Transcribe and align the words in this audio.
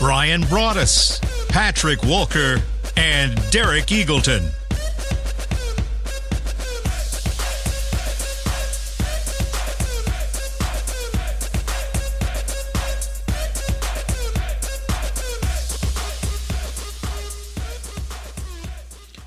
Bryan 0.00 0.40
Broaddus, 0.44 1.20
Patrik 1.48 2.02
Walker, 2.08 2.56
and 2.96 3.34
Derek 3.50 3.88
Eagleton. 3.88 4.50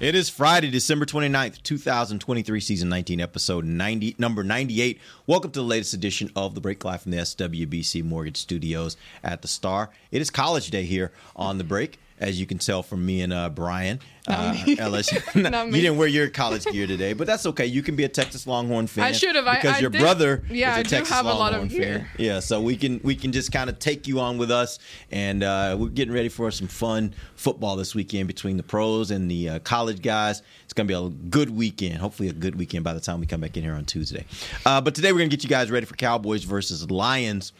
It 0.04 0.16
is 0.16 0.28
Friday, 0.28 0.70
December 0.70 1.06
29th, 1.06 1.64
2023, 1.64 2.60
season 2.60 2.90
19, 2.90 3.22
episode 3.22 3.64
90, 3.64 4.18
number 4.18 4.44
98. 4.44 5.00
Welcome 5.28 5.52
to 5.52 5.62
the 5.62 5.66
latest 5.66 5.94
edition 5.94 6.30
of 6.36 6.56
The 6.56 6.60
Break 6.60 6.84
Live 6.84 7.04
from 7.04 7.12
the 7.12 7.20
SWBC 7.20 8.04
Mortgage 8.04 8.36
Studios 8.36 8.98
at 9.24 9.42
the 9.42 9.48
Star. 9.48 9.92
It 10.12 10.22
is 10.22 10.30
college 10.30 10.70
day 10.72 10.84
here 10.84 11.14
on 11.38 11.58
The 11.58 11.64
Break, 11.64 12.02
as 12.24 12.40
you 12.40 12.46
can 12.46 12.58
tell 12.58 12.82
from 12.84 13.06
me 13.06 13.22
and 13.22 13.32
uh, 13.34 13.50
Bryan. 13.50 14.00
Uh, 14.26 14.54
LSU. 14.54 15.20
You 15.76 15.82
didn't 15.82 15.98
wear 15.98 16.08
your 16.08 16.30
college 16.30 16.64
gear 16.64 16.88
today, 16.88 17.12
but 17.12 17.28
that's 17.28 17.46
okay. 17.46 17.66
You 17.66 17.84
can 17.84 17.98
be 17.98 18.06
a 18.06 18.08
Texas 18.08 18.48
Longhorn 18.48 18.88
fan. 18.88 19.04
I 19.04 19.12
should 19.12 19.36
have. 19.36 19.44
Because 19.44 19.76
I 19.76 19.80
your 19.80 19.90
did- 19.90 20.00
brother 20.00 20.44
yeah, 20.50 20.72
is 20.72 20.78
a 20.78 20.80
I 20.80 20.84
Texas 20.84 21.10
have 21.14 21.26
a 21.26 21.34
lot 21.34 21.54
of 21.54 21.60
Longhorn 21.60 21.68
gear. 21.68 22.00
fan. 22.00 22.08
Yeah, 22.18 22.40
so 22.40 22.62
we 22.62 22.78
can 22.78 23.02
we 23.04 23.16
can 23.18 23.34
just 23.34 23.52
kind 23.52 23.70
of 23.70 23.80
take 23.80 24.08
you 24.08 24.22
on 24.22 24.38
with 24.38 24.50
us, 24.50 24.80
and 25.12 25.44
uh, 25.44 25.76
we're 25.78 25.90
getting 25.90 26.14
ready 26.14 26.30
for 26.30 26.50
some 26.52 26.70
fun 26.70 27.14
football 27.36 27.76
this 27.76 27.94
weekend 27.96 28.28
between 28.28 28.56
the 28.56 28.64
pros 28.64 29.12
and 29.12 29.30
the 29.30 29.50
uh, 29.50 29.60
college 29.60 30.02
guys. 30.02 30.42
It's 30.64 30.74
going 30.74 30.88
to 30.88 30.94
be 30.94 31.06
a 31.06 31.10
good 31.30 31.50
weekend. 31.50 31.98
Hopefully, 31.98 32.30
a 32.30 32.34
good 32.34 32.56
weekend 32.56 32.86
by 32.86 32.94
the 32.94 33.02
time 33.02 33.20
we 33.20 33.26
come 33.26 33.42
back 33.42 33.58
in 33.58 33.64
here 33.64 33.74
on 33.74 33.84
Tuesday. 33.84 34.26
Uh, 34.66 34.80
but 34.80 34.96
today 34.96 35.12
we're 35.12 35.18
going 35.18 35.30
to 35.32 35.36
get 35.36 35.44
you 35.44 35.50
guys 35.50 35.70
ready 35.70 35.86
for 35.86 35.96
Cowboys 35.98 36.46
versus 36.46 36.90
Lions. 36.90 37.52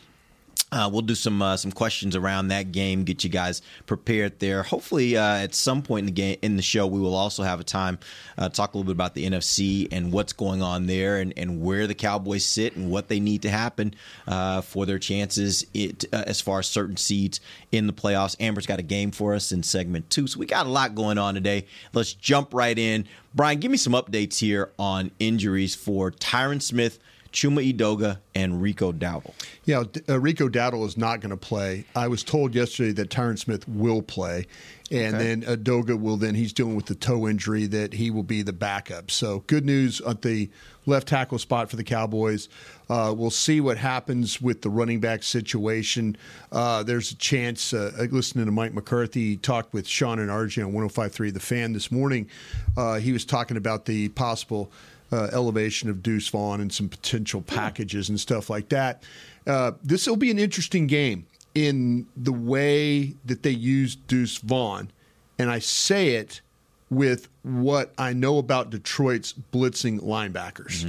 Uh, 0.74 0.90
we'll 0.90 1.04
do 1.04 1.14
some 1.14 1.40
uh, 1.40 1.56
some 1.56 1.72
questions 1.72 2.16
around 2.16 2.48
that 2.48 2.72
game, 2.72 3.04
get 3.04 3.24
you 3.24 3.30
guys 3.30 3.62
prepared 3.86 4.40
there. 4.40 4.64
Hopefully, 4.64 5.16
uh, 5.16 5.36
at 5.36 5.54
some 5.54 5.84
point 5.84 6.00
in 6.00 6.06
the 6.08 6.12
game 6.12 6.38
in 6.42 6.56
the 6.56 6.64
show, 6.64 6.88
we 6.88 7.00
will 7.00 7.14
also 7.14 7.44
have 7.44 7.60
a 7.60 7.64
time 7.64 8.00
uh, 8.40 8.50
talk 8.50 8.74
a 8.74 8.78
little 8.78 8.92
bit 8.92 8.98
about 8.98 9.14
the 9.14 9.24
NFC 9.30 9.88
and 9.92 10.12
what's 10.12 10.34
going 10.34 10.64
on 10.64 10.88
there, 10.88 11.20
and, 11.20 11.32
and 11.38 11.62
where 11.62 11.86
the 11.86 11.94
Cowboys 11.94 12.44
sit 12.44 12.76
and 12.76 12.90
what 12.90 13.08
they 13.08 13.20
need 13.20 13.44
to 13.44 13.52
happen 13.52 13.94
uh, 14.28 14.62
for 14.62 14.88
their 14.88 14.98
chances 14.98 15.64
it, 15.76 16.06
uh, 16.12 16.24
as 16.26 16.42
far 16.42 16.58
as 16.58 16.68
certain 16.68 16.98
seeds 16.98 17.40
in 17.72 17.86
the 17.86 17.94
playoffs. 17.94 18.36
Ambar's 18.40 18.66
got 18.66 18.80
a 18.80 18.84
game 18.84 19.12
for 19.12 19.36
us 19.36 19.52
in 19.52 19.62
segment 19.62 20.10
two, 20.10 20.26
so 20.26 20.40
we 20.40 20.48
got 20.48 20.66
a 20.66 20.70
lot 20.70 20.96
going 20.96 21.20
on 21.20 21.36
today. 21.36 21.68
Let's 21.94 22.14
jump 22.14 22.52
right 22.52 22.80
in. 22.80 23.06
Bryan, 23.36 23.60
give 23.60 23.70
me 23.70 23.78
some 23.78 23.94
updates 23.94 24.40
here 24.40 24.72
on 24.80 25.12
injuries 25.20 25.76
for 25.76 26.10
Tyron 26.10 26.64
Smith. 26.64 26.98
Chuma 27.34 27.68
Edoga 27.74 28.20
and 28.36 28.62
Rico 28.62 28.92
Dowdle. 28.92 29.34
Yeah, 29.66 29.84
uh, 30.08 30.20
Rico 30.20 30.48
Dowdle 30.48 30.86
is 30.86 30.98
not 30.98 31.20
going 31.20 31.32
to 31.32 31.38
play. 31.38 31.86
I 31.96 32.08
was 32.08 32.24
told 32.24 32.56
yesterday 32.56 32.92
that 32.94 33.10
Tyron 33.10 33.38
Smith 33.38 33.68
will 33.68 34.02
play, 34.02 34.46
and 34.92 35.16
Okay. 35.16 35.24
then 35.36 35.42
Edoga 35.44 36.00
will 36.00 36.18
then 36.18 36.36
he's 36.36 36.54
dealing 36.54 36.76
with 36.76 36.86
the 36.86 36.96
toe 36.96 37.28
injury 37.28 37.66
that 37.68 37.94
he 37.94 38.12
will 38.12 38.24
be 38.24 38.42
the 38.44 38.54
backup. 38.54 39.10
So 39.12 39.44
good 39.48 39.66
news 39.66 40.00
at 40.02 40.22
the 40.22 40.50
left 40.86 41.08
tackle 41.08 41.40
spot 41.40 41.70
for 41.70 41.76
the 41.76 41.84
Cowboys. 41.84 42.50
Uh, 42.90 43.14
we'll 43.18 43.32
see 43.32 43.62
what 43.62 43.78
happens 43.78 44.42
with 44.42 44.62
the 44.62 44.70
running 44.70 45.00
back 45.00 45.24
situation. 45.24 46.16
Uh, 46.52 46.84
there's 46.84 47.12
a 47.12 47.16
chance. 47.16 47.74
Uh, 47.74 47.92
listening 48.12 48.46
to 48.46 48.52
Mike 48.52 48.74
McCarthy 48.74 49.30
he 49.30 49.38
talked 49.38 49.74
with 49.74 49.88
Shan 49.88 50.20
and 50.20 50.30
RJ 50.30 50.66
on 50.66 50.74
105.3 50.74 51.34
The 51.34 51.40
Fan 51.40 51.74
this 51.74 51.92
morning. 51.92 52.30
Uh, 52.78 52.96
he 53.00 53.12
was 53.14 53.26
talking 53.26 53.58
about 53.58 53.86
the 53.86 54.10
possible 54.10 54.72
uh, 55.14 55.30
elevation 55.32 55.90
of 55.90 56.02
Deuce 56.02 56.28
Vaughn 56.30 56.60
and 56.60 56.74
some 56.74 56.90
potential 56.90 57.42
packages 57.42 58.10
and 58.10 58.20
stuff 58.20 58.50
like 58.50 58.70
that. 58.70 59.04
Uh, 59.46 59.74
this 59.84 60.08
will 60.08 60.18
be 60.18 60.32
an 60.32 60.40
interesting 60.40 60.88
game 60.88 61.28
in 61.54 62.08
the 62.18 62.34
way 62.34 63.14
that 63.24 63.44
they 63.44 63.52
use 63.52 63.96
Deuce 63.96 64.38
Vaughn. 64.38 64.90
And 65.38 65.52
I 65.52 65.60
say 65.60 66.16
it 66.16 66.42
with 66.90 67.30
what 67.44 67.94
I 67.98 68.14
know 68.14 68.40
about 68.40 68.72
Detroit's 68.72 69.34
blitzing 69.52 70.00
linebackers. 70.00 70.84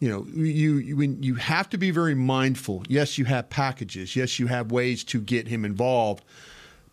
You 0.00 0.08
know, 0.08 0.26
you, 0.34 0.78
you 0.78 0.96
when 0.96 1.22
you 1.22 1.34
have 1.34 1.68
to 1.70 1.78
be 1.78 1.90
very 1.90 2.14
mindful. 2.14 2.82
Yes, 2.88 3.18
you 3.18 3.26
have 3.26 3.50
packages. 3.50 4.16
Yes, 4.16 4.38
you 4.38 4.46
have 4.46 4.72
ways 4.72 5.04
to 5.04 5.20
get 5.20 5.46
him 5.46 5.64
involved. 5.64 6.24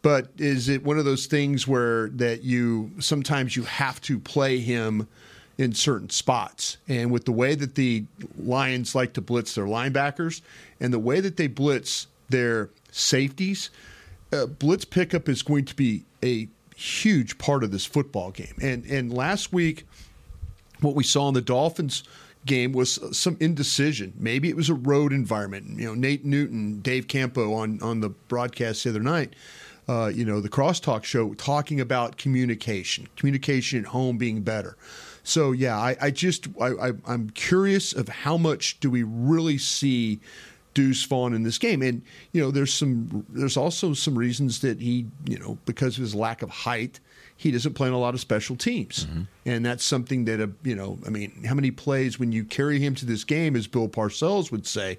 But 0.02 0.28
is 0.38 0.70
it 0.70 0.84
one 0.84 1.00
of 1.00 1.06
those 1.06 1.26
things 1.26 1.68
where 1.68 2.10
that 2.10 2.44
you 2.44 2.92
sometimes 3.00 3.56
you 3.56 3.64
have 3.64 4.02
to 4.02 4.20
play 4.20 4.60
him 4.60 5.08
in 5.58 5.74
certain 5.74 6.10
spots? 6.10 6.78
And 6.88 7.12
with 7.12 7.26
the 7.26 7.32
way 7.32 7.56
that 7.56 7.76
the 7.76 8.06
Lions 8.38 8.96
like 8.96 9.14
to 9.14 9.22
blitz 9.22 9.56
their 9.56 9.66
linebackers 9.66 10.42
and 10.80 10.94
the 10.94 11.00
way 11.00 11.20
that 11.20 11.38
they 11.38 11.48
blitz 11.48 12.08
their 12.30 12.70
safeties, 12.92 13.70
uh, 14.32 14.46
blitz 14.46 14.86
pickup 14.86 15.30
is 15.30 15.42
going 15.42 15.66
to 15.66 15.76
be 15.76 16.04
a 16.24 16.48
huge 16.76 17.38
part 17.38 17.64
of 17.64 17.72
this 17.72 17.86
football 17.86 18.32
game. 18.32 18.56
And 18.62 18.86
and 18.86 19.12
last 19.12 19.52
week, 19.52 19.86
what 20.82 20.96
we 20.96 21.04
saw 21.04 21.28
in 21.28 21.34
the 21.34 21.42
Dolphins 21.42 22.04
game 22.46 22.72
was 22.72 23.00
some 23.18 23.38
indecision. 23.40 24.14
Maybe 24.18 24.50
it 24.50 24.56
was 24.56 24.70
a 24.70 24.74
road 24.74 25.12
environment. 25.12 25.80
You 25.80 25.88
know, 25.88 25.94
Nate 25.96 26.26
Newton, 26.26 26.82
Dave 26.82 27.08
Campo 27.08 27.54
on 27.54 27.82
on 27.82 28.02
the 28.02 28.10
broadcast 28.10 28.84
the 28.84 28.92
other 28.92 29.00
night. 29.00 29.34
Uh, 29.90 30.08
you 30.08 30.26
know, 30.26 30.42
the 30.42 30.50
crosstalk 30.50 31.06
show 31.06 31.34
talking 31.36 31.80
about 31.80 32.18
communication, 32.18 33.08
communication 33.16 33.80
at 33.80 33.86
home 33.86 34.18
being 34.18 34.42
better. 34.42 34.76
So 35.28 35.52
yeah, 35.52 35.78
I, 35.78 35.98
I 36.00 36.12
just 36.12 36.48
I, 36.60 36.68
I, 36.68 36.92
I'm 37.06 37.30
curious 37.32 37.92
of 37.92 38.08
how 38.08 38.38
much 38.38 38.80
do 38.80 38.90
we 38.90 39.04
really 39.04 39.58
see 39.58 40.22
Deuce 40.74 41.04
Vaughn 41.04 41.34
in 41.34 41.44
this 41.44 41.58
game, 41.58 41.82
and 41.82 42.02
you 42.32 42.42
know, 42.42 42.50
there's 42.50 42.74
some 42.74 43.26
there's 43.28 43.58
also 43.58 43.94
some 43.94 44.18
reasons 44.18 44.62
that 44.62 44.80
he 44.80 45.06
you 45.26 45.38
know 45.38 45.58
because 45.66 45.98
of 45.98 46.02
his 46.02 46.16
lack 46.16 46.44
of 46.44 46.50
height, 46.50 47.02
he 47.36 47.52
doesn't 47.52 47.74
play 47.74 47.90
in 47.90 47.94
a 47.94 48.00
lot 48.00 48.14
of 48.14 48.22
special 48.22 48.56
teams, 48.56 49.06
and 49.46 49.66
that's 49.66 49.84
something 49.84 50.24
that 50.26 50.40
uh, 50.40 50.48
you 50.64 50.76
know, 50.76 50.98
I 51.06 51.10
mean, 51.10 51.44
how 51.44 51.56
many 51.56 51.72
plays 51.72 52.18
when 52.18 52.32
you 52.32 52.46
carry 52.46 52.80
him 52.80 52.96
to 52.96 53.06
this 53.06 53.26
game, 53.26 53.58
as 53.58 53.68
Bill 53.68 53.90
Parcells 53.90 54.50
would 54.52 54.66
say, 54.66 54.98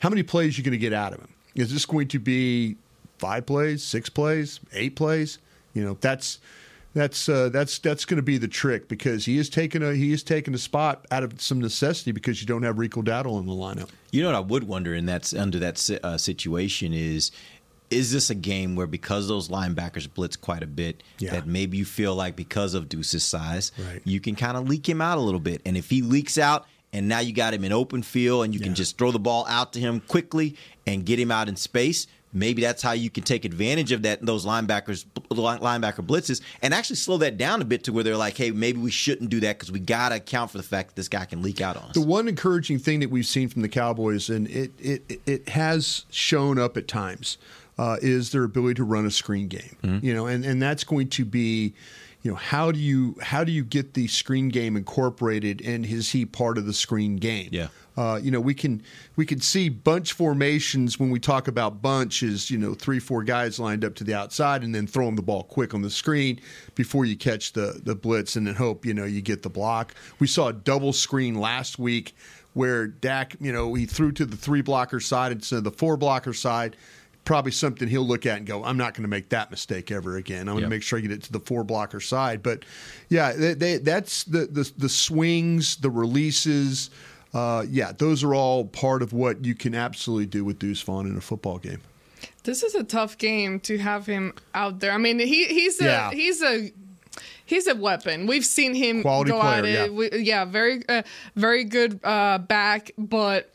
how 0.00 0.08
many 0.08 0.24
plays 0.24 0.56
are 0.56 0.60
you 0.60 0.64
going 0.64 0.72
to 0.72 0.78
get 0.78 0.92
out 0.92 1.12
of 1.12 1.20
him? 1.20 1.32
Is 1.54 1.72
this 1.72 1.86
going 1.86 2.08
to 2.08 2.18
be 2.18 2.76
five 3.18 3.46
plays, 3.46 3.84
six 3.84 4.08
plays, 4.08 4.58
eight 4.72 4.96
plays? 4.96 5.38
You 5.72 5.84
know, 5.84 5.96
that's 6.00 6.40
that's 6.98 7.28
uh, 7.28 7.48
that's 7.50 7.78
that's 7.78 8.04
going 8.04 8.16
to 8.16 8.22
be 8.22 8.36
the 8.38 8.48
trick 8.48 8.88
because 8.88 9.24
he 9.24 9.38
is 9.38 9.48
taking 9.48 9.82
a 9.82 9.94
he 9.94 10.12
is 10.12 10.22
taking 10.22 10.54
a 10.54 10.58
spot 10.58 11.06
out 11.10 11.22
of 11.22 11.40
some 11.40 11.60
necessity 11.60 12.12
because 12.12 12.40
you 12.40 12.46
don't 12.46 12.62
have 12.62 12.78
Rico 12.78 13.00
Dowdle 13.02 13.38
in 13.40 13.46
the 13.46 13.52
lineup. 13.52 13.88
You 14.10 14.22
know 14.22 14.28
what 14.28 14.36
I 14.36 14.40
would 14.40 14.64
wonder, 14.64 14.94
and 14.94 15.08
that's 15.08 15.32
under 15.34 15.58
that 15.60 16.00
uh, 16.02 16.18
situation 16.18 16.92
is. 16.92 17.30
Is 17.90 18.12
this 18.12 18.28
a 18.28 18.34
game 18.34 18.76
where 18.76 18.86
because 18.86 19.28
those 19.28 19.48
linebackers 19.48 20.12
blitz 20.12 20.36
quite 20.36 20.62
a 20.62 20.66
bit, 20.66 21.02
Yeah. 21.20 21.30
that 21.30 21.46
maybe 21.46 21.78
you 21.78 21.86
feel 21.86 22.14
like 22.14 22.36
because 22.36 22.74
of 22.74 22.86
Deuce's 22.86 23.24
size, 23.24 23.72
Right. 23.78 24.02
you 24.04 24.20
can 24.20 24.34
kind 24.34 24.58
of 24.58 24.68
leak 24.68 24.86
him 24.86 25.00
out 25.00 25.16
a 25.16 25.22
little 25.22 25.40
bit? 25.40 25.62
And 25.64 25.74
if 25.74 25.88
he 25.88 26.02
leaks 26.02 26.36
out, 26.36 26.66
and 26.92 27.08
now 27.08 27.20
you 27.20 27.32
got 27.32 27.54
him 27.54 27.64
in 27.64 27.72
open 27.72 28.02
field, 28.02 28.44
and 28.44 28.52
you 28.52 28.60
can 28.60 28.74
just 28.74 28.98
throw 28.98 29.10
the 29.10 29.18
ball 29.18 29.46
out 29.48 29.72
to 29.72 29.80
him 29.80 30.00
quickly 30.00 30.54
and 30.86 31.06
get 31.06 31.18
him 31.18 31.30
out 31.30 31.48
in 31.48 31.56
space, 31.56 32.06
maybe 32.32 32.62
that's 32.62 32.82
how 32.82 32.92
you 32.92 33.10
can 33.10 33.24
take 33.24 33.44
advantage 33.44 33.92
of 33.92 34.02
that 34.02 34.24
those 34.24 34.44
linebackers 34.44 35.04
linebacker 35.30 36.04
blitzes 36.04 36.40
and 36.62 36.74
actually 36.74 36.96
slow 36.96 37.16
that 37.18 37.36
down 37.36 37.62
a 37.62 37.64
bit 37.64 37.84
to 37.84 37.92
where 37.92 38.04
they're 38.04 38.16
like, 38.16 38.36
hey, 38.36 38.50
maybe 38.50 38.78
we 38.78 38.90
shouldn't 38.90 39.30
do 39.30 39.40
that 39.40 39.58
because 39.58 39.72
we 39.72 39.80
got 39.80 40.10
to 40.10 40.16
account 40.16 40.50
for 40.50 40.58
the 40.58 40.62
fact 40.62 40.90
that 40.90 40.96
this 40.96 41.08
guy 41.08 41.24
can 41.24 41.42
leak 41.42 41.60
out 41.60 41.76
on 41.76 41.84
us. 41.84 41.94
The 41.94 42.00
one 42.00 42.28
encouraging 42.28 42.78
thing 42.78 43.00
that 43.00 43.10
we've 43.10 43.26
seen 43.26 43.48
from 43.48 43.62
the 43.62 43.68
Cowboys, 43.68 44.28
and 44.28 44.48
it 44.48 44.72
it 44.78 45.20
it 45.26 45.48
has 45.50 46.04
shown 46.10 46.58
up 46.58 46.76
at 46.76 46.88
times, 46.88 47.38
uh, 47.78 47.96
is 48.02 48.32
their 48.32 48.44
ability 48.44 48.74
to 48.74 48.84
run 48.84 49.06
a 49.06 49.10
screen 49.10 49.48
game. 49.48 49.76
Mm-hmm. 49.82 50.04
You 50.04 50.14
know, 50.14 50.26
and 50.26 50.44
and 50.44 50.60
that's 50.60 50.84
going 50.84 51.08
to 51.10 51.24
be. 51.24 51.74
You 52.22 52.32
know 52.32 52.36
how 52.36 52.72
do 52.72 52.80
you 52.80 53.16
how 53.22 53.44
do 53.44 53.52
you 53.52 53.62
get 53.62 53.94
the 53.94 54.08
screen 54.08 54.48
game 54.48 54.76
incorporated 54.76 55.62
and 55.64 55.86
is 55.86 56.10
he 56.10 56.26
part 56.26 56.58
of 56.58 56.66
the 56.66 56.72
screen 56.72 57.16
game? 57.16 57.48
Yeah. 57.52 57.68
Uh, 57.98 58.16
you 58.22 58.30
know, 58.30 58.40
we 58.40 58.54
can 58.54 58.80
we 59.16 59.26
can 59.26 59.40
see 59.40 59.68
bunch 59.68 60.12
formations 60.12 61.00
when 61.00 61.10
we 61.10 61.18
talk 61.18 61.48
about 61.48 61.82
bunch 61.82 62.22
is 62.22 62.48
you 62.48 62.56
know 62.56 62.72
three 62.72 63.00
four 63.00 63.24
guys 63.24 63.58
lined 63.58 63.84
up 63.84 63.96
to 63.96 64.04
the 64.04 64.14
outside 64.14 64.62
and 64.62 64.72
then 64.72 64.86
throwing 64.86 65.16
the 65.16 65.22
ball 65.22 65.42
quick 65.42 65.74
on 65.74 65.82
the 65.82 65.90
screen 65.90 66.38
before 66.76 67.04
you 67.04 67.16
catch 67.16 67.52
the 67.54 67.80
the 67.82 67.96
blitz 67.96 68.36
and 68.36 68.46
then 68.46 68.54
hope 68.54 68.86
you 68.86 68.94
know 68.94 69.04
you 69.04 69.20
get 69.20 69.42
the 69.42 69.50
block. 69.50 69.94
We 70.20 70.28
saw 70.28 70.48
a 70.48 70.52
double 70.52 70.92
screen 70.92 71.34
last 71.34 71.80
week 71.80 72.14
where 72.54 72.86
Dak 72.86 73.34
you 73.40 73.52
know 73.52 73.74
he 73.74 73.84
threw 73.84 74.12
to 74.12 74.24
the 74.24 74.36
three 74.36 74.62
blocker 74.62 75.00
side 75.00 75.32
instead 75.32 75.56
of 75.56 75.64
the 75.64 75.72
four 75.72 75.96
blocker 75.96 76.32
side. 76.32 76.76
probably 77.24 77.50
something 77.52 77.88
he'll 77.88 78.06
look 78.06 78.24
at 78.26 78.38
and 78.38 78.46
go, 78.46 78.62
I'm 78.64 78.78
not 78.78 78.94
going 78.94 79.02
to 79.02 79.08
make 79.08 79.28
that 79.30 79.50
mistake 79.50 79.90
ever 79.90 80.16
again. 80.16 80.42
I'm 80.48 80.54
going 80.54 80.58
to 80.58 80.62
Yep. 80.62 80.70
make 80.70 80.82
sure 80.82 80.98
I 80.98 81.02
get 81.02 81.10
it 81.12 81.22
to 81.24 81.32
the 81.32 81.40
four 81.40 81.62
blocker 81.64 82.00
side. 82.00 82.42
But 82.42 82.64
yeah, 83.10 83.32
they, 83.32 83.52
they, 83.54 83.76
that's 83.78 84.24
the, 84.24 84.46
the 84.46 84.70
the 84.78 84.88
swings, 84.88 85.76
the 85.76 85.90
releases. 85.90 86.90
Uh, 87.34 87.64
yeah, 87.68 87.92
those 87.96 88.24
are 88.24 88.34
all 88.34 88.64
part 88.64 89.02
of 89.02 89.12
what 89.12 89.44
you 89.44 89.54
can 89.54 89.74
absolutely 89.74 90.26
do 90.26 90.44
with 90.44 90.58
Deuce 90.58 90.80
Vaughn 90.80 91.06
in 91.06 91.16
a 91.16 91.20
football 91.20 91.58
game. 91.58 91.80
This 92.44 92.62
is 92.62 92.74
a 92.74 92.82
tough 92.84 93.18
game 93.18 93.60
to 93.60 93.78
have 93.78 94.06
him 94.06 94.32
out 94.54 94.80
there. 94.80 94.92
I 94.92 94.98
mean, 94.98 95.18
he 95.18 95.44
he's 95.46 95.80
a 95.80 95.84
Yeah. 95.84 96.10
he's 96.10 96.42
a 96.42 96.72
he's 97.44 97.66
a 97.66 97.74
weapon. 97.74 98.26
We've 98.26 98.44
seen 98.44 98.74
him 98.74 99.02
Quality 99.02 99.30
go 99.32 99.40
player, 99.40 99.58
at 99.58 99.64
it. 99.66 99.72
yeah. 99.72 99.88
We- 99.88 100.18
yeah, 100.22 100.44
very 100.46 100.82
uh, 100.88 101.02
very 101.36 101.64
good 101.64 102.00
uh, 102.02 102.38
back, 102.38 102.92
but 102.96 103.52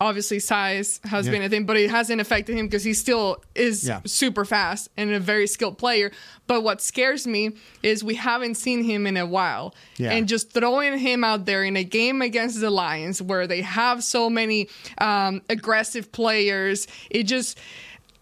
obviously 0.00 0.38
size 0.38 1.00
has 1.04 1.26
Yeah. 1.26 1.32
been 1.32 1.42
a 1.42 1.48
thing, 1.48 1.64
but 1.64 1.76
it 1.76 1.90
hasn't 1.90 2.20
affected 2.20 2.56
him 2.56 2.66
because 2.66 2.84
he 2.84 2.94
still 2.94 3.42
is 3.54 3.86
Yeah. 3.88 4.00
super 4.06 4.44
fast 4.44 4.88
and 4.96 5.10
a 5.10 5.18
very 5.18 5.46
skilled 5.48 5.76
player. 5.76 6.12
But 6.46 6.62
what 6.62 6.80
scares 6.80 7.26
me 7.26 7.50
is 7.82 8.04
we 8.04 8.14
haven't 8.14 8.54
seen 8.54 8.84
him 8.84 9.06
in 9.06 9.16
a 9.16 9.26
while, 9.26 9.74
Yeah. 9.96 10.12
and 10.12 10.28
just 10.28 10.52
throwing 10.52 10.98
him 10.98 11.24
out 11.24 11.46
there 11.46 11.64
in 11.64 11.76
a 11.76 11.84
game 11.84 12.22
against 12.22 12.60
the 12.60 12.70
Lions 12.70 13.20
where 13.20 13.46
they 13.48 13.62
have 13.62 14.04
so 14.04 14.30
many 14.30 14.68
um, 14.98 15.42
aggressive 15.50 16.12
players, 16.12 16.86
it 17.10 17.24
just. 17.24 17.58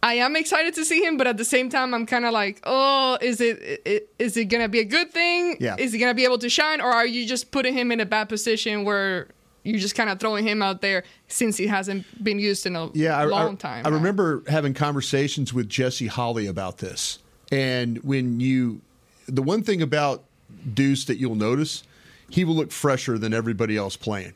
I 0.02 0.14
am 0.14 0.36
excited 0.36 0.74
to 0.74 0.84
see 0.84 1.02
him, 1.02 1.16
but 1.16 1.26
at 1.26 1.36
the 1.36 1.44
same 1.44 1.68
time, 1.68 1.92
I'm 1.92 2.06
kind 2.06 2.24
of 2.26 2.32
like, 2.32 2.60
oh, 2.64 3.18
is 3.20 3.40
it, 3.40 4.08
is 4.20 4.36
it 4.36 4.44
gonna 4.44 4.68
be 4.68 4.78
a 4.78 4.84
good 4.84 5.10
thing? 5.10 5.56
Yeah. 5.58 5.74
Is 5.78 5.92
he 5.92 5.98
gonna 5.98 6.14
be 6.14 6.22
able 6.24 6.38
to 6.38 6.48
shine, 6.48 6.80
or 6.80 6.90
are 6.92 7.06
you 7.06 7.26
just 7.26 7.50
putting 7.50 7.74
him 7.74 7.90
in 7.90 7.98
a 7.98 8.06
bad 8.06 8.28
position 8.28 8.84
where 8.84 9.28
you're 9.66 9.80
just 9.80 9.94
kind 9.94 10.08
of 10.08 10.20
throwing 10.20 10.46
him 10.46 10.62
out 10.62 10.80
there 10.80 11.04
since 11.28 11.56
he 11.56 11.66
hasn't 11.66 12.04
been 12.22 12.38
used 12.38 12.66
in 12.66 12.76
a 12.76 12.90
yeah, 12.94 13.18
I, 13.18 13.24
long 13.24 13.54
I- 13.54 13.56
time? 13.56 13.86
I 13.86 13.90
now? 13.90 13.96
remember 13.96 14.42
having 14.48 14.74
conversations 14.74 15.52
with 15.52 15.68
Jesse 15.68 16.06
Holley 16.06 16.46
about 16.46 16.78
this. 16.78 17.18
And 17.52 17.98
when 17.98 18.40
you, 18.40 18.80
the 19.26 19.42
one 19.42 19.62
thing 19.62 19.82
about 19.82 20.24
Deuce 20.72 21.04
that 21.06 21.18
you'll 21.18 21.34
notice, 21.34 21.82
he 22.28 22.44
will 22.44 22.54
look 22.54 22.72
fresher 22.72 23.18
than 23.18 23.32
everybody 23.34 23.76
else 23.76 23.96
playing. 23.96 24.34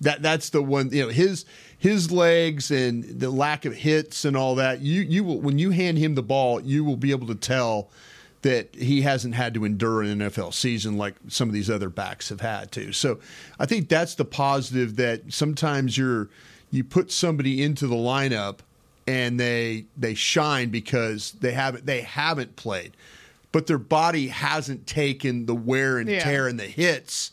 That 0.00 0.20
that's 0.20 0.50
the 0.50 0.62
one. 0.62 0.90
You 0.90 1.04
know 1.04 1.08
his 1.10 1.44
his 1.78 2.10
legs 2.10 2.72
and 2.72 3.04
the 3.04 3.30
lack 3.30 3.64
of 3.64 3.72
hits 3.72 4.24
and 4.24 4.36
all 4.36 4.56
that. 4.56 4.80
You 4.80 5.00
you 5.02 5.22
will 5.22 5.40
when 5.40 5.58
you 5.58 5.70
hand 5.70 5.96
him 5.98 6.16
the 6.16 6.22
ball, 6.22 6.60
you 6.60 6.84
will 6.84 6.96
be 6.96 7.12
able 7.12 7.28
to 7.28 7.36
tell 7.36 7.88
that 8.42 8.74
he 8.74 9.02
hasn't 9.02 9.34
had 9.34 9.54
to 9.54 9.64
endure 9.64 10.02
an 10.02 10.18
NFL 10.18 10.52
season 10.52 10.96
like 10.96 11.14
some 11.28 11.48
of 11.48 11.54
these 11.54 11.70
other 11.70 11.88
backs 11.88 12.28
have 12.28 12.40
had 12.40 12.70
to. 12.72 12.92
So 12.92 13.18
I 13.58 13.66
think 13.66 13.88
that's 13.88 14.14
the 14.16 14.24
positive 14.24 14.96
that 14.96 15.32
sometimes 15.32 15.96
you're 15.96 16.28
you 16.70 16.82
put 16.84 17.12
somebody 17.12 17.62
into 17.62 17.86
the 17.86 17.94
lineup 17.94 18.58
and 19.06 19.38
they 19.38 19.84
they 19.96 20.14
shine 20.14 20.70
because 20.70 21.32
they 21.40 21.52
haven't 21.52 21.86
they 21.86 22.00
haven't 22.02 22.56
played. 22.56 22.92
But 23.52 23.66
their 23.66 23.78
body 23.78 24.28
hasn't 24.28 24.86
taken 24.86 25.46
the 25.46 25.54
wear 25.54 25.98
and 25.98 26.08
Yeah. 26.08 26.24
tear 26.24 26.48
and 26.48 26.58
the 26.58 26.64
hits. 26.66 27.30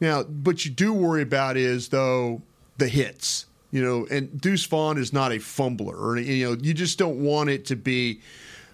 Now, 0.00 0.24
what 0.24 0.64
you 0.64 0.70
do 0.72 0.92
worry 0.92 1.22
about 1.22 1.56
is 1.56 1.88
though 1.88 2.42
the 2.78 2.88
hits. 2.88 3.46
You 3.70 3.82
know, 3.82 4.06
and 4.10 4.38
Deuce 4.38 4.66
Vaughn 4.66 4.98
is 4.98 5.14
not 5.14 5.32
a 5.32 5.38
fumbler, 5.38 5.96
or 5.96 6.18
you 6.18 6.44
know, 6.44 6.58
you 6.60 6.74
just 6.74 6.98
don't 6.98 7.22
want 7.22 7.48
it 7.48 7.64
to 7.66 7.76
be 7.76 8.20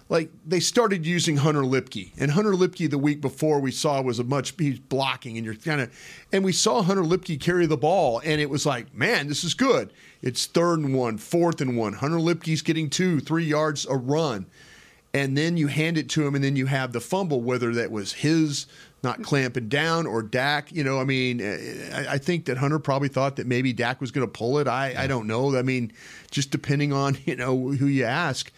like 0.09 0.31
they 0.45 0.59
started 0.59 1.05
using 1.05 1.37
Hunter 1.37 1.61
Luepke, 1.61 2.11
and 2.17 2.31
Hunter 2.31 2.53
Luepke 2.53 2.89
the 2.89 2.97
week 2.97 3.21
before 3.21 3.59
we 3.59 3.71
saw 3.71 4.01
was 4.01 4.17
a 4.17 4.23
much 4.23 4.55
he's 4.57 4.79
blocking, 4.79 5.37
and 5.37 5.45
you're 5.45 5.55
kind 5.55 5.81
of, 5.81 5.91
and 6.33 6.43
we 6.43 6.51
saw 6.51 6.81
Hunter 6.81 7.03
Luepke 7.03 7.39
carry 7.39 7.67
the 7.67 7.77
ball, 7.77 8.19
and 8.25 8.41
it 8.41 8.49
was 8.49 8.65
like, 8.65 8.93
man, 8.93 9.27
this 9.27 9.43
is 9.43 9.53
good. 9.53 9.93
It's 10.23 10.47
third 10.47 10.79
and 10.79 10.95
one, 10.95 11.19
fourth 11.19 11.61
and 11.61 11.77
one. 11.77 11.93
Hunter 11.93 12.17
Luepke's 12.17 12.63
getting 12.63 12.89
two, 12.89 13.19
three 13.19 13.45
yards 13.45 13.85
a 13.85 13.95
run, 13.95 14.47
and 15.13 15.37
then 15.37 15.57
you 15.57 15.67
hand 15.67 15.97
it 15.97 16.09
to 16.09 16.25
him, 16.25 16.33
and 16.33 16.43
then 16.43 16.55
you 16.55 16.65
have 16.65 16.91
the 16.91 17.01
fumble, 17.01 17.41
whether 17.41 17.73
that 17.75 17.91
was 17.91 18.13
his 18.13 18.65
not 19.03 19.23
clamping 19.23 19.69
down 19.69 20.07
or 20.07 20.23
Dak. 20.23 20.71
You 20.71 20.83
know, 20.83 20.99
I 20.99 21.03
mean, 21.03 21.39
eh, 21.39 21.89
I, 21.93 22.13
I 22.13 22.17
think 22.17 22.45
that 22.45 22.57
Hunter 22.57 22.79
probably 22.79 23.09
thought 23.09 23.35
that 23.37 23.47
maybe 23.47 23.73
Dak 23.73 24.01
was 24.01 24.11
going 24.11 24.25
to 24.25 24.31
pull 24.31 24.57
it. 24.57 24.67
I, 24.67 25.03
I 25.03 25.07
don't 25.07 25.27
know. 25.27 25.55
I 25.55 25.61
mean, 25.61 25.93
just 26.31 26.51
depending 26.51 26.93
on 26.93 27.17
you 27.25 27.35
know 27.35 27.55
who 27.55 27.85
you 27.85 28.05
ask. 28.05 28.51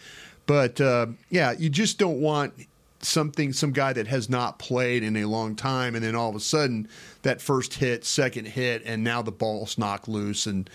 But 0.46 0.80
uh, 0.80 1.06
yeah, 1.30 1.52
you 1.52 1.70
just 1.70 1.98
don't 1.98 2.20
want 2.20 2.54
something, 3.00 3.52
some 3.52 3.72
guy 3.72 3.92
that 3.92 4.06
has 4.06 4.28
not 4.28 4.58
played 4.58 5.02
in 5.02 5.16
a 5.16 5.24
long 5.24 5.56
time, 5.56 5.94
and 5.94 6.04
then 6.04 6.14
all 6.14 6.30
of 6.30 6.36
a 6.36 6.40
sudden 6.40 6.88
that 7.22 7.40
first 7.40 7.74
hit, 7.74 8.04
second 8.04 8.46
hit, 8.46 8.82
and 8.84 9.02
now 9.04 9.22
the 9.22 9.32
ball's 9.32 9.78
knocked 9.78 10.08
loose, 10.08 10.46
and 10.46 10.68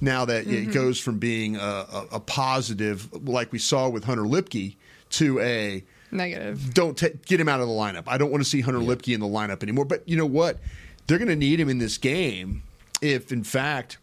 now 0.00 0.24
that 0.24 0.46
it 0.46 0.72
goes 0.72 0.98
from 0.98 1.18
being 1.18 1.56
a, 1.56 1.60
a, 1.60 2.06
a 2.12 2.20
positive, 2.20 3.08
like 3.26 3.52
we 3.52 3.58
saw 3.58 3.88
with 3.88 4.04
Hunter 4.04 4.24
Luepke, 4.24 4.76
to 5.10 5.38
a 5.40 5.84
Negative. 6.10 6.74
don't 6.74 6.96
ta 6.96 7.08
get 7.24 7.40
him 7.40 7.48
out 7.48 7.60
of 7.60 7.68
the 7.68 7.74
lineup. 7.74 8.04
I 8.06 8.18
don't 8.18 8.30
want 8.30 8.42
to 8.42 8.48
see 8.48 8.60
Hunter 8.60 8.80
Luepke 8.80 9.14
in 9.14 9.20
the 9.20 9.26
lineup 9.26 9.62
anymore. 9.62 9.84
But 9.84 10.06
you 10.08 10.16
know 10.16 10.26
what? 10.26 10.58
They're 11.06 11.18
going 11.18 11.28
to 11.28 11.36
need 11.36 11.58
him 11.60 11.68
in 11.68 11.78
this 11.78 11.98
game 11.98 12.62
if, 13.00 13.32
in 13.32 13.44
fact, 13.44 13.98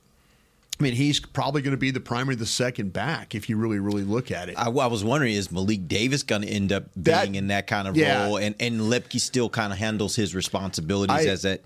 I 0.80 0.84
mean, 0.84 0.94
he's 0.94 1.20
probably 1.20 1.62
going 1.62 1.72
to 1.74 1.78
be 1.78 1.92
the 1.92 2.00
primary, 2.00 2.36
the 2.36 2.46
second 2.46 2.94
back 2.94 3.36
if 3.36 3.50
you 3.50 3.58
really, 3.58 3.80
really 3.80 4.04
look 4.04 4.32
at 4.32 4.48
it. 4.48 4.56
I, 4.58 4.68
I 4.70 4.88
was 4.88 5.04
wondering, 5.04 5.34
is 5.34 5.52
Malik 5.52 5.90
Davis 5.90 6.24
going 6.24 6.44
to 6.44 6.48
end 6.48 6.72
up 6.72 6.86
That- 6.96 7.24
being 7.24 7.36
in 7.36 7.48
that 7.48 7.68
kind 7.68 7.86
of 7.88 7.98
yeah. 7.98 8.24
role? 8.26 8.38
And 8.38 8.56
and 8.62 8.80
Luepke 8.80 9.20
still 9.20 9.50
kind 9.50 9.74
of 9.74 9.80
handles 9.80 10.16
his 10.16 10.34
responsibilities 10.34 11.26
I- 11.26 11.30
as 11.30 11.42
that 11.42 11.64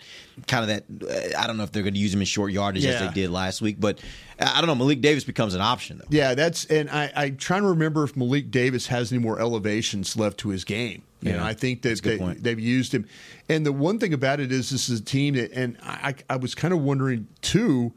kind 0.47 0.69
of 0.71 0.99
that. 0.99 1.35
uh, 1.35 1.39
I 1.39 1.45
don't 1.45 1.57
know 1.57 1.63
if 1.63 1.71
they're 1.71 1.83
going 1.83 1.93
to 1.93 1.99
use 1.99 2.11
him 2.13 2.21
in 2.21 2.25
short 2.25 2.51
yardage 2.51 2.85
as 2.85 2.99
they 3.01 3.13
did 3.13 3.29
last 3.29 3.61
week, 3.61 3.77
but 3.79 3.99
I 4.39 4.59
don't 4.59 4.67
know. 4.67 4.73
Malik 4.75 5.01
Davis 5.01 5.23
becomes 5.23 5.53
an 5.53 5.61
option 5.61 5.99
though. 5.99 6.07
Yeah, 6.09 6.33
that's 6.33 6.65
and 6.65 6.89
I, 6.89 7.11
I'm 7.15 7.37
trying 7.37 7.61
to 7.61 7.69
remember 7.69 8.03
if 8.03 8.17
Malik 8.17 8.49
Davis 8.49 8.87
has 8.87 9.11
any 9.11 9.19
more 9.21 9.39
elevations 9.39 10.17
left 10.17 10.39
to 10.39 10.49
his 10.49 10.63
game. 10.63 11.03
You 11.21 11.31
Yeah, 11.31 11.37
know, 11.37 11.43
I 11.43 11.53
think 11.53 11.83
that 11.83 11.89
that's 11.89 11.99
a 11.99 12.03
good 12.03 12.13
they, 12.13 12.17
point. 12.17 12.43
they've 12.43 12.59
used 12.59 12.93
him. 12.95 13.05
And 13.47 13.63
the 13.63 13.71
one 13.71 13.99
thing 13.99 14.13
about 14.13 14.39
it 14.39 14.51
is, 14.51 14.71
this 14.71 14.89
is 14.89 14.99
a 14.99 15.03
team 15.03 15.35
that, 15.35 15.51
and 15.53 15.77
I, 15.83 16.15
I 16.29 16.35
was 16.37 16.53
kind 16.55 16.73
of 16.73 16.81
wondering 16.81 17.27
too, 17.41 17.93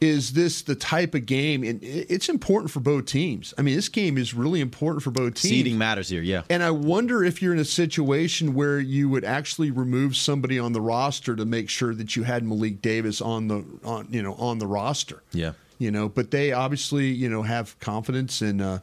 is 0.00 0.32
this 0.32 0.62
the 0.62 0.74
type 0.74 1.14
of 1.14 1.26
game? 1.26 1.62
And 1.62 1.78
it's 1.82 2.28
important 2.28 2.70
for 2.70 2.80
both 2.80 3.04
teams. 3.04 3.52
I 3.58 3.62
mean, 3.62 3.76
this 3.76 3.88
game 3.88 4.16
is 4.16 4.32
really 4.32 4.60
important 4.60 5.02
for 5.02 5.10
both 5.10 5.34
teams. 5.34 5.50
Seeding 5.50 5.76
matters 5.76 6.08
here, 6.08 6.22
yeah. 6.22 6.42
And 6.48 6.62
I 6.62 6.70
wonder 6.70 7.22
if 7.22 7.42
you're 7.42 7.52
in 7.52 7.58
a 7.58 7.64
situation 7.64 8.54
where 8.54 8.80
you 8.80 9.10
would 9.10 9.24
actually 9.24 9.70
remove 9.70 10.16
somebody 10.16 10.58
on 10.58 10.72
the 10.72 10.80
roster 10.80 11.36
to 11.36 11.44
make 11.44 11.68
sure 11.68 11.94
that 11.94 12.16
you 12.16 12.22
had 12.22 12.44
Malik 12.44 12.80
Davis 12.80 13.20
on 13.20 13.48
the 13.48 13.64
on 13.84 14.08
you 14.10 14.22
know 14.22 14.34
on 14.34 14.58
the 14.58 14.66
roster. 14.66 15.22
Yeah. 15.32 15.52
You 15.78 15.90
know, 15.90 16.08
but 16.08 16.30
they 16.30 16.52
obviously 16.52 17.08
you 17.08 17.28
know 17.28 17.42
have 17.42 17.78
confidence 17.78 18.40
in 18.40 18.60
uh, 18.60 18.80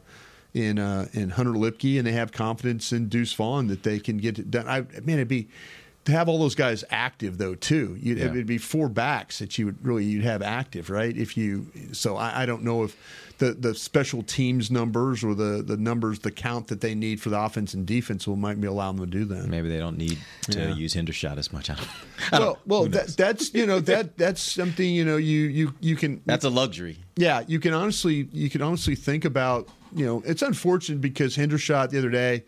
in 0.54 0.78
uh, 0.78 1.08
in 1.12 1.30
Hunter 1.30 1.52
Luepke 1.52 1.98
and 1.98 2.06
they 2.06 2.12
have 2.12 2.32
confidence 2.32 2.92
in 2.92 3.08
Deuce 3.08 3.32
Vaughn 3.32 3.66
that 3.68 3.82
they 3.82 3.98
can 3.98 4.18
get 4.18 4.38
it 4.38 4.50
done. 4.50 4.68
I 4.68 4.80
man, 5.02 5.16
it'd 5.16 5.28
be 5.28 5.48
to 6.08 6.12
have 6.12 6.28
all 6.28 6.38
those 6.38 6.54
guys 6.54 6.84
active 6.90 7.38
though 7.38 7.54
too. 7.54 7.96
Yeah. 8.00 8.24
It'd 8.26 8.46
be 8.46 8.58
four 8.58 8.88
backs 8.88 9.38
that 9.38 9.58
you 9.58 9.66
would 9.66 9.84
really 9.86 10.04
you'd 10.04 10.24
have 10.24 10.42
active, 10.42 10.90
right? 10.90 11.16
If 11.16 11.36
you 11.36 11.66
so 11.92 12.16
I, 12.16 12.42
I 12.42 12.46
don't 12.46 12.62
know 12.64 12.82
if 12.84 12.96
the 13.38 13.52
the 13.52 13.74
special 13.74 14.22
teams 14.22 14.70
numbers 14.70 15.22
or 15.22 15.34
the 15.34 15.62
the 15.62 15.76
numbers 15.76 16.18
the 16.20 16.30
count 16.30 16.66
that 16.68 16.80
they 16.80 16.94
need 16.94 17.20
for 17.20 17.28
the 17.30 17.38
offense 17.38 17.74
and 17.74 17.86
defense 17.86 18.26
will 18.26 18.36
might 18.36 18.60
be 18.60 18.66
allowing 18.66 18.96
them 18.96 19.10
to 19.10 19.18
do 19.18 19.24
that. 19.26 19.46
Maybe 19.46 19.68
they 19.68 19.78
don't 19.78 19.96
need 19.98 20.18
to 20.50 20.58
Yeah. 20.58 20.74
use 20.74 20.94
Hendershot 20.94 21.36
as 21.38 21.52
much. 21.52 21.70
I 21.70 21.74
don't, 21.74 21.88
I 22.32 22.38
don't 22.38 22.40
Well, 22.40 22.50
know. 22.54 22.58
well, 22.66 22.84
that, 22.88 23.08
that's 23.16 23.54
you 23.54 23.66
know 23.66 23.80
that 23.80 24.16
that's 24.16 24.40
something 24.40 24.88
you 24.88 25.04
know 25.04 25.18
you 25.18 25.40
you 25.42 25.74
you 25.80 25.94
can 25.94 26.20
that's 26.26 26.44
a 26.44 26.50
luxury. 26.50 26.96
yeah, 27.16 27.42
you 27.46 27.60
can 27.60 27.74
honestly 27.74 28.28
you 28.32 28.48
can 28.50 28.62
honestly 28.62 28.94
think 28.94 29.24
about 29.24 29.68
you 29.94 30.04
know 30.06 30.22
it's 30.26 30.42
unfortunate 30.42 31.00
because 31.00 31.36
Hendershot 31.36 31.90
the 31.90 31.98
other 31.98 32.10
day, 32.10 32.44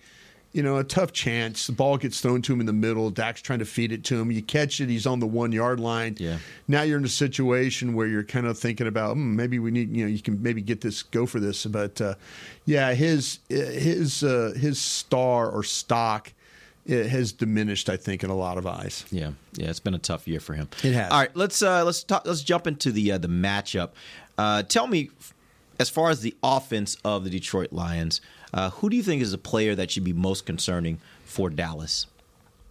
you 0.53 0.63
know 0.63 0.79
a 0.79 0.85
tough 0.85 1.13
chance 1.13 1.67
the 1.67 1.73
ball 1.73 1.97
gets 1.97 2.21
thrown 2.21 2.43
to 2.43 2.53
him 2.53 2.61
in 2.61 2.67
the 2.67 2.73
middle. 2.73 3.11
Dak's 3.11 3.41
trying 3.41 3.61
to 3.61 3.65
feed 3.65 3.93
it 3.93 4.05
to 4.05 4.21
him. 4.21 4.33
You 4.33 4.43
catch 4.43 4.81
it, 4.81 4.89
he's 4.89 5.07
on 5.07 5.21
the 5.21 5.27
one 5.27 5.53
yard 5.53 5.79
line. 5.79 6.17
Yeah. 6.19 6.39
Now 6.67 6.83
you're 6.83 6.99
in 6.99 7.05
a 7.05 7.09
situation 7.09 7.95
where 7.95 8.07
you're 8.07 8.25
kind 8.25 8.47
of 8.47 8.59
thinking 8.59 8.87
about 8.87 9.15
hmm, 9.15 9.37
maybe 9.37 9.59
we 9.59 9.71
need 9.71 9.95
you 9.95 10.05
know 10.05 10.11
you 10.11 10.21
can 10.21 10.43
maybe 10.43 10.61
get 10.61 10.81
this 10.81 11.03
go 11.03 11.27
for 11.27 11.41
this, 11.41 11.67
but 11.67 12.01
uh, 12.01 12.15
yeah, 12.65 12.93
his 12.95 13.39
his 13.49 14.25
uh, 14.25 14.53
his 14.57 14.81
star 14.81 15.51
or 15.51 15.63
stock. 15.63 16.33
It 16.87 17.09
has 17.11 17.31
diminished, 17.31 17.91
I 17.91 17.99
think, 17.99 18.25
in 18.25 18.31
a 18.31 18.35
lot 18.35 18.57
of 18.57 18.67
eyes. 18.67 19.05
Yeah, 19.11 19.33
yeah, 19.53 19.69
it's 19.69 19.79
been 19.81 19.95
a 19.95 19.99
tough 19.99 20.27
year 20.27 20.41
for 20.41 20.55
him. 20.55 20.69
It 20.83 20.95
has. 20.95 21.13
All 21.13 21.19
right, 21.19 21.37
let's 21.37 21.63
uh, 21.63 21.85
let's 21.85 22.03
talk. 22.03 22.27
Let's 22.27 22.43
jump 22.43 22.67
into 22.67 22.91
the 22.91 23.13
uh, 23.13 23.19
the 23.19 23.29
matchup. 23.29 23.91
Uh, 24.39 24.63
tell 24.63 24.87
me, 24.87 25.11
as 25.79 25.91
far 25.91 26.09
as 26.09 26.23
the 26.23 26.35
offense 26.43 26.97
of 27.05 27.23
the 27.25 27.31
Detroit 27.31 27.73
Lions, 27.73 28.23
uh, 28.55 28.71
who 28.71 28.91
do 28.91 28.97
you 28.97 29.03
think 29.03 29.23
is 29.23 29.33
a 29.33 29.39
player 29.39 29.75
that 29.75 29.91
should 29.91 30.05
be 30.05 30.13
most 30.13 30.47
concerning 30.47 30.99
for 31.25 31.51
Dallas? 31.51 32.07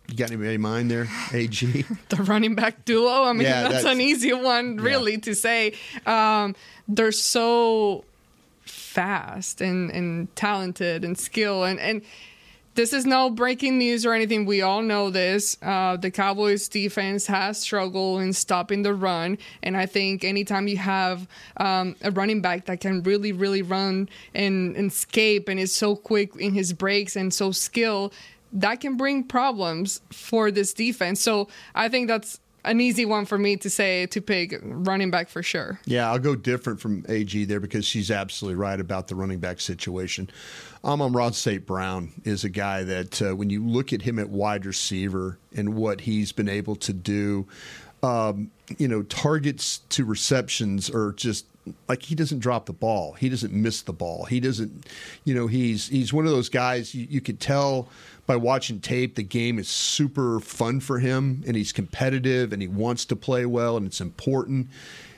You 0.08 0.16
got 0.18 0.32
anybody 0.32 0.56
in 0.56 0.62
mind 0.62 0.90
there, 0.90 1.08
AG? 1.34 1.60
the 2.10 2.16
running 2.24 2.56
back 2.56 2.84
duo. 2.84 3.24
I 3.24 3.34
mean, 3.34 3.44
Yeah, 3.44 3.62
that's, 3.64 3.74
that's- 3.84 3.94
an 3.94 4.02
easy 4.02 4.34
one, 4.34 4.78
really, 4.78 5.20
to 5.20 5.36
say. 5.36 5.74
Um, 6.08 6.56
they're 6.88 7.12
so 7.12 8.06
fast 8.64 9.62
and, 9.62 9.92
and 9.92 10.36
talented 10.36 11.04
and 11.06 11.18
skill 11.18 11.64
and 11.64 11.80
and 11.80 12.02
this 12.80 12.94
is 12.94 13.06
no 13.06 13.30
breaking 13.30 13.78
news 13.78 14.06
or 14.06 14.14
anything. 14.14 14.46
We 14.46 14.62
all 14.62 14.82
know 14.82 15.10
this. 15.10 15.58
Uh, 15.62 15.98
the 15.98 16.10
Cowboys 16.10 16.70
defense 16.70 17.28
has 17.28 17.60
struggled 17.60 18.22
in 18.22 18.32
stopping 18.32 18.84
the 18.84 18.94
run. 18.94 19.38
And 19.62 19.76
I 19.76 19.86
think 19.86 20.24
anytime 20.24 20.66
you 20.70 20.78
have 20.78 21.28
um, 21.58 21.98
a 22.02 22.10
running 22.10 22.40
back 22.40 22.68
that 22.68 22.80
can 22.80 23.04
really, 23.04 23.34
really 23.34 23.62
run 23.62 24.08
and, 24.34 24.78
and 24.78 24.90
escape 24.90 25.50
and 25.50 25.60
is 25.60 25.76
so 25.76 25.94
quick 25.94 26.34
in 26.38 26.54
his 26.54 26.72
breaks 26.72 27.18
and 27.18 27.34
so 27.34 27.52
skilled, 27.52 28.14
that 28.54 28.80
can 28.80 28.96
bring 28.96 29.26
problems 29.26 30.00
for 30.10 30.50
this 30.50 30.74
defense. 30.74 31.20
So 31.20 31.50
I 31.76 31.90
think 31.90 32.08
that's 32.08 32.40
an 32.66 32.82
easy 32.82 33.06
one 33.06 33.26
for 33.26 33.38
me 33.38 33.58
to 33.58 33.70
say 33.70 34.06
to 34.08 34.22
pick 34.22 34.60
running 34.62 35.12
back 35.12 35.30
for 35.30 35.42
sure. 35.42 35.80
Yeah, 35.86 36.10
I'll 36.10 36.20
go 36.20 36.36
different 36.36 36.80
from 36.80 37.06
AG 37.08 37.46
there 37.46 37.60
because 37.60 37.86
she's 37.86 38.12
absolutely 38.12 38.56
right 38.56 38.80
about 38.80 39.08
the 39.08 39.16
running 39.16 39.40
back 39.40 39.60
situation. 39.60 40.30
Amon-Ra 40.84 41.32
St. 41.32 41.66
Brown 41.66 42.12
is 42.24 42.44
a 42.44 42.50
guy 42.50 42.84
that 42.84 43.22
uh, 43.22 43.36
when 43.36 43.50
you 43.50 43.66
look 43.66 43.94
at 43.94 44.02
him 44.02 44.20
at 44.20 44.30
wide 44.30 44.66
receiver 44.66 45.38
and 45.56 45.76
what 45.76 46.02
he's 46.02 46.32
been 46.32 46.50
able 46.50 46.76
to 46.78 46.94
do, 46.94 47.48
um, 48.04 48.52
you 48.78 48.88
know, 48.88 49.04
targets 49.04 49.80
to 49.90 50.06
receptions 50.06 50.90
are 50.90 51.12
just 51.14 51.46
like 51.88 52.04
he 52.04 52.16
doesn't 52.16 52.40
drop 52.40 52.66
the 52.66 52.74
ball. 52.74 53.14
He 53.14 53.30
doesn't 53.30 53.54
miss 53.54 53.82
the 53.82 53.94
ball. 53.94 54.26
He 54.26 54.40
doesn't, 54.40 54.88
you 55.24 55.34
know, 55.34 55.48
he's 55.48 55.88
he's 55.88 56.14
one 56.14 56.26
of 56.26 56.32
those 56.32 56.50
guys 56.50 56.94
you, 56.94 57.08
you 57.10 57.22
could 57.22 57.40
tell 57.40 57.88
by 58.26 58.36
watching 58.36 58.80
tape 58.80 59.16
the 59.16 59.24
game 59.24 59.58
is 59.58 59.68
super 59.68 60.40
fun 60.40 60.80
for 60.80 61.00
him 61.00 61.44
and 61.48 61.56
he's 61.56 61.72
competitive 61.72 62.54
and 62.54 62.62
he 62.62 62.68
wants 62.68 63.06
to 63.06 63.16
play 63.16 63.46
well 63.46 63.76
and 63.76 63.88
it's 63.88 64.02
important. 64.02 64.68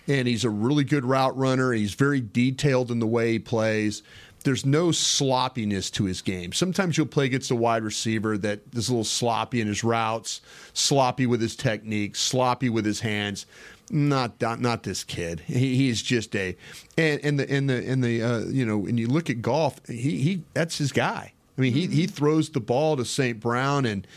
And 0.08 0.28
he's 0.28 0.44
a 0.44 0.50
really 0.50 0.84
good 0.84 1.06
route 1.06 1.38
runner. 1.38 1.74
He's 1.74 1.94
very 1.94 2.22
detailed 2.22 2.90
in 2.90 3.00
the 3.00 3.08
way 3.08 3.34
he 3.34 3.40
plays 3.40 4.02
there's 4.44 4.66
no 4.66 4.92
sloppiness 4.92 5.92
to 5.92 6.06
his 6.06 6.22
game. 6.22 6.52
Sometimes 6.54 6.98
you'll 6.98 7.08
play 7.08 7.26
against 7.26 7.52
a 7.52 7.56
wide 7.56 7.84
receiver 7.84 8.38
that 8.40 8.62
is 8.74 8.90
a 8.90 8.92
little 8.92 9.04
sloppy 9.04 9.62
in 9.62 9.68
his 9.68 9.84
routes, 9.84 10.42
sloppy 10.74 11.26
with 11.26 11.42
his 11.42 11.56
technique, 11.56 12.16
sloppy 12.16 12.70
with 12.70 12.86
his 12.86 13.02
hands. 13.02 13.46
Not 13.90 14.40
not, 14.40 14.62
not 14.62 14.84
this 14.84 15.04
kid. 15.04 15.42
He, 15.42 15.76
he's 15.76 16.02
just 16.02 16.36
a 16.36 16.56
and, 16.98 17.20
and 17.24 17.40
the 17.40 17.52
and 17.52 17.70
the 17.70 17.90
and 17.90 18.04
the 18.04 18.24
uh, 18.24 18.40
you 18.46 18.66
know 18.66 18.78
when 18.78 18.98
you 18.98 19.08
look 19.08 19.30
at 19.30 19.42
Goff. 19.42 19.86
he 19.88 20.18
he 20.22 20.44
that's 20.54 20.78
his 20.78 20.92
guy. 20.92 21.34
I 21.58 21.62
mean, 21.62 21.74
he 21.74 21.88
he 21.88 22.08
throws 22.08 22.50
the 22.50 22.62
ball 22.62 22.96
to 22.98 23.06
St. 23.06 23.40
Brown 23.40 23.86
and 23.86 24.08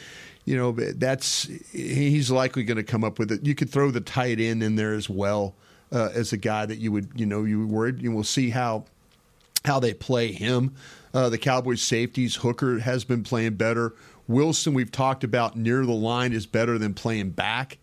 you 0.45 0.57
know 0.57 0.73
that's 0.73 1.49
he's 1.73 2.31
likely 2.31 2.63
going 2.63 2.77
to 2.77 2.85
come 2.85 3.03
up 3.03 3.19
with 3.19 3.33
it. 3.33 3.45
You 3.45 3.55
could 3.55 3.69
throw 3.71 3.91
the 3.91 4.01
tight 4.01 4.39
end 4.39 4.63
in 4.63 4.77
there 4.77 4.95
as 4.95 5.11
well 5.11 5.55
uh, 5.91 6.11
as 6.15 6.33
a 6.33 6.37
guy 6.37 6.67
that 6.67 6.79
you 6.79 6.93
would 6.93 7.09
you 7.17 7.27
know 7.27 7.43
you 7.45 7.67
worried. 7.67 8.01
You 8.01 8.13
will 8.13 8.25
see 8.25 8.51
how 8.51 8.85
how 9.65 9.81
they 9.81 9.95
play 9.95 10.33
him. 10.33 10.75
Uh, 11.13 11.29
the 11.29 11.39
Cowboys 11.39 11.83
safeties, 11.83 12.37
Hooker 12.37 12.81
has 12.81 13.05
been 13.05 13.23
playing 13.23 13.55
better. 13.55 13.95
Wilson, 14.27 14.75
we've 14.75 14.91
talked 14.91 15.25
about 15.25 15.57
near 15.57 15.85
the 15.85 15.93
line 15.93 16.33
is 16.33 16.47
better 16.47 16.79
than 16.79 16.95
playing 16.95 17.31
back. 17.31 17.79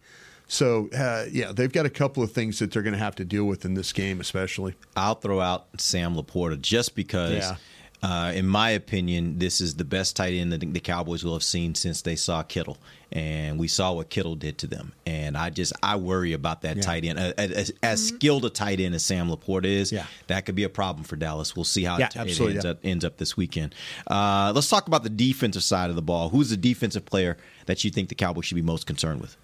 So, 0.47 0.89
uh, 0.89 1.25
yeah, 1.31 1.53
they've 1.53 1.71
got 1.71 1.85
a 1.85 1.89
couple 1.89 2.23
of 2.23 2.31
things 2.33 2.59
that 2.59 2.71
they're 2.71 2.81
going 2.81 2.93
to 2.93 2.99
have 2.99 3.15
to 3.15 3.25
deal 3.25 3.45
with 3.45 3.63
in 3.63 3.73
this 3.73 3.93
game, 3.93 4.19
especially. 4.19 4.75
I'll 4.97 5.15
throw 5.15 5.39
out 5.39 5.67
Sam 5.77 6.15
LaPorta 6.15 6.59
just 6.59 6.93
because 6.93 7.31
Yeah. 7.31 7.55
Uh, 8.03 8.31
in 8.33 8.47
my 8.47 8.71
opinion, 8.71 9.37
this 9.37 9.61
is 9.61 9.75
the 9.75 9.83
best 9.85 10.15
tight 10.15 10.33
end 10.33 10.51
that 10.51 10.59
the 10.73 10.79
Cowboys 10.79 11.23
will 11.23 11.33
have 11.33 11.43
seen 11.43 11.75
since 11.75 12.01
they 12.01 12.15
saw 12.15 12.41
Kittle, 12.41 12.77
and 13.11 13.59
we 13.59 13.67
saw 13.67 13.91
what 13.93 14.09
Kittle 14.09 14.33
did 14.35 14.57
to 14.59 14.67
them. 14.67 14.93
And 15.05 15.37
I 15.37 15.51
just 15.51 15.71
I 15.83 15.97
worry 15.97 16.33
about 16.33 16.63
that 16.63 16.77
Yeah. 16.77 16.81
tight 16.81 17.05
end. 17.05 17.19
Uh, 17.19 17.33
As, 17.37 17.71
as 17.83 18.07
skilled 18.07 18.43
a 18.45 18.49
tight 18.49 18.79
end 18.79 18.95
as 18.95 19.03
Sam 19.05 19.29
LaPorta 19.29 19.65
is, 19.65 19.91
Yeah. 19.91 20.07
that 20.27 20.47
could 20.47 20.55
be 20.55 20.63
a 20.63 20.69
problem 20.69 21.03
for 21.03 21.15
Dallas. 21.15 21.55
We'll 21.55 21.63
see 21.63 21.83
how 21.83 21.99
Yeah, 21.99 22.07
it, 22.07 22.15
it 22.15 22.39
ends, 22.41 22.63
yeah. 22.65 22.71
up, 22.71 22.79
ends 22.83 23.05
up 23.05 23.17
this 23.17 23.37
weekend. 23.37 23.75
Uh, 24.07 24.51
let's 24.55 24.67
talk 24.67 24.87
about 24.87 25.03
the 25.03 25.09
defensive 25.09 25.63
side 25.63 25.91
of 25.91 25.95
the 25.95 26.01
ball. 26.01 26.29
Who's 26.29 26.49
the 26.49 26.57
defensive 26.57 27.05
player 27.05 27.37
that 27.67 27.83
you 27.83 27.91
think 27.91 28.09
the 28.09 28.15
Cowboys 28.15 28.45
should 28.45 28.55
be 28.55 28.63
most 28.63 28.87
concerned 28.87 29.21
with? 29.21 29.37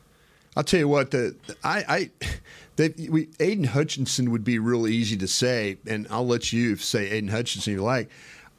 I'll 0.55 0.63
tell 0.63 0.79
you 0.79 0.87
what, 0.87 1.11
the 1.11 1.35
I, 1.63 1.85
I 1.87 2.09
they, 2.77 2.89
we, 3.07 3.27
Aidan 3.39 3.65
Hutchinson 3.65 4.31
would 4.31 4.43
be 4.43 4.57
real 4.57 4.87
easy 4.87 5.15
to 5.17 5.27
say, 5.27 5.77
and 5.85 6.07
I'll 6.09 6.25
let 6.25 6.51
you 6.51 6.75
say 6.77 7.11
Aidan 7.11 7.29
Hutchinson 7.29 7.73
if 7.73 7.77
you 7.77 7.83
like. 7.83 8.09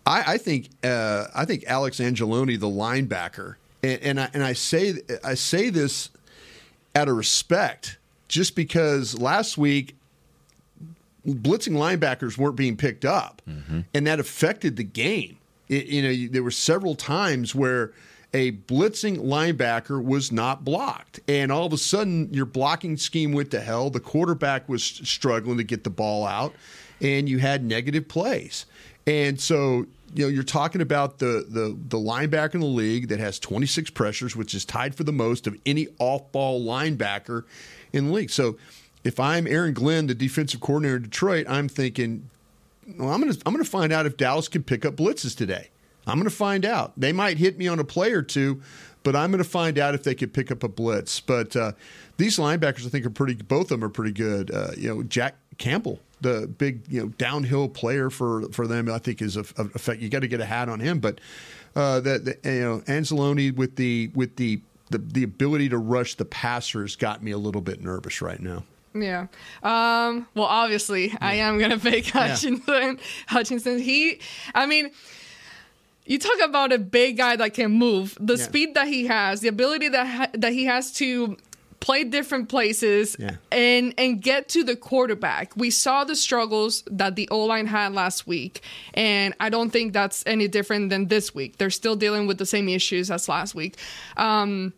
I, 0.09 0.35
I 0.35 0.39
think 0.39 0.71
uh, 0.83 1.27
I 1.35 1.45
think 1.45 1.65
Alex 1.67 1.99
Anzalone, 1.99 2.59
the 2.59 2.67
linebacker, 2.67 3.57
and, 3.83 4.01
and 4.03 4.21
I 4.21 4.31
and 4.33 4.43
I 4.43 4.55
say 4.55 4.95
I 5.23 5.35
say 5.35 5.69
this 5.69 6.09
out 6.95 7.09
of 7.09 7.17
respect, 7.17 7.99
just 8.27 8.57
because 8.57 9.19
last 9.21 9.59
week 9.59 9.97
blitzing 11.27 11.75
linebackers 11.75 12.39
weren't 12.39 12.57
being 12.57 12.77
picked 12.77 13.05
up, 13.05 13.43
and 13.95 14.07
that 14.07 14.19
affected 14.19 14.77
the 14.77 14.85
game. 14.85 15.37
It, 15.69 15.87
you 15.87 16.03
know, 16.03 16.33
there 16.33 16.43
were 16.43 16.51
several 16.51 16.95
times 16.95 17.55
where 17.55 17.93
a 18.33 18.53
blitzing 18.53 19.19
linebacker 19.19 20.03
was 20.03 20.33
not 20.33 20.65
blocked, 20.65 21.21
and 21.29 21.53
all 21.53 21.67
of 21.67 21.75
a 21.75 21.79
sudden 21.79 22.33
your 22.33 22.47
blocking 22.47 22.97
scheme 22.97 23.33
went 23.33 23.51
to 23.51 23.61
hell. 23.61 23.91
The 23.91 24.01
quarterback 24.01 24.71
was 24.71 24.83
struggling 24.83 25.59
to 25.59 25.65
get 25.65 25.85
the 25.85 25.91
ball 25.91 26.27
out, 26.27 26.55
and 27.03 27.29
you 27.29 27.39
had 27.39 27.63
negative 27.63 28.09
plays. 28.09 28.65
And 29.07 29.41
so, 29.41 29.87
you 30.15 30.25
know, 30.25 30.29
you're 30.29 30.43
talking 30.43 30.81
about 30.81 31.19
the 31.19 31.47
the 31.49 31.77
the 31.89 31.99
linebacker 31.99 32.55
in 32.55 32.61
the 32.61 32.67
league 32.67 33.09
that 33.09 33.19
has 33.19 33.39
26 33.39 33.91
pressures, 33.91 34.35
which 34.35 34.55
is 34.55 34.65
tied 34.65 34.95
for 34.95 35.05
the 35.05 35.13
most 35.13 35.47
of 35.47 35.57
any 35.67 35.89
off-ball 35.99 36.65
linebacker 36.65 37.45
in 37.93 38.07
the 38.07 38.13
league. 38.13 38.31
So, 38.31 38.57
if 39.05 39.21
I'm 39.21 39.47
Aaron 39.47 39.75
Glenn, 39.75 40.07
the 40.07 40.15
defensive 40.15 40.61
coordinator 40.61 40.97
in 40.97 41.03
Detroit, 41.03 41.47
I'm 41.49 41.69
thinking, 41.69 42.31
well, 42.97 43.11
I'm 43.11 43.21
going 43.21 43.33
to 43.33 43.41
I'm 43.47 43.53
going 43.53 43.65
to 43.65 43.71
find 43.71 43.93
out 43.93 44.07
if 44.07 44.17
Dallas 44.17 44.49
can 44.49 44.63
pick 44.63 44.85
up 44.85 44.97
blitzes 44.97 45.37
today. 45.37 45.69
I'm 46.07 46.15
going 46.15 46.25
to 46.29 46.35
find 46.35 46.65
out. 46.65 46.93
They 46.97 47.13
might 47.13 47.37
hit 47.37 47.59
me 47.59 47.69
on 47.69 47.79
a 47.79 47.85
play 47.85 48.13
or 48.13 48.23
two, 48.23 48.63
but 49.03 49.15
I'm 49.15 49.31
going 49.31 49.43
to 49.43 49.49
find 49.49 49.79
out 49.79 49.95
if 49.95 50.03
they 50.05 50.15
could 50.15 50.33
pick 50.33 50.51
up 50.51 50.63
a 50.63 50.69
blitz. 50.69 51.21
But 51.21 51.55
uh, 51.55 51.73
these 52.17 52.39
linebackers, 52.39 52.87
I 52.87 52.89
think, 52.89 53.05
are 53.05 53.11
pretty. 53.11 53.35
Both 53.35 53.65
of 53.65 53.69
them 53.81 53.85
are 53.85 53.91
pretty 53.91 54.13
good. 54.13 54.51
Uh, 54.51 54.71
you 54.77 54.89
know, 54.89 55.03
Jack 55.03 55.37
Campbell, 55.59 56.01
the 56.21 56.47
big 56.47 56.83
you 56.89 57.01
know 57.03 57.09
downhill 57.19 57.69
player 57.69 58.11
for 58.11 58.49
for 58.53 58.67
them, 58.67 58.91
I 58.91 58.99
think 58.99 59.23
is 59.23 59.37
a, 59.37 59.41
a 59.57 59.65
effect. 59.75 60.01
You 60.01 60.09
got 60.09 60.21
to 60.21 60.29
get 60.29 60.41
a 60.41 60.45
hat 60.47 60.69
on 60.69 60.81
him, 60.81 60.99
but 61.01 61.21
uh, 61.77 62.01
that 62.01 62.39
you 62.45 62.61
know 62.61 62.81
Anzalone 62.87 63.55
with 63.57 63.77
the 63.77 64.11
with 64.15 64.37
the, 64.37 64.61
the 64.91 64.99
the 64.99 65.23
ability 65.23 65.69
to 65.71 65.79
rush 65.79 66.15
the 66.17 66.25
passers 66.25 66.97
got 66.97 67.23
me 67.23 67.31
a 67.31 67.39
little 67.39 67.61
bit 67.63 67.83
nervous 67.83 68.21
right 68.21 68.41
now. 68.41 68.65
Yeah. 68.95 69.27
Um, 69.63 70.27
well, 70.35 70.47
obviously, 70.47 71.13
I 71.21 71.35
am 71.35 71.59
gonna 71.59 71.79
pick 71.79 72.07
Hutchinson. 72.07 72.99
Hutchinson. 73.29 73.79
He, 73.79 74.19
I 74.55 74.67
mean, 74.67 74.91
you 76.07 76.19
talk 76.19 76.41
about 76.43 76.73
a 76.73 76.79
big 76.79 77.19
guy 77.19 77.37
that 77.37 77.53
can 77.55 77.71
move. 77.73 78.17
The 78.19 78.37
Yeah. 78.37 78.45
speed 78.45 78.75
that 78.75 78.89
he 78.89 79.07
has, 79.07 79.41
the 79.41 79.49
ability 79.49 79.89
that 79.89 80.07
ha- 80.07 80.31
that 80.33 80.53
he 80.53 80.65
has 80.65 80.91
to 80.95 81.37
play 81.81 82.05
different 82.05 82.49
places 82.49 83.17
Yeah. 83.19 83.37
and 83.53 83.95
and 83.97 84.21
get 84.21 84.49
to 84.51 84.65
the 84.65 84.75
quarterback. 84.77 85.57
We 85.57 85.71
saw 85.71 86.05
the 86.05 86.17
struggles 86.17 86.83
that 86.91 87.15
the 87.17 87.29
O 87.31 87.45
line 87.45 87.67
had 87.67 87.93
last 87.93 88.27
week, 88.27 88.63
and 88.95 89.35
I 89.41 89.49
don't 89.49 89.71
think 89.71 89.93
that's 89.93 90.23
any 90.27 90.49
different 90.49 90.91
than 90.91 91.07
this 91.09 91.35
week. 91.35 91.59
They're 91.59 91.71
still 91.71 91.97
dealing 91.97 92.27
with 92.27 92.39
the 92.39 92.47
same 92.47 92.69
issues 92.69 93.11
as 93.11 93.29
last 93.29 93.55
week. 93.55 93.77
Um, 94.17 94.73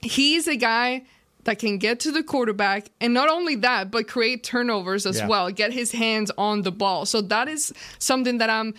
he's 0.00 0.46
a 0.46 0.56
guy 0.56 1.02
that 1.44 1.58
can 1.58 1.78
get 1.78 1.98
to 2.00 2.12
the 2.12 2.22
quarterback 2.22 2.90
and 3.00 3.14
not 3.14 3.28
only 3.30 3.54
that 3.56 3.90
but 3.90 4.06
create 4.06 4.44
turnovers 4.44 5.06
as 5.06 5.18
Yeah. 5.18 5.28
well 5.28 5.50
get 5.50 5.72
his 5.72 5.92
hands 5.92 6.30
on 6.36 6.62
the 6.62 6.70
ball 6.70 7.06
so 7.06 7.22
that 7.22 7.48
is 7.48 7.72
something 7.98 8.36
that 8.38 8.50
i'm 8.50 8.74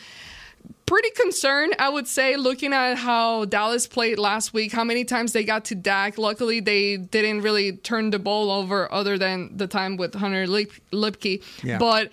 pretty 0.89 1.09
concerned 1.11 1.75
i 1.77 1.87
would 1.87 2.07
say 2.07 2.35
looking 2.35 2.73
at 2.73 2.95
how 2.95 3.45
dallas 3.45 3.85
played 3.87 4.17
last 4.17 4.53
week 4.53 4.71
how 4.71 4.83
many 4.83 5.05
times 5.05 5.33
they 5.33 5.43
got 5.43 5.63
to 5.65 5.75
dak 5.75 6.17
luckily 6.17 6.59
they 6.59 6.97
didn't 6.97 7.41
really 7.41 7.73
turn 7.73 8.09
the 8.09 8.17
ball 8.17 8.49
over 8.49 8.91
other 8.91 9.15
than 9.17 9.55
the 9.55 9.67
time 9.67 9.97
with 9.97 10.15
hunter 10.15 10.47
Lip- 10.47 10.73
lipke 10.91 11.43
Yeah. 11.63 11.77
but 11.77 12.09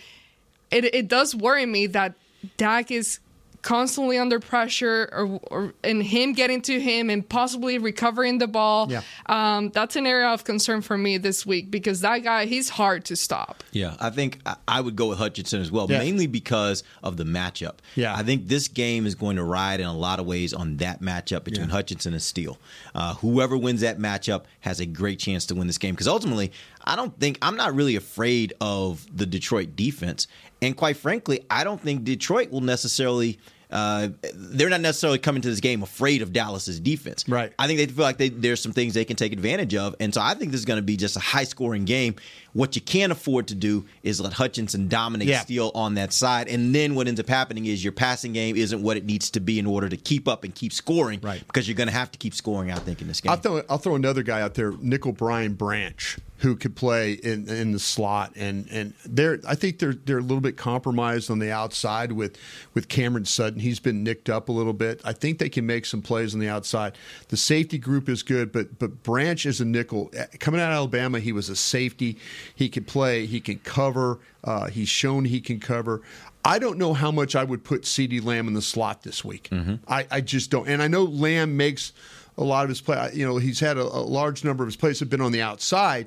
it, 0.71 0.85
it 0.95 1.09
does 1.09 1.35
worry 1.35 1.65
me 1.65 1.87
that 1.89 2.15
Dak 2.59 2.91
is 2.91 3.19
constantly 3.67 4.17
under 4.17 4.39
pressure 4.39 5.09
or, 5.13 5.41
or 5.51 5.75
and 5.83 6.01
him 6.01 6.33
getting 6.35 6.63
to 6.63 6.81
him 6.81 7.11
and 7.11 7.29
possibly 7.29 7.79
recovering 7.79 8.39
the 8.39 8.47
ball. 8.47 8.91
Yeah. 8.91 9.03
Um, 9.27 9.71
that's 9.71 9.97
an 9.97 10.07
area 10.07 10.29
of 10.29 10.45
concern 10.45 10.83
for 10.83 10.97
me 10.97 11.19
this 11.19 11.45
week 11.45 11.69
because 11.69 12.01
that 12.03 12.19
guy, 12.23 12.47
he's 12.47 12.69
hard 12.69 13.05
to 13.07 13.17
stop. 13.17 13.65
Yeah, 13.73 13.97
I 13.99 14.11
think 14.11 14.39
I- 14.47 14.55
I 14.69 14.81
would 14.81 14.95
go 14.95 15.09
with 15.09 15.19
Hutchinson 15.19 15.61
as 15.61 15.73
well, 15.73 15.89
Yeah. 15.91 15.99
mainly 15.99 16.29
because 16.29 16.85
of 17.03 17.17
the 17.17 17.25
matchup. 17.25 17.79
Yeah. 17.97 18.15
I 18.15 18.23
think 18.23 18.47
this 18.47 18.69
game 18.69 19.05
is 19.05 19.17
going 19.17 19.35
to 19.35 19.43
ride 19.43 19.81
in 19.81 19.87
a 19.87 19.97
lot 19.97 20.21
of 20.21 20.27
ways 20.27 20.55
on 20.55 20.77
that 20.77 21.03
matchup 21.03 21.43
between 21.43 21.67
Yeah. 21.67 21.73
Hutchinson 21.73 22.13
and 22.13 22.23
Steele. 22.23 22.59
Uh, 22.95 23.15
whoever 23.15 23.57
wins 23.59 23.81
that 23.81 23.99
matchup 23.99 24.45
has 24.61 24.79
a 24.79 24.87
great 24.87 25.19
chance 25.19 25.45
to 25.47 25.57
win 25.57 25.67
this 25.67 25.79
game 25.79 25.95
because 25.95 26.07
ultimately, 26.07 26.53
I 26.85 26.95
don't 26.95 27.19
think 27.19 27.37
I'm 27.43 27.57
not 27.57 27.75
really 27.75 27.97
afraid 27.97 28.53
of 28.61 29.05
the 29.13 29.27
Detroit 29.27 29.75
defense, 29.75 30.29
and 30.63 30.77
quite 30.77 30.97
frankly, 30.97 31.41
I 31.51 31.65
don't 31.65 31.81
think 31.81 32.05
Detroit 32.05 32.53
will 32.53 32.61
necessarily 32.61 33.39
uh, 33.71 34.09
they're 34.35 34.69
not 34.71 34.81
necessarily 34.81 35.19
coming 35.19 35.43
to 35.43 35.49
this 35.49 35.61
game 35.61 35.83
afraid 35.83 36.23
of 36.23 36.33
Dallas's 36.33 36.79
defense. 36.81 37.29
Right. 37.29 37.53
I 37.59 37.67
think 37.67 37.79
they 37.79 37.87
feel 37.87 38.05
like 38.05 38.17
they, 38.19 38.29
there's 38.29 38.61
some 38.61 38.73
things 38.73 38.95
they 38.95 39.05
can 39.05 39.17
take 39.17 39.33
advantage 39.33 39.75
of, 39.75 39.97
and 40.01 40.15
so 40.15 40.21
I 40.21 40.35
think 40.35 40.53
this 40.53 40.61
is 40.61 40.65
going 40.65 40.79
to 40.79 40.83
be 40.83 40.97
just 40.97 41.17
a 41.17 41.21
high 41.21 41.45
scoring 41.45 41.85
game. 41.85 42.17
What 42.53 42.75
you 42.75 42.81
can't 42.81 43.13
afford 43.13 43.49
to 43.49 43.55
do 43.55 43.85
is 44.03 44.19
let 44.21 44.33
Hutchinson 44.33 44.89
dominate 44.89 45.29
Yeah. 45.29 45.41
Steele 45.41 45.71
on 45.75 45.95
that 45.95 46.13
side, 46.13 46.49
and 46.49 46.75
then 46.75 46.95
what 46.95 47.07
ends 47.09 47.21
up 47.21 47.29
happening 47.29 47.67
is 47.67 47.83
your 47.85 47.93
passing 47.93 48.33
game 48.33 48.57
isn't 48.57 48.83
what 48.83 48.97
it 48.97 49.05
needs 49.05 49.31
to 49.33 49.41
be 49.41 49.59
in 49.59 49.67
order 49.67 49.89
to 49.89 49.97
keep 49.97 50.27
up 50.27 50.43
and 50.45 50.55
keep 50.55 50.73
scoring. 50.73 51.21
Right. 51.23 51.45
Because 51.47 51.69
you're 51.69 51.77
going 51.77 51.89
to 51.89 51.93
have 51.95 52.11
to 52.13 52.19
keep 52.19 52.35
scoring. 52.35 52.71
I 52.71 52.77
think 52.77 53.03
in 53.03 53.09
this 53.09 53.21
game. 53.21 53.31
I'll 53.31 53.37
throw 53.37 53.63
I'll 53.69 53.79
throw 53.79 53.95
another 53.95 54.23
guy 54.23 54.41
out 54.41 54.55
there, 54.55 54.73
Nickel 54.81 55.13
Brian 55.13 55.53
Branch, 55.55 56.19
who 56.39 56.55
could 56.55 56.77
play 56.77 57.13
in 57.13 57.49
in 57.49 57.73
the 57.73 57.79
slot, 57.79 58.33
and 58.37 58.69
and 58.71 58.95
they're 59.05 59.41
I 59.47 59.55
think 59.55 59.79
they're 59.79 59.95
they're 59.95 60.19
a 60.19 60.23
little 60.23 60.41
bit 60.41 60.57
compromised 60.57 61.31
on 61.31 61.39
the 61.39 61.51
outside 61.51 62.13
with 62.13 62.37
with 62.75 62.89
Cameron 62.89 63.25
Sutton. 63.25 63.61
He's 63.61 63.81
been 63.81 64.03
nicked 64.03 64.29
up 64.29 64.49
a 64.49 64.53
little 64.53 64.73
bit. 64.73 65.01
I 65.05 65.13
think 65.13 65.39
they 65.39 65.49
can 65.49 65.67
make 65.67 65.87
some 65.87 66.03
plays 66.03 66.35
on 66.35 66.41
the 66.41 66.49
outside. 66.49 66.97
The 67.29 67.37
safety 67.37 67.79
group 67.79 68.09
is 68.09 68.23
good, 68.23 68.53
but 68.53 68.79
but 68.79 69.03
Branch 69.03 69.47
is 69.47 69.61
a 69.61 69.65
nickel 69.65 70.11
coming 70.39 70.61
out 70.61 70.71
of 70.71 70.77
Alabama. 70.77 71.21
He 71.21 71.33
was 71.33 71.49
a 71.49 71.57
safety. 71.57 72.19
He 72.55 72.69
could 72.69 72.87
play. 72.87 73.27
He 73.27 73.41
can 73.41 73.59
cover. 73.61 74.19
Uh, 74.45 74.67
he's 74.67 74.89
shown 74.89 75.25
he 75.25 75.41
can 75.41 75.59
cover. 75.59 76.03
I 76.45 76.61
don't 76.61 76.79
know 76.79 76.95
how 76.95 77.11
much 77.11 77.35
I 77.35 77.43
would 77.43 77.65
put 77.65 77.83
CeeDee 77.83 78.25
Lamb 78.25 78.47
in 78.47 78.55
the 78.55 78.63
slot 78.63 79.03
this 79.03 79.25
week. 79.25 79.49
I, 79.89 80.07
I 80.13 80.21
just 80.21 80.49
don't. 80.49 80.69
And 80.69 80.81
I 80.81 80.87
know 80.87 81.03
Lamb 81.03 81.57
makes 81.57 81.93
a 82.39 82.45
lot 82.45 82.65
of 82.65 82.69
his 82.69 82.81
play. 82.81 83.11
You 83.15 83.27
know, 83.27 83.39
he's 83.39 83.61
had 83.61 83.77
a, 83.77 83.83
a 83.83 84.03
large 84.03 84.45
number 84.45 84.63
of 84.63 84.69
his 84.69 84.77
plays 84.77 85.01
have 85.01 85.11
been 85.11 85.21
on 85.21 85.33
the 85.33 85.43
outside. 85.43 86.07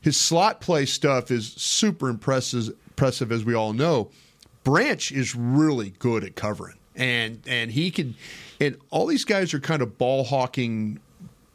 His 0.00 0.16
slot 0.16 0.60
play 0.60 0.86
stuff 0.86 1.30
is 1.30 1.52
super 1.52 2.08
impressive. 2.08 2.74
Impressive, 2.90 3.32
as 3.32 3.44
we 3.44 3.54
all 3.54 3.72
know. 3.72 4.10
Branch 4.64 5.10
is 5.10 5.34
really 5.34 5.94
good 5.98 6.22
at 6.24 6.36
covering, 6.36 6.76
and 6.94 7.40
and 7.46 7.72
he 7.72 7.90
can. 7.90 8.14
And 8.60 8.76
all 8.90 9.06
these 9.06 9.24
guys 9.24 9.54
are 9.54 9.60
kind 9.60 9.82
of 9.82 9.98
ball 9.98 10.24
hawking 10.24 11.00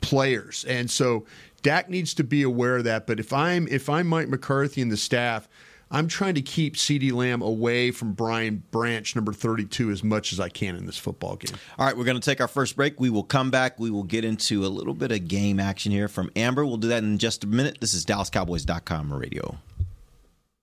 players, 0.01 0.65
and 0.65 0.89
so 0.89 1.25
Dak 1.61 1.89
needs 1.89 2.13
to 2.15 2.23
be 2.23 2.41
aware 2.41 2.77
of 2.77 2.83
that. 2.85 3.07
But 3.07 3.19
if 3.19 3.31
I'm 3.31 3.67
if 3.67 3.87
I'm 3.87 4.07
Mike 4.07 4.29
McCarthy 4.29 4.81
and 4.81 4.91
the 4.91 4.97
staff, 4.97 5.47
I'm 5.89 6.07
trying 6.07 6.35
to 6.35 6.41
keep 6.41 6.75
CeeDee 6.75 7.13
Lamb 7.13 7.41
away 7.41 7.91
from 7.91 8.13
Brian 8.13 8.63
Branch, 8.71 9.15
number 9.15 9.31
32, 9.31 9.91
as 9.91 10.03
much 10.03 10.33
as 10.33 10.39
I 10.39 10.49
can 10.49 10.75
in 10.75 10.85
this 10.85 10.97
football 10.97 11.37
game. 11.37 11.55
All 11.77 11.85
right, 11.85 11.97
we're 11.97 12.03
going 12.03 12.19
to 12.19 12.25
take 12.25 12.41
our 12.41 12.47
first 12.47 12.75
break. 12.75 12.99
We 12.99 13.09
will 13.09 13.23
come 13.23 13.51
back. 13.51 13.79
We 13.79 13.89
will 13.89 14.03
get 14.03 14.25
into 14.25 14.65
a 14.65 14.67
little 14.67 14.93
bit 14.93 15.11
of 15.11 15.27
game 15.27 15.59
action 15.59 15.91
here 15.91 16.07
from 16.07 16.29
Ambar. 16.35 16.65
We'll 16.65 16.77
do 16.77 16.89
that 16.89 17.03
in 17.03 17.17
just 17.17 17.43
a 17.43 17.47
minute. 17.47 17.77
This 17.79 17.93
is 17.93 18.05
DallasCowboys.com 18.05 19.13
radio. 19.13 19.57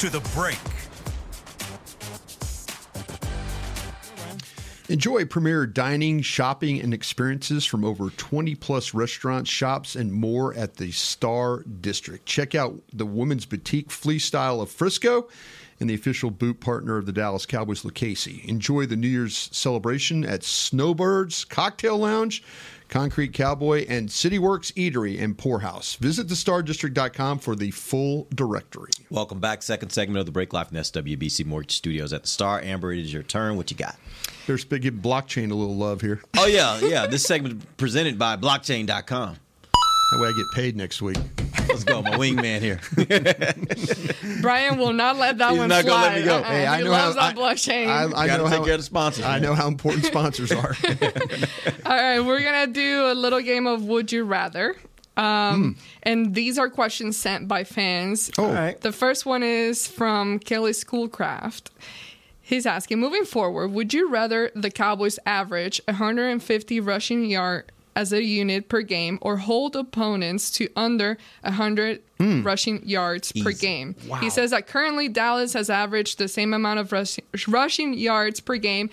To 0.00 0.08
the 0.08 0.20
break. 0.34 0.56
Enjoy 4.88 5.26
premier 5.26 5.66
dining, 5.66 6.22
shopping, 6.22 6.80
and 6.80 6.94
experiences 6.94 7.66
from 7.66 7.84
over 7.84 8.08
20 8.08 8.54
plus 8.54 8.94
restaurants, 8.94 9.50
shops, 9.50 9.94
and 9.94 10.10
more 10.10 10.54
at 10.54 10.76
the 10.76 10.90
Star 10.90 11.64
District. 11.64 12.24
Check 12.24 12.54
out 12.54 12.80
the 12.94 13.04
women's 13.04 13.44
boutique 13.44 13.90
Flea 13.90 14.18
style 14.18 14.62
of 14.62 14.70
Frisco 14.70 15.28
and 15.80 15.88
the 15.88 15.94
official 15.94 16.30
boot 16.30 16.60
partner 16.60 16.98
of 16.98 17.06
the 17.06 17.12
Dallas 17.12 17.46
Cowboys, 17.46 17.84
Lucchese. 17.84 18.44
Enjoy 18.46 18.86
the 18.86 18.96
New 18.96 19.08
Year's 19.08 19.48
celebration 19.50 20.24
at 20.24 20.44
Snowbirds 20.44 21.44
Cocktail 21.46 21.98
Lounge, 21.98 22.42
Concrete 22.88 23.32
Cowboy, 23.32 23.86
and 23.88 24.08
CityWorks 24.08 24.72
Eatery 24.74 25.20
and 25.20 25.38
Pourhouse. 25.38 25.96
Visit 25.96 26.26
thestardistrict.com 26.26 27.38
for 27.38 27.56
the 27.56 27.70
full 27.70 28.28
directory. 28.34 28.90
Welcome 29.08 29.40
back. 29.40 29.62
Second 29.62 29.90
segment 29.90 30.18
of 30.18 30.26
the 30.26 30.32
break 30.32 30.52
live 30.52 30.68
from 30.68 30.76
SWBC 30.76 31.46
Mortgage 31.46 31.76
Studios 31.76 32.12
at 32.12 32.22
the 32.22 32.28
Star. 32.28 32.60
Ambar, 32.60 32.92
it 32.92 32.98
is 32.98 33.12
your 33.12 33.22
turn. 33.22 33.56
What 33.56 33.70
you 33.70 33.76
got? 33.76 33.96
There's 34.46 34.64
big 34.64 34.82
give 34.82 34.94
blockchain 34.94 35.50
a 35.50 35.54
little 35.54 35.76
love 35.76 36.00
here. 36.00 36.20
Oh, 36.36 36.46
yeah, 36.46 36.78
yeah. 36.80 37.06
This 37.06 37.22
segment 37.22 37.76
presented 37.76 38.18
by 38.18 38.36
blockchain.com. 38.36 39.36
That 40.12 40.18
way 40.18 40.28
I 40.28 40.32
get 40.32 40.46
paid 40.54 40.76
next 40.76 41.00
week. 41.00 41.18
Let's 41.90 42.02
go, 42.08 42.10
my 42.10 42.16
wingman 42.16 42.60
here. 42.60 42.80
Bryan 44.42 44.78
will 44.78 44.92
not 44.92 45.16
let 45.16 45.38
that 45.38 45.50
He's 45.50 45.58
one 45.58 45.68
not 45.68 45.84
fly. 45.84 45.90
gonna 45.90 46.02
let 46.06 46.18
me 46.20 46.24
go. 46.24 46.36
Uh-uh. 46.36 46.42
Hey, 46.44 46.66
I 46.66 46.82
know 46.82 46.90
loves 46.90 47.16
how- 47.16 47.26
that 47.32 47.36
blockchain. 47.36 47.86
I, 47.88 48.04
I 48.04 48.26
Gotta 48.26 48.42
know 48.44 48.48
take 48.48 48.58
how 48.58 48.64
care 48.64 48.74
of 48.74 48.80
the 48.80 48.84
sponsors, 48.84 49.24
I 49.24 49.38
know 49.38 49.54
how 49.54 49.68
important 49.68 50.04
sponsors 50.06 50.52
are. 50.52 50.76
All 51.86 51.96
right, 51.96 52.20
we're 52.20 52.42
gonna 52.42 52.66
do 52.72 53.06
a 53.10 53.14
little 53.14 53.40
game 53.40 53.66
of 53.66 53.84
Would 53.84 54.12
You 54.12 54.24
Rather. 54.24 54.76
Um, 55.16 55.76
And 56.02 56.34
these 56.34 56.58
are 56.58 56.70
questions 56.70 57.16
sent 57.16 57.46
by 57.46 57.64
fans. 57.64 58.30
Oh. 58.38 58.44
All 58.46 58.52
right. 58.52 58.80
The 58.80 58.92
first 58.92 59.26
one 59.26 59.42
is 59.42 59.86
from 59.86 60.38
Kelly 60.38 60.72
Schoolcraft. 60.72 61.70
He's 62.40 62.64
asking, 62.66 62.98
moving 63.00 63.24
forward, 63.24 63.68
would 63.68 63.92
you 63.94 64.08
rather 64.10 64.50
the 64.56 64.70
Cowboys 64.70 65.18
average 65.26 65.80
150 65.86 66.80
rushing 66.80 67.24
yard 67.26 67.70
as 67.96 68.12
a 68.12 68.22
unit 68.22 68.68
per 68.68 68.82
game 68.82 69.18
or 69.20 69.38
hold 69.38 69.74
opponents 69.76 70.50
to 70.52 70.68
under 70.76 71.18
100 71.42 72.00
Hmm. 72.18 72.42
rushing 72.42 72.86
yards 72.86 73.32
per 73.32 73.52
game? 73.52 73.96
Wow. 74.06 74.18
He 74.18 74.30
says 74.30 74.50
that 74.50 74.66
currently 74.66 75.08
Dallas 75.08 75.52
has 75.54 75.70
averaged 75.70 76.18
the 76.18 76.28
same 76.28 76.52
amount 76.54 76.78
of 76.80 76.92
rush- 76.92 77.18
rushing 77.48 77.94
yards 77.94 78.40
per 78.40 78.56
game 78.56 78.90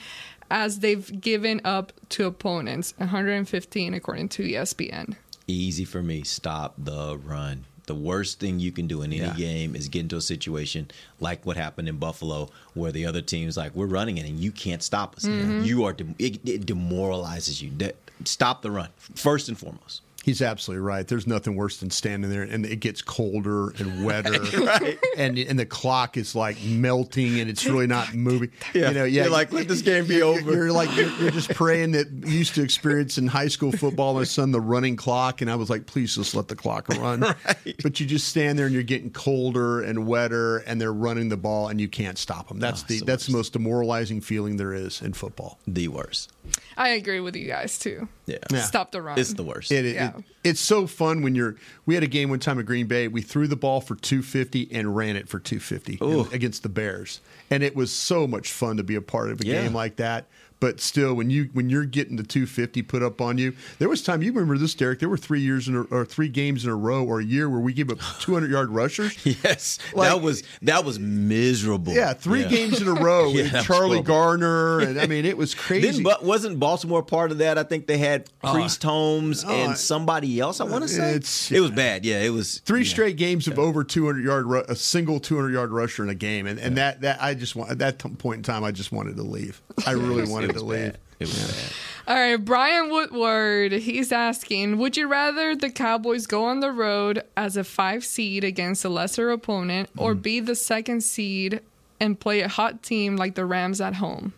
as 0.50 0.80
they've 0.80 1.20
given 1.20 1.60
up 1.66 1.92
to 2.10 2.26
opponents, 2.26 2.94
115 2.98 3.94
according 3.94 4.30
to 4.30 4.44
ESPN. 4.44 5.16
Easy 5.46 5.84
for 5.86 6.02
me. 6.02 6.24
Stop 6.24 6.74
the 6.78 7.18
run. 7.18 7.66
The 7.86 7.96
worst 7.96 8.40
thing 8.40 8.60
you 8.60 8.72
can 8.74 8.86
do 8.88 9.02
in 9.02 9.14
any 9.14 9.22
Yeah. 9.22 9.34
game 9.34 9.76
is 9.76 9.88
get 9.88 10.02
into 10.02 10.18
a 10.18 10.22
situation 10.22 10.90
like 11.22 11.46
what 11.46 11.56
happened 11.56 11.88
in 11.88 11.98
Buffalo, 11.98 12.50
where 12.74 12.92
the 12.92 13.06
other 13.06 13.22
team's 13.22 13.56
like, 13.56 13.74
"We're 13.74 13.86
running 13.86 14.18
it, 14.18 14.26
and 14.26 14.40
you 14.40 14.52
can't 14.52 14.84
stop 14.84 15.16
us. 15.16 15.24
Mhm. 15.24 15.66
You 15.66 15.86
are. 15.86 15.94
De- 15.94 16.16
it, 16.20 16.40
it 16.46 16.66
demoralizes 16.66 17.62
you. 17.62 17.70
De- 17.70 17.94
stop 18.26 18.62
the 18.62 18.72
run 18.72 18.90
first 19.16 19.48
and 19.50 19.58
foremost." 19.58 20.02
He's 20.28 20.42
absolutely 20.42 20.86
right. 20.86 21.08
There's 21.08 21.26
nothing 21.26 21.56
worse 21.56 21.78
than 21.78 21.90
standing 21.90 22.30
there 22.30 22.44
and 22.44 22.66
it 22.66 22.82
gets 22.82 23.02
colder 23.02 23.70
and 23.70 24.04
wetter, 24.06 24.42
Right. 24.60 25.00
and 25.18 25.38
and 25.38 25.58
the 25.58 25.66
clock 25.66 26.18
is 26.18 26.36
like 26.36 26.62
melting 26.64 27.40
and 27.40 27.50
it's 27.50 27.66
really 27.66 27.88
not 27.88 28.14
moving. 28.14 28.52
Yeah. 28.74 28.90
You 28.90 28.94
know, 28.94 29.04
yeah. 29.06 29.22
You're 29.24 29.32
like, 29.32 29.54
"Let 29.54 29.70
this 29.70 29.82
game 29.82 30.06
be 30.06 30.16
you're- 30.16 30.38
over." 30.38 30.52
You're 30.54 30.72
like 30.74 30.94
you're, 30.98 31.10
you're 31.22 31.32
just 31.32 31.50
praying 31.56 31.94
that 31.94 32.12
you 32.12 32.40
used 32.40 32.56
to 32.56 32.62
experience 32.62 33.18
in 33.18 33.28
high 33.28 33.48
school 33.48 33.72
football. 33.72 34.16
My 34.16 34.26
son, 34.26 34.52
the 34.52 34.60
running 34.60 34.98
clock, 34.98 35.40
and 35.42 35.50
I 35.50 35.56
was 35.56 35.70
like, 35.70 35.86
please 35.86 36.14
just 36.16 36.36
let 36.36 36.50
the 36.50 36.58
clock 36.58 36.90
run. 36.90 37.22
But 37.82 38.00
you 38.02 38.06
just 38.06 38.28
stand 38.28 38.60
there 38.60 38.66
and 38.66 38.74
you're 38.76 38.84
getting 38.84 39.12
colder 39.12 39.82
and 39.82 40.06
wetter, 40.08 40.58
and 40.58 40.82
they're 40.82 40.92
running 40.94 41.30
the 41.30 41.38
ball 41.38 41.70
and 41.70 41.80
you 41.80 41.88
can't 41.88 42.18
stop 42.18 42.50
them. 42.50 42.60
That's 42.60 42.84
Oh, 42.84 42.86
the 42.90 42.94
it's 42.96 43.00
the 43.02 43.06
that's 43.06 43.26
the 43.28 43.32
most 43.32 43.54
demoralizing 43.54 44.20
feeling 44.20 44.58
there 44.58 44.74
is 44.74 45.02
in 45.02 45.14
football. 45.14 45.58
The 45.66 45.88
worst. 45.88 46.34
I 46.76 46.90
agree 46.90 47.22
with 47.22 47.36
you 47.36 47.48
guys 47.48 47.80
too. 47.80 48.08
Yeah. 48.26 48.38
Yeah. 48.52 48.62
Stop 48.64 48.92
the 48.92 49.02
run. 49.02 49.18
It's 49.18 49.34
the 49.34 49.44
worst. 49.44 49.72
It, 49.72 49.86
it- 49.86 49.96
Yeah. 49.96 50.12
It's 50.44 50.60
so 50.60 50.88
fun 50.88 51.22
when 51.22 51.36
you're. 51.36 51.56
We 51.86 51.94
had 51.96 52.04
a 52.04 52.08
game 52.08 52.30
one 52.30 52.40
time 52.40 52.60
at 52.60 52.66
Green 52.66 52.88
Bay. 52.88 53.08
We 53.08 53.22
threw 53.22 53.48
the 53.48 53.56
ball 53.56 53.82
for 53.82 53.96
250 53.96 54.70
and 54.72 54.96
ran 54.96 55.16
it 55.16 55.28
for 55.28 55.40
250 55.40 56.00
Ooh. 56.04 56.22
against 56.34 56.64
the 56.64 56.70
Bears, 56.70 57.22
and 57.50 57.64
it 57.64 57.76
was 57.76 57.92
so 57.92 58.28
much 58.28 58.52
fun 58.52 58.78
to 58.78 58.84
be 58.84 58.96
a 58.96 59.02
part 59.02 59.32
of 59.32 59.42
a 59.42 59.46
Yeah. 59.46 59.64
game 59.64 59.74
like 59.74 59.98
that. 59.98 60.28
But 60.60 60.80
still, 60.82 61.14
when 61.14 61.30
you 61.30 61.50
when 61.54 61.70
you're 61.70 61.86
getting 61.86 62.16
the 62.16 62.24
250 62.24 62.82
put 62.82 63.04
up 63.04 63.22
on 63.22 63.38
you, 63.38 63.54
there 63.78 63.88
was 63.90 64.02
time. 64.02 64.24
You 64.24 64.32
remember 64.32 64.58
this, 64.58 64.74
Derek? 64.74 65.00
There 65.00 65.08
were 65.10 65.16
three 65.18 65.42
years 65.42 65.68
in 65.68 65.76
a, 65.76 65.82
or 65.84 66.04
three 66.04 66.30
games 66.30 66.64
in 66.64 66.72
a 66.72 66.76
row 66.76 67.04
or 67.06 67.20
a 67.20 67.24
year 67.24 67.48
where 67.50 67.60
we 67.60 67.74
gave 67.74 67.92
up 67.92 68.00
200 68.22 68.50
yard 68.50 68.70
rushers. 68.72 69.16
Yes, 69.44 69.78
Like- 69.94 70.10
that 70.10 70.22
was 70.22 70.42
that 70.64 70.84
was 70.84 70.98
miserable. 71.00 71.94
Yeah, 71.94 72.14
three 72.14 72.42
Yeah. 72.42 72.48
games 72.50 72.82
in 72.82 72.88
a 72.88 72.94
row 72.94 73.30
Yeah, 73.34 73.44
with 73.54 73.66
Charlie. 73.66 74.02
Garner, 74.02 74.80
and 74.80 75.00
I 75.00 75.06
mean 75.08 75.26
it 75.26 75.38
was 75.38 75.54
crazy. 75.54 75.88
Didn't, 75.88 76.04
but 76.04 76.24
wasn't 76.24 76.60
Baltimore 76.60 77.04
part 77.04 77.32
of 77.32 77.38
that? 77.40 77.58
I 77.58 77.64
think 77.64 77.86
they 77.88 77.98
had 78.00 78.28
uh, 78.44 78.54
Priest 78.54 78.82
Holmes 78.84 79.44
oh, 79.46 79.50
and 79.52 79.78
somebody 79.78 80.40
else. 80.40 80.60
I 80.60 80.64
want 80.64 80.80
to 80.80 80.86
uh, 80.86 80.88
say 80.88 81.10
It's- 81.12 81.52
it 81.52 81.60
was 81.60 81.72
bad. 81.72 82.04
Yeah, 82.06 82.22
it 82.22 82.30
was 82.30 82.60
Three 82.66 82.82
yeah. 82.82 82.90
straight 82.90 83.18
games 83.18 83.48
of 83.48 83.60
over 83.60 83.84
200 83.84 84.24
yard, 84.26 84.46
ru- 84.46 84.64
a 84.68 84.76
single 84.76 85.20
200 85.20 85.52
yard 85.54 85.72
rusher 85.72 86.04
in 86.04 86.10
a 86.10 86.16
game, 86.16 86.48
and, 86.48 86.60
and 86.60 86.78
that 86.78 87.02
that 87.02 87.22
I 87.22 87.36
just 87.36 87.56
want 87.56 87.70
at 87.70 87.78
that 87.80 88.00
point 88.18 88.38
in 88.38 88.44
time 88.44 88.64
I 88.64 88.72
just 88.72 88.92
wanted 88.92 89.18
to 89.18 89.24
leave. 89.24 89.62
I 89.86 89.92
really 89.92 90.28
wanted 90.32 90.47
was 90.54 90.62
to 90.64 90.68
leave. 90.68 90.80
bad. 90.94 90.98
It 91.20 91.26
was 91.28 91.52
bad. 91.52 91.72
All 92.08 92.16
right, 92.16 92.38
Brian 92.38 92.90
Woodward. 92.90 93.72
He's 93.74 94.12
asking 94.14 94.78
Would 94.78 94.96
you 94.96 95.08
rather 95.08 95.56
the 95.56 95.70
Cowboys 95.70 96.26
go 96.26 96.46
on 96.46 96.62
the 96.62 96.72
road 96.72 97.22
as 97.36 97.58
a 97.58 97.64
five 97.66 98.06
seed 98.06 98.44
against 98.44 98.86
a 98.86 98.90
lesser 98.90 99.30
opponent 99.32 99.90
or 99.98 100.16
Mm. 100.16 100.22
be 100.22 100.40
the 100.40 100.56
second 100.56 101.02
seed 101.04 101.60
and 102.00 102.20
play 102.20 102.42
a 102.42 102.48
hot 102.48 102.82
team 102.84 103.16
like 103.18 103.36
the 103.36 103.46
Rams 103.46 103.82
at 103.82 103.96
home? 103.96 104.34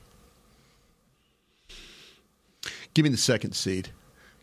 Give 2.94 3.04
me 3.04 3.10
the 3.10 3.18
second 3.18 3.54
seed. 3.54 3.90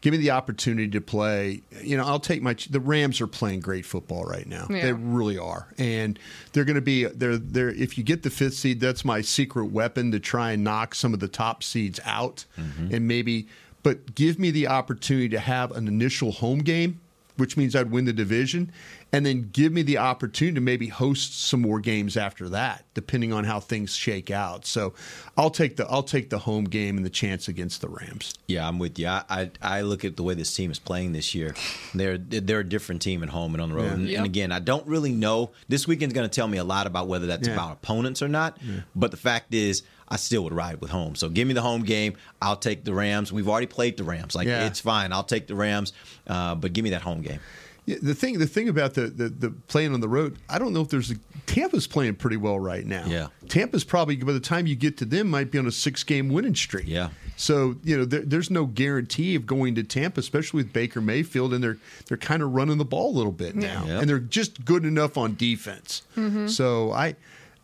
Give 0.06 0.12
me 0.12 0.18
the 0.18 0.30
opportunity 0.30 0.86
to 0.90 1.00
play. 1.00 1.62
You 1.82 1.96
know, 1.96 2.06
I'll 2.06 2.20
take 2.20 2.40
my. 2.40 2.54
The 2.70 2.78
Rams 2.78 3.20
are 3.20 3.26
playing 3.26 3.58
great 3.58 3.84
football 3.84 4.24
right 4.24 4.46
now. 4.46 4.68
Yeah. 4.70 4.82
They 4.82 4.92
really 4.92 5.36
are, 5.36 5.66
and 5.78 6.16
they're 6.52 6.64
going 6.64 6.76
to 6.76 6.80
be. 6.80 7.06
They're 7.06 7.36
they're. 7.36 7.70
If 7.70 7.98
you 7.98 8.04
get 8.04 8.22
the 8.22 8.30
fifth 8.30 8.54
seed, 8.54 8.78
that's 8.78 9.04
my 9.04 9.20
secret 9.20 9.64
weapon 9.64 10.12
to 10.12 10.20
try 10.20 10.52
and 10.52 10.62
knock 10.62 10.94
some 10.94 11.12
of 11.12 11.18
the 11.18 11.26
top 11.26 11.64
seeds 11.64 11.98
out, 12.04 12.44
mm-hmm. 12.56 12.94
and 12.94 13.08
maybe. 13.08 13.48
But 13.82 14.14
give 14.14 14.38
me 14.38 14.52
the 14.52 14.68
opportunity 14.68 15.28
to 15.30 15.40
have 15.40 15.72
an 15.72 15.88
initial 15.88 16.30
home 16.30 16.60
game, 16.60 17.00
which 17.36 17.56
means 17.56 17.74
I'd 17.76 17.90
win 17.90 18.04
the 18.04 18.12
division, 18.12 18.70
and 19.12 19.24
then 19.24 19.50
give 19.52 19.72
me 19.72 19.82
the 19.82 19.98
opportunity 19.98 20.54
to 20.56 20.60
maybe 20.60 20.88
host 20.88 21.40
some 21.40 21.60
more 21.62 21.80
games 21.80 22.16
after 22.16 22.48
that, 22.50 22.84
depending 22.94 23.32
on 23.32 23.44
how 23.44 23.60
things 23.60 23.94
shake 23.94 24.30
out. 24.30 24.66
So, 24.66 24.94
I'll 25.36 25.50
take 25.50 25.76
the 25.76 25.86
I'll 25.88 26.02
take 26.02 26.30
the 26.30 26.38
home 26.38 26.64
game 26.64 26.96
and 26.96 27.04
the 27.06 27.10
chance 27.10 27.48
against 27.48 27.80
the 27.80 27.88
Rams. 27.88 28.34
Yeah, 28.48 28.66
I'm 28.66 28.78
with 28.78 28.98
you. 28.98 29.06
I, 29.08 29.22
I 29.28 29.50
I 29.62 29.80
look 29.82 30.04
at 30.04 30.16
the 30.16 30.22
way 30.22 30.34
this 30.34 30.54
team 30.54 30.70
is 30.70 30.78
playing 30.78 31.12
this 31.12 31.34
year. 31.34 31.54
They're 31.94 32.18
they're 32.18 32.60
a 32.60 32.68
different 32.68 33.02
team 33.02 33.22
at 33.22 33.28
home 33.28 33.54
and 33.54 33.62
on 33.62 33.68
the 33.70 33.74
road. 33.74 33.84
Yeah. 33.86 33.92
And, 33.94 34.08
Yep. 34.08 34.16
and 34.18 34.26
again, 34.26 34.52
I 34.52 34.58
don't 34.60 34.86
really 34.86 35.12
know. 35.12 35.50
This 35.68 35.86
weekend's 35.86 36.14
going 36.14 36.28
to 36.28 36.34
tell 36.34 36.48
me 36.48 36.58
a 36.58 36.64
lot 36.64 36.86
about 36.86 37.06
whether 37.08 37.26
that's 37.26 37.46
Yeah. 37.48 37.54
about 37.54 37.72
opponents 37.72 38.22
or 38.22 38.28
not. 38.28 38.58
But 38.94 39.10
the 39.10 39.16
fact 39.16 39.52
is, 39.54 39.82
I 40.08 40.16
still 40.16 40.44
would 40.44 40.52
ride 40.54 40.80
with 40.80 40.90
home. 40.90 41.14
So 41.16 41.28
give 41.28 41.48
me 41.48 41.54
the 41.54 41.62
home 41.62 41.82
game. 41.82 42.16
I'll 42.40 42.56
take 42.56 42.84
the 42.84 42.94
Rams. 42.94 43.32
We've 43.32 43.48
already 43.48 43.66
played 43.66 43.96
the 43.96 44.04
Rams. 44.04 44.34
Like 44.34 44.46
Yeah. 44.46 44.66
it's 44.66 44.80
fine. 44.80 45.12
I'll 45.12 45.24
take 45.24 45.46
the 45.48 45.54
Rams. 45.56 45.92
Uh, 46.26 46.54
but 46.54 46.72
give 46.72 46.84
me 46.84 46.90
that 46.90 47.02
home 47.02 47.22
game. 47.22 47.40
Yeah, 47.86 47.96
the 48.02 48.14
thing, 48.16 48.40
the 48.40 48.48
thing 48.48 48.68
about 48.68 48.94
the, 48.94 49.02
the 49.02 49.28
the 49.28 49.50
playing 49.68 49.94
on 49.94 50.00
the 50.00 50.08
road, 50.08 50.38
I 50.48 50.58
don't 50.58 50.72
know 50.72 50.80
if 50.80 50.88
there's 50.88 51.12
a 51.12 51.14
Tampa's 51.46 51.86
playing 51.86 52.16
pretty 52.16 52.36
well 52.36 52.58
right 52.58 52.84
now. 52.84 53.04
Yeah. 53.06 53.28
Tampa's 53.48 53.84
probably 53.84 54.16
by 54.16 54.32
the 54.32 54.40
time 54.40 54.66
you 54.66 54.74
get 54.74 54.96
to 54.98 55.04
them 55.04 55.28
might 55.28 55.52
be 55.52 55.58
on 55.60 55.68
a 55.68 55.70
six 55.70 56.02
game 56.02 56.28
winning 56.30 56.56
streak. 56.56 56.88
Yeah. 56.88 57.10
So 57.36 57.76
you 57.84 57.96
know 57.96 58.04
there, 58.04 58.22
there's 58.22 58.50
no 58.50 58.66
guarantee 58.66 59.36
of 59.36 59.46
going 59.46 59.76
to 59.76 59.84
Tampa, 59.84 60.18
especially 60.18 60.64
with 60.64 60.72
Baker 60.72 61.00
Mayfield, 61.00 61.54
and 61.54 61.62
they're 61.62 61.78
they're 62.08 62.16
kind 62.16 62.42
of 62.42 62.52
running 62.54 62.78
the 62.78 62.84
ball 62.84 63.10
a 63.14 63.16
little 63.16 63.30
bit 63.30 63.54
now, 63.54 63.84
Yeah. 63.86 64.00
and 64.00 64.08
they're 64.10 64.18
just 64.18 64.64
good 64.64 64.84
enough 64.84 65.16
on 65.16 65.36
defense. 65.36 66.02
Mm-hmm. 66.16 66.48
So 66.48 66.90
I, 66.90 67.14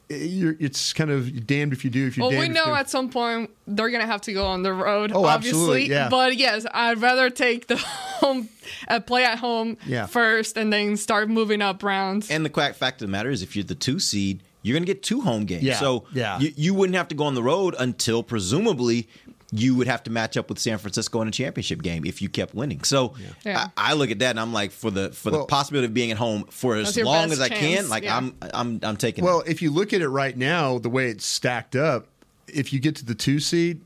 you're, 0.09 0.57
it's 0.61 0.93
kind 0.93 1.11
of 1.11 1.47
damned 1.47 1.73
if 1.73 1.85
you 1.85 1.91
do 1.91 2.07
if 2.07 2.17
you. 2.17 2.23
Well, 2.25 2.39
we 2.39 2.49
know 2.49 2.75
at 2.75 2.91
some 2.91 3.09
point 3.09 3.51
they're 3.67 3.91
gonna 3.91 4.07
have 4.07 4.21
to 4.23 4.33
go 4.33 4.47
on 4.47 4.63
the 4.63 4.73
road, 4.73 5.13
Oh, 5.15 5.25
obviously. 5.25 5.59
absolutely, 5.59 5.91
yeah. 5.91 6.09
But 6.09 6.37
yes, 6.37 6.67
I'd 6.73 7.01
rather 7.01 7.31
take 7.31 7.67
the 7.69 7.77
home, 7.79 8.49
uh, 8.89 9.01
play 9.01 9.25
at 9.25 9.39
home 9.39 9.77
Yeah. 9.87 10.07
first, 10.07 10.57
and 10.57 10.73
then 10.73 10.97
start 10.97 11.29
moving 11.31 11.63
up 11.63 11.83
rounds. 11.83 12.31
And 12.31 12.45
the 12.45 12.51
quack 12.51 12.75
fact 12.75 13.01
of 13.03 13.09
the 13.09 13.13
matter 13.13 13.31
is, 13.31 13.43
if 13.43 13.57
you're 13.57 13.65
the 13.65 13.75
two 13.75 13.99
seed, 13.99 14.43
you're 14.65 14.75
going 14.75 14.85
to 14.85 14.87
get 14.87 15.03
two 15.03 15.23
home 15.23 15.45
games. 15.45 15.65
Yeah, 15.65 15.75
So 15.81 16.05
yeah. 16.13 16.39
You, 16.39 16.53
you 16.57 16.75
wouldn't 16.75 16.97
have 16.97 17.09
to 17.09 17.17
go 17.17 17.25
on 17.25 17.35
the 17.35 17.43
road 17.43 17.75
until 17.81 18.23
presumably 18.23 19.09
you 19.55 19.75
would 19.75 19.87
have 19.87 20.03
to 20.05 20.11
match 20.11 20.37
up 20.39 20.49
with 20.49 20.59
San 20.59 20.79
Francisco 20.79 21.21
in 21.21 21.29
a 21.29 21.31
championship 21.31 21.83
game 21.83 22.07
if 22.07 22.23
you 22.23 22.29
kept 22.31 22.55
winning. 22.55 22.83
So 22.85 23.15
Yeah. 23.45 23.69
I, 23.77 23.91
I 23.91 23.93
look 23.93 24.11
at 24.11 24.19
that 24.21 24.31
and 24.31 24.41
I'm 24.41 24.53
like, 24.53 24.73
for 24.73 24.91
the 24.91 25.11
for 25.11 25.31
Well- 25.31 25.41
the 25.43 25.47
possibility 25.47 25.87
of 25.87 25.95
being 25.95 26.11
at 26.11 26.17
home 26.17 26.45
for 26.51 26.77
as 26.77 26.97
long 26.97 27.31
as 27.33 27.41
I 27.41 27.49
can, 27.51 27.89
like 27.89 28.05
yeah. 28.05 28.17
I'm 28.17 28.35
I'm 28.55 28.81
I'm 28.83 28.97
taking. 28.97 29.25
Well, 29.25 29.41
it. 29.43 29.49
if 29.51 29.61
you 29.63 29.71
look 29.71 29.93
at 29.93 30.01
it 30.01 30.09
right 30.09 30.37
now, 30.37 30.79
the 30.79 30.89
way 30.89 31.09
it's 31.11 31.27
stacked 31.27 31.77
up, 31.77 32.07
if 32.49 32.73
you 32.73 32.81
get 32.81 32.97
to 32.97 33.05
the 33.05 33.15
two 33.15 33.39
seed, 33.41 33.81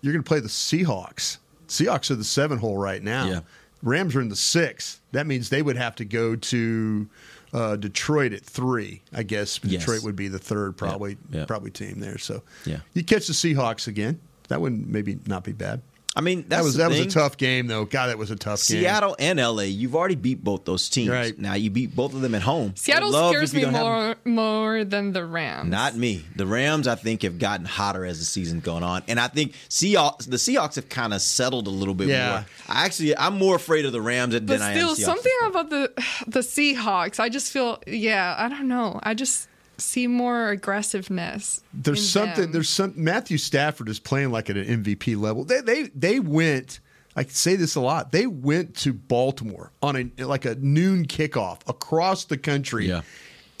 you're 0.00 0.12
going 0.12 0.24
to 0.24 0.28
play 0.28 0.40
the 0.40 0.48
Seahawks. 0.48 1.38
Seahawks 1.68 2.10
are 2.10 2.16
the 2.16 2.24
seven 2.24 2.58
hole 2.58 2.76
right 2.76 3.02
now. 3.02 3.26
Yeah. 3.26 3.40
Rams 3.82 4.14
are 4.16 4.20
in 4.20 4.28
the 4.28 4.36
six. 4.36 5.00
That 5.12 5.26
means 5.26 5.48
they 5.48 5.62
would 5.62 5.76
have 5.76 5.94
to 5.96 6.04
go 6.04 6.34
to 6.36 7.08
uh, 7.52 7.76
Detroit 7.76 8.32
at 8.32 8.42
three. 8.42 9.02
I 9.12 9.22
guess 9.22 9.60
Yes. 9.62 9.80
Detroit 9.80 10.02
would 10.04 10.16
be 10.16 10.28
the 10.28 10.38
third 10.38 10.76
probably 10.76 11.16
yeah. 11.30 11.44
probably 11.46 11.70
team 11.70 12.00
there. 12.00 12.18
So 12.18 12.42
Yeah. 12.66 12.78
you 12.94 13.04
catch 13.04 13.26
the 13.28 13.32
Seahawks 13.32 13.86
again. 13.86 14.20
That 14.52 14.60
would 14.60 14.86
maybe 14.86 15.18
not 15.26 15.44
be 15.44 15.52
bad. 15.52 15.80
I 16.14 16.20
mean, 16.20 16.44
That 16.48 16.62
was 16.62 16.74
the 16.74 16.82
that 16.82 16.90
was 16.90 17.00
a 17.00 17.06
tough 17.06 17.38
game 17.38 17.68
though. 17.68 17.86
God, 17.86 18.08
that 18.08 18.18
was 18.18 18.30
a 18.30 18.36
tough 18.36 18.58
game. 18.68 18.80
Seattle 18.82 19.16
and 19.18 19.38
LA, 19.40 19.62
you've 19.62 19.96
already 19.96 20.14
beat 20.14 20.44
both 20.44 20.66
those 20.66 20.90
teams. 20.90 21.08
Right. 21.08 21.38
Now 21.38 21.54
you 21.54 21.70
beat 21.70 21.96
both 21.96 22.12
of 22.12 22.20
them 22.20 22.34
at 22.34 22.42
home. 22.42 22.74
Seattle 22.76 23.10
scares 23.30 23.54
me 23.54 23.64
more 23.64 24.16
more 24.26 24.84
than 24.84 25.12
the 25.14 25.24
Rams. 25.24 25.70
Not 25.70 25.96
me. 25.96 26.22
The 26.36 26.44
Rams, 26.44 26.86
I 26.86 26.96
think, 26.96 27.22
have 27.22 27.38
gotten 27.38 27.64
hotter 27.64 28.04
as 28.04 28.18
the 28.18 28.26
season's 28.26 28.62
gone 28.62 28.82
on, 28.82 29.02
and 29.08 29.18
I 29.18 29.28
think 29.28 29.54
Seahawks, 29.70 30.28
the 30.28 30.36
Seahawks 30.36 30.74
have 30.74 30.90
kind 30.90 31.14
of 31.14 31.22
settled 31.22 31.66
a 31.66 31.70
little 31.70 31.94
bit 31.94 32.08
Yeah. 32.08 32.28
more. 32.30 32.46
I 32.68 32.84
actually, 32.84 33.16
I'm 33.16 33.38
more 33.38 33.56
afraid 33.56 33.86
of 33.86 33.92
the 33.92 34.02
Rams 34.02 34.34
than 34.34 34.44
But 34.44 34.60
I 34.60 34.72
am. 34.72 34.76
still, 34.76 34.94
something 34.94 35.32
about 35.46 35.70
the 35.70 35.92
the 36.26 36.40
Seahawks. 36.40 37.20
I 37.20 37.30
just 37.30 37.50
feel, 37.50 37.82
yeah, 37.86 38.34
I 38.38 38.50
don't 38.50 38.68
know. 38.68 39.00
I 39.02 39.14
just 39.14 39.48
see 39.82 40.06
more 40.06 40.48
aggressiveness. 40.50 41.62
There's 41.74 41.98
in 42.00 42.04
something. 42.04 42.42
them. 42.44 42.52
There's 42.52 42.68
some. 42.68 42.92
Matthew 42.96 43.38
Stafford 43.38 43.88
is 43.88 43.98
playing 43.98 44.30
like 44.30 44.50
at 44.50 44.56
an 44.56 44.84
MVP 44.84 45.18
level. 45.20 45.44
They 45.44 45.60
they 45.60 45.82
they 45.94 46.20
went. 46.20 46.80
I 47.14 47.24
say 47.24 47.56
this 47.56 47.74
a 47.74 47.80
lot. 47.80 48.10
They 48.12 48.26
went 48.26 48.74
to 48.78 48.92
Baltimore 48.94 49.70
on 49.82 50.12
a 50.18 50.24
like 50.24 50.44
a 50.46 50.54
noon 50.54 51.06
kickoff 51.06 51.58
across 51.68 52.24
the 52.24 52.38
country, 52.38 52.88
Yeah. 52.88 53.02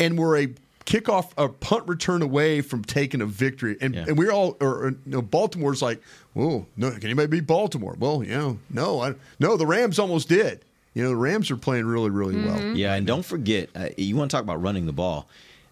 and 0.00 0.18
were 0.18 0.38
a 0.38 0.48
kickoff 0.86 1.30
a 1.36 1.48
punt 1.48 1.86
return 1.86 2.22
away 2.22 2.60
from 2.62 2.82
taking 2.82 3.20
a 3.20 3.26
victory. 3.26 3.76
And 3.80 3.94
Yeah. 3.94 4.04
and 4.08 4.16
we're 4.18 4.32
all 4.32 4.56
or, 4.60 4.68
or, 4.86 4.88
you 4.90 4.98
know, 5.04 5.22
Baltimore's 5.22 5.82
like, 5.82 6.02
whoa, 6.32 6.66
no, 6.76 6.90
can 6.92 7.04
anybody 7.04 7.28
beat 7.28 7.46
Baltimore? 7.46 7.94
Well, 7.98 8.24
you 8.24 8.30
know, 8.30 8.58
no, 8.70 9.00
I, 9.02 9.14
no, 9.38 9.56
the 9.58 9.66
Rams 9.66 9.98
almost 9.98 10.28
did. 10.30 10.64
You 10.94 11.02
know, 11.02 11.10
the 11.10 11.16
Rams 11.16 11.50
are 11.50 11.56
playing 11.56 11.84
really 11.86 12.10
really 12.10 12.36
well. 12.36 12.74
Yeah, 12.76 12.94
and 12.94 13.06
don't 13.06 13.24
forget, 13.24 13.68
uh, 13.76 13.88
you 13.98 14.16
want 14.16 14.30
to 14.30 14.34
talk 14.36 14.44
about 14.44 14.62
running 14.62 14.86
the 14.86 14.92
ball. 14.92 15.28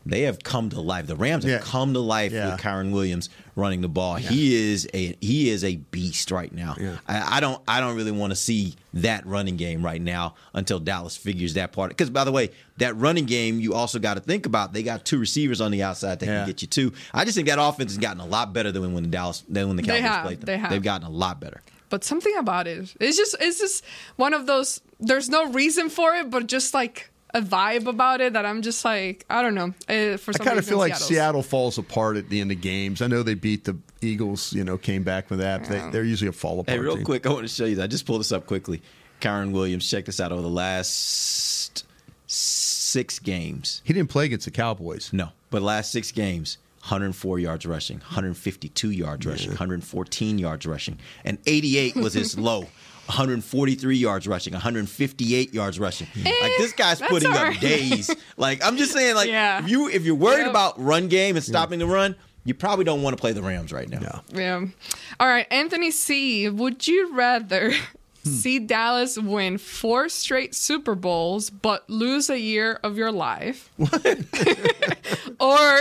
They 0.06 0.22
have 0.22 0.42
come 0.42 0.70
to 0.70 0.80
life. 0.80 1.06
The 1.06 1.14
Rams 1.16 1.44
have 1.44 1.52
Yeah. 1.52 1.58
come 1.62 1.92
to 1.92 2.00
life 2.00 2.32
Yeah. 2.32 2.52
with 2.52 2.60
Kyren 2.60 2.90
Williams 2.90 3.28
running 3.54 3.82
the 3.82 3.88
ball. 3.88 4.14
He 4.16 4.54
is 4.72 4.88
a 4.94 5.14
he 5.20 5.50
is 5.50 5.62
a 5.62 5.76
beast 5.76 6.30
right 6.30 6.50
now. 6.52 6.74
I, 7.06 7.36
I 7.36 7.40
don't 7.40 7.60
I 7.68 7.80
don't 7.80 7.96
really 7.96 8.10
want 8.10 8.30
to 8.30 8.36
see 8.36 8.74
that 8.94 9.26
running 9.26 9.56
game 9.56 9.84
right 9.84 10.00
now 10.00 10.34
until 10.54 10.80
Dallas 10.80 11.16
figures 11.16 11.54
that 11.54 11.72
part. 11.72 11.90
Because 11.90 12.08
by 12.08 12.24
the 12.24 12.32
way, 12.32 12.50
that 12.78 12.96
running 12.96 13.26
game 13.26 13.60
you 13.60 13.74
also 13.74 13.98
got 13.98 14.14
to 14.14 14.20
think 14.20 14.46
about. 14.46 14.72
They 14.72 14.82
got 14.82 15.04
two 15.04 15.18
receivers 15.18 15.60
on 15.60 15.70
the 15.70 15.82
outside 15.82 16.18
that 16.20 16.26
Yeah. 16.26 16.38
can 16.38 16.46
get 16.46 16.62
you 16.62 16.68
two. 16.68 16.92
I 17.12 17.24
just 17.26 17.36
think 17.36 17.48
that 17.48 17.58
offense 17.60 17.90
has 17.92 17.98
gotten 17.98 18.20
a 18.20 18.26
lot 18.26 18.54
better 18.54 18.72
than 18.72 18.94
when 18.94 19.02
the 19.02 19.08
Dallas 19.10 19.44
than 19.48 19.68
when 19.68 19.76
the 19.76 19.82
They 19.82 19.98
Cowboys 20.00 20.10
have. 20.10 20.24
played 20.24 20.40
them. 20.40 20.46
They 20.46 20.56
have. 20.58 20.70
They've 20.70 20.82
gotten 20.82 21.06
a 21.06 21.10
lot 21.10 21.40
better. 21.40 21.60
But 21.90 22.04
something 22.04 22.34
about 22.38 22.66
it, 22.66 22.94
it's 23.00 23.16
just 23.18 23.36
it's 23.38 23.58
just 23.58 23.84
one 24.16 24.32
of 24.32 24.46
those. 24.46 24.80
There's 24.98 25.28
no 25.28 25.50
reason 25.50 25.90
for 25.90 26.14
it, 26.14 26.30
but 26.30 26.46
just 26.46 26.72
like 26.72 27.10
a 27.32 27.40
vibe 27.40 27.86
about 27.86 28.20
it 28.20 28.32
that 28.32 28.44
I'm 28.44 28.62
just 28.62 28.84
like 28.84 29.24
I 29.30 29.42
don't 29.42 29.54
know. 29.54 29.72
Eh, 29.88 30.16
for 30.16 30.30
I 30.30 30.36
some 30.38 30.46
kind 30.46 30.58
of 30.58 30.64
feel 30.66 30.78
like 30.78 30.92
Seattle's- 30.94 31.08
Seattle 31.08 31.42
falls 31.42 31.78
apart 31.78 32.16
at 32.16 32.28
the 32.28 32.40
end 32.40 32.50
of 32.52 32.60
games. 32.60 33.00
I 33.02 33.06
know 33.06 33.22
they 33.22 33.34
beat 33.34 33.64
the 33.64 33.76
Eagles, 34.02 34.52
you 34.52 34.64
know, 34.64 34.76
came 34.78 35.02
back 35.02 35.30
with 35.30 35.38
that. 35.40 35.60
But 35.62 35.68
they, 35.68 35.90
they're 35.90 36.04
usually 36.04 36.28
a 36.28 36.32
fall 36.32 36.60
apart. 36.60 36.70
Hey, 36.70 36.78
real 36.78 36.96
team. 36.96 37.04
quick, 37.04 37.26
I 37.26 37.30
want 37.30 37.42
to 37.42 37.48
show 37.48 37.64
you 37.66 37.76
that. 37.76 37.84
I 37.84 37.86
just 37.86 38.06
pulled 38.06 38.20
this 38.20 38.32
up 38.32 38.46
quickly. 38.46 38.82
Kyren 39.20 39.52
Williams, 39.52 39.88
check 39.88 40.06
this 40.06 40.18
out 40.20 40.32
over 40.32 40.40
the 40.42 40.48
last 40.48 41.84
six 42.26 43.18
games. 43.18 43.82
He 43.84 43.92
didn't 43.92 44.10
play 44.10 44.24
against 44.26 44.44
the 44.46 44.50
Cowboys. 44.50 45.12
No, 45.12 45.28
but 45.50 45.62
last 45.62 45.92
six 45.92 46.10
games, 46.12 46.58
104 46.80 47.38
yards 47.38 47.66
rushing, 47.66 47.98
152 47.98 48.90
yards 48.90 49.26
rushing, 49.26 49.50
114 49.50 50.38
yards 50.38 50.66
rushing, 50.66 50.98
and 51.24 51.38
88 51.46 51.96
was 51.96 52.14
his 52.14 52.38
low. 52.38 52.66
143 53.10 53.96
yards 53.96 54.26
rushing, 54.28 54.52
158 54.52 55.52
yards 55.54 55.78
rushing. 55.78 56.06
like 56.16 56.52
this 56.58 56.72
guy's 56.72 57.02
Eh, 57.02 57.08
putting 57.08 57.30
all 57.30 57.36
up 57.38 57.58
days. 57.58 58.10
Like 58.36 58.64
I'm 58.64 58.76
just 58.76 58.92
saying, 58.92 59.14
like 59.14 59.28
Yeah. 59.28 59.62
if 59.62 59.68
you 59.68 59.88
if 59.88 60.04
you're 60.04 60.14
worried 60.14 60.42
Yep. 60.42 60.50
about 60.50 60.82
run 60.82 61.08
game 61.08 61.36
and 61.36 61.44
stopping 61.44 61.78
the 61.78 61.86
run, 61.86 62.14
you 62.44 62.54
probably 62.54 62.84
don't 62.84 63.02
want 63.02 63.16
to 63.16 63.20
play 63.20 63.32
the 63.32 63.42
Rams 63.42 63.72
right 63.72 63.88
now. 63.88 64.22
Yeah. 64.32 64.38
yeah. 64.60 64.66
All 65.18 65.26
right, 65.28 65.46
Anthony 65.50 65.90
C. 65.90 66.48
Would 66.48 66.86
you 66.88 67.14
rather 67.14 67.72
Hmm. 68.22 68.28
see 68.32 68.58
Dallas 68.58 69.16
win 69.18 69.56
four 69.56 70.10
straight 70.10 70.54
Super 70.54 70.94
Bowls 70.94 71.48
but 71.48 71.88
lose 71.88 72.28
a 72.28 72.38
year 72.38 72.78
of 72.84 72.98
your 72.98 73.10
life? 73.10 73.70
or 75.40 75.80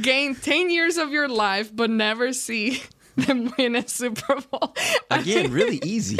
gain 0.00 0.34
10 0.34 0.70
years 0.70 0.98
of 0.98 1.12
your 1.12 1.28
life 1.28 1.74
but 1.74 1.88
never 1.88 2.32
see 2.34 2.82
them 3.16 3.52
win 3.56 3.74
a 3.76 3.88
Super 3.88 4.36
Bowl? 4.50 4.74
Again, 5.10 5.50
really 5.50 5.80
easy. 5.82 6.18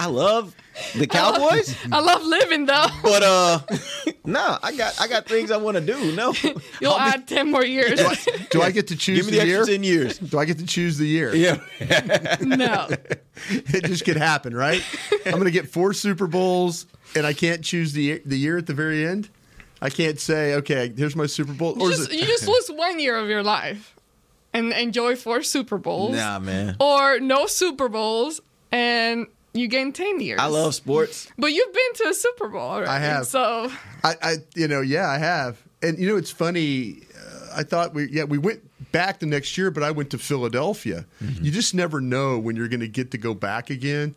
I 0.00 0.06
love 0.06 0.56
the 0.96 1.06
Cowboys. 1.06 1.76
I 1.92 2.00
love 2.00 2.24
living 2.24 2.64
though. 2.64 2.86
But 3.02 3.22
uh, 3.22 3.58
no, 4.24 4.56
I 4.62 4.74
got 4.74 4.98
I 4.98 5.08
got 5.08 5.26
things 5.26 5.50
I 5.50 5.58
want 5.58 5.76
to 5.76 5.82
do. 5.82 6.12
No, 6.12 6.32
You'll 6.80 6.98
add 6.98 7.28
10 7.28 7.50
more 7.50 7.62
years. 7.64 8.00
Do 8.50 8.62
I 8.62 8.70
get 8.70 8.88
to 8.88 8.96
choose 8.96 9.18
Give 9.18 9.26
me 9.26 9.32
the, 9.32 9.40
the 9.40 9.46
year? 9.46 9.64
ten 9.66 9.82
years. 9.84 10.18
Do 10.18 10.38
I 10.38 10.46
get 10.46 10.58
to 10.58 10.64
choose 10.66 10.96
the 10.96 11.06
year? 11.06 11.34
Yeah, 11.34 11.58
no. 12.40 12.88
it 13.50 13.84
just 13.84 14.06
could 14.06 14.16
happen, 14.16 14.56
right? 14.56 14.82
I'm 15.26 15.32
going 15.32 15.44
to 15.44 15.50
get 15.50 15.68
four 15.68 15.92
Super 15.92 16.26
Bowls, 16.26 16.86
and 17.14 17.26
I 17.26 17.34
can't 17.34 17.62
choose 17.62 17.92
the 17.92 18.22
the 18.24 18.38
year 18.38 18.56
at 18.56 18.66
the 18.66 18.74
very 18.74 19.06
end. 19.06 19.28
I 19.82 19.90
can't 19.90 20.18
say, 20.18 20.54
okay, 20.54 20.92
here's 20.96 21.14
my 21.16 21.26
Super 21.26 21.52
Bowl. 21.52 21.74
You 21.78 21.88
is 21.88 21.98
just, 21.98 22.10
it- 22.12 22.20
you 22.20 22.26
just 22.26 22.48
lose 22.48 22.68
one 22.70 22.98
year 22.98 23.16
of 23.16 23.28
your 23.28 23.42
life 23.42 23.94
and 24.54 24.72
enjoy 24.72 25.14
four 25.14 25.42
Super 25.42 25.76
Bowls. 25.78 26.14
nah, 26.16 26.38
man. 26.38 26.76
Or 26.80 27.18
no 27.20 27.46
Super 27.46 27.88
Bowls 27.90 28.40
and 28.72 29.26
you 29.52 29.68
gain 29.68 29.92
10 29.92 30.20
years. 30.20 30.40
I 30.40 30.46
love 30.46 30.74
sports. 30.74 31.28
But 31.38 31.48
you've 31.48 31.72
been 31.72 31.94
to 31.94 32.08
a 32.08 32.14
Super 32.14 32.48
Bowl 32.48 32.60
already. 32.60 32.88
I 32.90 32.98
have. 32.98 33.26
So 33.26 33.70
I, 34.04 34.14
I, 34.22 34.36
you 34.54 34.68
know, 34.68 34.80
yeah, 34.80 35.08
I 35.08 35.18
have. 35.18 35.62
And 35.82 35.98
you 35.98 36.08
know, 36.08 36.16
it's 36.16 36.30
funny. 36.30 37.00
Uh, 37.16 37.56
I 37.56 37.62
thought 37.62 37.94
we, 37.94 38.08
yeah, 38.10 38.24
we 38.24 38.38
went 38.38 38.62
back 38.92 39.20
the 39.20 39.26
next 39.26 39.56
year, 39.56 39.70
but 39.70 39.82
I 39.82 39.90
went 39.90 40.10
to 40.10 40.18
Philadelphia. 40.18 41.06
Mm-hmm. 41.22 41.44
You 41.44 41.50
just 41.50 41.74
never 41.74 42.00
know 42.00 42.38
when 42.38 42.56
you're 42.56 42.68
going 42.68 42.80
to 42.80 42.88
get 42.88 43.10
to 43.12 43.18
go 43.18 43.34
back 43.34 43.70
again. 43.70 44.14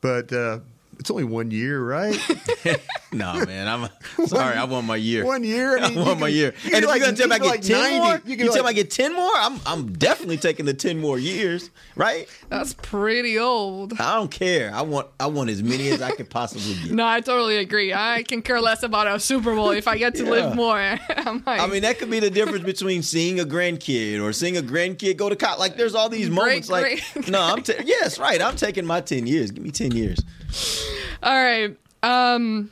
But 0.00 0.32
uh, 0.32 0.60
it's 0.98 1.10
only 1.10 1.24
one 1.24 1.50
year, 1.50 1.82
right? 1.82 2.18
No, 3.12 3.32
man. 3.46 3.68
I'm 3.68 3.88
sorry. 4.26 4.56
I 4.56 4.64
want 4.64 4.88
my 4.88 4.96
year. 4.96 5.24
One 5.24 5.44
year? 5.44 5.78
I 5.78 5.82
I, 5.82 5.88
mean, 5.88 5.98
you 5.98 6.04
want 6.04 6.18
my 6.18 6.26
year. 6.26 6.52
you 6.64 6.74
And 6.74 6.82
if 6.82 6.90
like- 6.90 6.98
you're 6.98 7.06
gonna 7.06 7.16
tell 7.16 7.28
me 7.28 7.36
I 7.36 7.38
get 7.38 7.46
like 7.46 7.62
ten 7.62 7.80
90. 7.80 7.98
more, 8.00 8.14
You 8.14 8.20
you, 8.24 8.36
can 8.38 8.46
tell 8.46 8.54
me 8.56 8.60
like- 8.62 8.70
I 8.70 8.72
get 8.72 8.90
ten 8.90 9.14
more. 9.14 9.30
I'm 9.36 9.60
I'm 9.66 9.92
definitely 9.92 10.36
taking 10.36 10.66
the 10.66 10.74
ten 10.74 11.00
more 11.00 11.16
years. 11.16 11.70
Right? 11.94 12.28
that's 12.48 12.74
pretty 12.74 13.38
old. 13.38 13.92
I 14.00 14.16
don't 14.16 14.32
care. 14.32 14.72
I 14.74 14.82
want 14.82 15.06
I 15.20 15.26
want 15.28 15.48
as 15.50 15.62
many 15.62 15.90
as 15.90 16.02
I 16.02 16.10
could 16.10 16.28
possibly 16.28 16.74
get. 16.82 16.90
No, 17.04 17.06
I 17.06 17.20
totally 17.20 17.58
agree. 17.58 17.94
I 17.94 18.24
can 18.26 18.42
care 18.42 18.60
less 18.60 18.82
about 18.82 19.06
a 19.06 19.20
Super 19.20 19.54
Bowl 19.54 19.70
if 19.70 19.86
I 19.86 19.96
get 19.96 20.16
to 20.16 20.24
Yeah. 20.24 20.30
live 20.30 20.56
more. 20.56 20.76
I'm 21.16 21.40
like, 21.46 21.60
I 21.60 21.68
mean, 21.68 21.82
that 21.82 22.00
could 22.00 22.10
be 22.10 22.18
the 22.18 22.30
difference 22.30 22.64
between 22.64 23.04
seeing 23.04 23.38
a 23.38 23.44
grandkid 23.44 24.20
or 24.20 24.32
seeing 24.32 24.56
a 24.56 24.60
grandkid 24.62 25.16
go 25.18 25.28
to 25.28 25.36
college. 25.36 25.60
Like, 25.60 25.76
there's 25.76 25.94
all 25.94 26.08
these 26.08 26.30
moments. 26.30 26.68
like, 26.68 27.00
great. 27.14 27.28
no, 27.28 27.40
I'm 27.40 27.62
ta- 27.62 27.74
yes, 27.84 28.18
right. 28.18 28.42
I'm 28.42 28.56
taking 28.56 28.84
my 28.84 29.00
ten 29.00 29.28
years. 29.28 29.52
Give 29.52 29.62
me 29.62 29.70
ten 29.70 29.92
years. 29.92 30.18
all 31.22 31.42
right. 31.42 31.76
Um, 32.02 32.70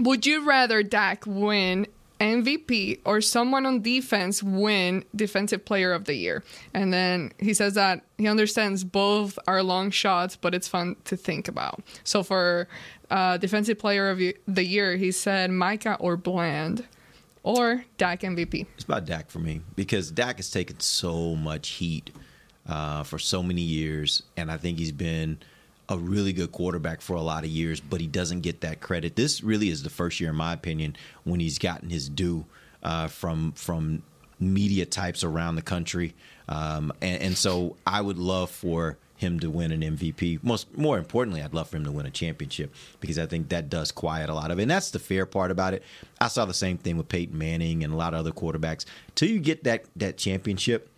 would 0.00 0.26
you 0.26 0.44
rather 0.44 0.82
Dak 0.82 1.24
win 1.26 1.86
MVP 2.20 3.00
or 3.04 3.20
someone 3.20 3.66
on 3.66 3.82
defense 3.82 4.42
win 4.42 5.04
Defensive 5.14 5.64
Player 5.64 5.92
of 5.92 6.04
the 6.04 6.14
Year? 6.14 6.42
And 6.72 6.92
then 6.92 7.32
he 7.38 7.54
says 7.54 7.74
that 7.74 8.04
he 8.18 8.26
understands 8.26 8.84
both 8.84 9.38
are 9.46 9.62
long 9.62 9.90
shots, 9.90 10.36
but 10.36 10.54
it's 10.54 10.68
fun 10.68 10.96
to 11.04 11.16
think 11.16 11.48
about. 11.48 11.82
So 12.02 12.22
for 12.22 12.68
uh, 13.10 13.36
Defensive 13.36 13.78
Player 13.78 14.10
of 14.10 14.20
the 14.46 14.64
Year, 14.64 14.96
he 14.96 15.12
said 15.12 15.50
Micah 15.50 15.96
or 16.00 16.16
Bland 16.16 16.86
or 17.42 17.84
Dak 17.98 18.22
MVP. 18.22 18.66
It's 18.74 18.84
about 18.84 19.04
Dak 19.04 19.30
for 19.30 19.38
me 19.38 19.60
because 19.76 20.10
Dak 20.10 20.36
has 20.36 20.50
taken 20.50 20.80
so 20.80 21.36
much 21.36 21.68
heat 21.70 22.10
uh, 22.66 23.02
for 23.04 23.18
so 23.18 23.42
many 23.42 23.60
years, 23.60 24.22
and 24.36 24.50
I 24.50 24.56
think 24.56 24.78
he's 24.78 24.92
been 24.92 25.38
a 25.88 25.98
really 25.98 26.32
good 26.32 26.52
quarterback 26.52 27.00
for 27.00 27.14
a 27.14 27.20
lot 27.20 27.44
of 27.44 27.50
years, 27.50 27.80
but 27.80 28.00
he 28.00 28.06
doesn't 28.06 28.40
get 28.40 28.60
that 28.62 28.80
credit. 28.80 29.16
This 29.16 29.42
really 29.42 29.68
is 29.68 29.82
the 29.82 29.90
first 29.90 30.20
year, 30.20 30.30
in 30.30 30.36
my 30.36 30.52
opinion, 30.52 30.96
when 31.24 31.40
he's 31.40 31.58
gotten 31.58 31.90
his 31.90 32.08
due 32.08 32.44
uh, 32.82 33.08
from 33.08 33.52
from 33.52 34.02
media 34.40 34.84
types 34.84 35.22
around 35.22 35.56
the 35.56 35.62
country, 35.62 36.14
um, 36.48 36.92
and, 37.00 37.22
and 37.22 37.36
so 37.36 37.76
I 37.86 38.00
would 38.00 38.18
love 38.18 38.50
for 38.50 38.98
him 39.16 39.40
to 39.40 39.50
win 39.50 39.72
an 39.72 39.80
MVP. 39.80 40.42
Most 40.42 40.76
more 40.76 40.98
importantly, 40.98 41.42
I'd 41.42 41.54
love 41.54 41.68
for 41.68 41.76
him 41.76 41.84
to 41.84 41.92
win 41.92 42.06
a 42.06 42.10
championship 42.10 42.74
because 43.00 43.18
I 43.18 43.26
think 43.26 43.48
that 43.50 43.70
does 43.70 43.92
quiet 43.92 44.28
a 44.28 44.34
lot 44.34 44.50
of 44.50 44.58
it. 44.58 44.62
And 44.62 44.70
that's 44.70 44.90
the 44.90 44.98
fair 44.98 45.24
part 45.26 45.50
about 45.50 45.74
it. 45.74 45.82
I 46.20 46.28
saw 46.28 46.44
the 46.44 46.54
same 46.54 46.78
thing 46.78 46.96
with 46.96 47.08
Peyton 47.08 47.36
Manning 47.36 47.84
and 47.84 47.92
a 47.92 47.96
lot 47.96 48.12
of 48.12 48.20
other 48.20 48.32
quarterbacks. 48.32 48.84
Till 49.14 49.28
you 49.28 49.38
get 49.38 49.64
that 49.64 49.84
that 49.96 50.16
championship, 50.16 50.90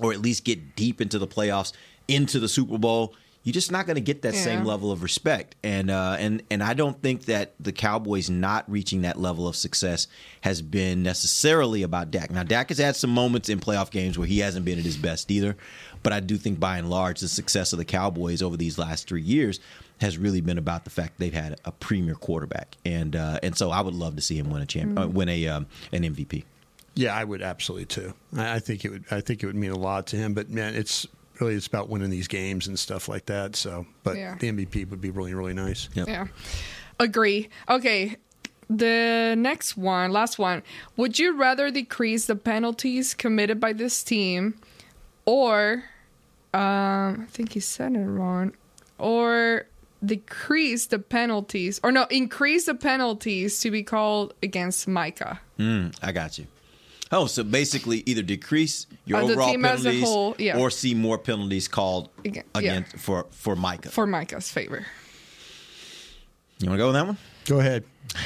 or 0.00 0.12
at 0.12 0.20
least 0.20 0.44
get 0.44 0.76
deep 0.76 1.00
into 1.00 1.18
the 1.18 1.26
playoffs, 1.26 1.72
into 2.06 2.38
the 2.38 2.48
Super 2.48 2.78
Bowl, 2.78 3.14
you're 3.48 3.54
just 3.54 3.72
not 3.72 3.86
going 3.86 3.94
to 3.94 4.02
get 4.02 4.20
that 4.20 4.34
same 4.34 4.66
level 4.66 4.92
of 4.92 5.02
respect. 5.02 5.56
And 5.62 5.90
uh, 5.90 6.16
and 6.18 6.42
and 6.50 6.62
I 6.62 6.74
don't 6.74 7.00
think 7.00 7.24
that 7.24 7.54
the 7.58 7.72
Cowboys 7.72 8.28
not 8.28 8.70
reaching 8.70 9.00
that 9.02 9.18
level 9.18 9.48
of 9.48 9.56
success 9.56 10.06
has 10.42 10.60
been 10.60 11.02
necessarily 11.02 11.82
about 11.82 12.10
Dak. 12.10 12.30
Now 12.30 12.42
Dak 12.42 12.68
has 12.68 12.76
had 12.76 12.94
some 12.94 13.08
moments 13.08 13.48
in 13.48 13.58
playoff 13.58 13.90
games 13.90 14.18
where 14.18 14.26
he 14.26 14.40
hasn't 14.40 14.66
been 14.66 14.78
at 14.78 14.84
his 14.84 14.98
best 14.98 15.30
either, 15.30 15.56
but 16.02 16.12
I 16.12 16.20
do 16.20 16.36
think 16.36 16.60
by 16.60 16.76
and 16.76 16.90
large 16.90 17.20
the 17.20 17.28
success 17.28 17.72
of 17.72 17.78
the 17.78 17.86
Cowboys 17.86 18.42
over 18.42 18.58
these 18.58 18.76
last 18.76 19.08
three 19.08 19.22
years 19.22 19.60
has 20.02 20.18
really 20.18 20.42
been 20.42 20.58
about 20.58 20.84
the 20.84 20.90
fact 20.90 21.14
they've 21.16 21.32
had 21.32 21.58
a 21.64 21.72
premier 21.72 22.16
quarterback, 22.16 22.76
and 22.84 23.16
uh, 23.16 23.40
and 23.42 23.56
so 23.56 23.70
I 23.70 23.80
would 23.80 23.94
love 23.94 24.16
to 24.16 24.22
see 24.22 24.36
him 24.36 24.50
win 24.50 24.60
a 24.60 24.66
champ, 24.66 25.00
uh, 25.00 25.08
win 25.08 25.30
a 25.30 25.48
um, 25.48 25.66
an 25.90 26.02
MVP. 26.02 26.44
Yeah, 26.96 27.16
I 27.16 27.24
would 27.24 27.40
absolutely 27.40 27.86
too. 27.86 28.12
I 28.36 28.56
I 28.56 28.58
think 28.58 28.84
it 28.84 28.90
would. 28.90 29.04
I 29.10 29.22
think 29.22 29.42
it 29.42 29.46
would 29.46 29.56
mean 29.56 29.70
a 29.70 29.78
lot 29.78 30.08
to 30.08 30.16
him. 30.16 30.34
But 30.34 30.50
man, 30.50 30.74
it's 30.74 31.06
really 31.40 31.54
it's 31.54 31.66
about 31.66 31.88
winning 31.88 32.10
these 32.10 32.28
games 32.28 32.66
and 32.66 32.78
stuff 32.78 33.08
like 33.08 33.26
that. 33.26 33.56
So, 33.56 33.86
but 34.02 34.16
Yeah. 34.16 34.36
the 34.38 34.48
MVP 34.48 34.88
would 34.90 35.00
be 35.00 35.10
really 35.10 35.34
really 35.34 35.54
nice. 35.54 35.88
Yeah. 35.94 36.26
Agree. 37.00 37.48
Okay. 37.68 38.16
The 38.70 39.34
next 39.38 39.76
one, 39.76 40.12
last 40.12 40.38
one. 40.38 40.62
Would 40.96 41.18
you 41.18 41.34
rather 41.36 41.70
decrease 41.70 42.26
the 42.26 42.36
penalties 42.36 43.14
committed 43.14 43.58
by 43.60 43.72
this 43.72 44.02
team 44.02 44.54
or 45.24 45.84
um 46.54 47.22
I 47.22 47.26
think 47.30 47.52
he 47.52 47.60
said 47.60 47.94
it 47.94 47.98
wrong. 48.04 48.52
Or 48.98 49.66
decrease 50.04 50.86
the 50.86 50.98
penalties 50.98 51.80
or 51.82 51.90
no, 51.92 52.04
increase 52.10 52.66
the 52.66 52.74
penalties 52.74 53.60
to 53.60 53.70
be 53.70 53.82
called 53.82 54.34
against 54.42 54.86
Micah. 54.88 55.40
Mm, 55.58 55.96
I 56.02 56.12
got 56.12 56.38
you. 56.38 56.46
Oh, 57.10 57.26
so 57.26 57.42
basically, 57.42 58.02
either 58.06 58.22
decrease 58.22 58.86
your 59.06 59.20
the 59.20 59.32
overall 59.32 59.50
team 59.50 59.64
as 59.64 59.80
a 59.80 59.84
penalties, 59.84 60.04
whole, 60.04 60.34
yeah. 60.38 60.58
or 60.58 60.70
see 60.70 60.94
more 60.94 61.18
penalties 61.18 61.66
called 61.68 62.10
Aga- 62.26 62.44
again 62.54 62.86
yeah. 62.90 62.98
for 62.98 63.26
for 63.30 63.56
Micah. 63.56 63.90
For 63.90 64.06
Micah's 64.06 64.50
favor. 64.50 64.86
You 66.58 66.68
want 66.68 66.78
to 66.78 66.82
go 66.82 66.86
with 66.88 66.94
that 66.94 67.06
one? 67.06 67.16
Go 67.46 67.60
ahead. 67.60 67.84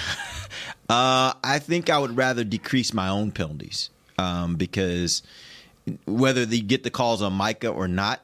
Uh, 0.89 1.33
I 1.43 1.59
think 1.59 1.89
I 1.89 1.99
would 1.99 2.19
rather 2.19 2.45
decrease 2.45 2.93
my 2.93 3.09
own 3.09 3.31
penalties 3.31 3.89
um, 4.19 4.57
because 4.57 5.23
whether 6.05 6.45
they 6.45 6.61
get 6.61 6.83
the 6.83 6.91
calls 6.91 7.23
on 7.23 7.33
Micah 7.33 7.71
or 7.71 7.89
not, 7.89 8.23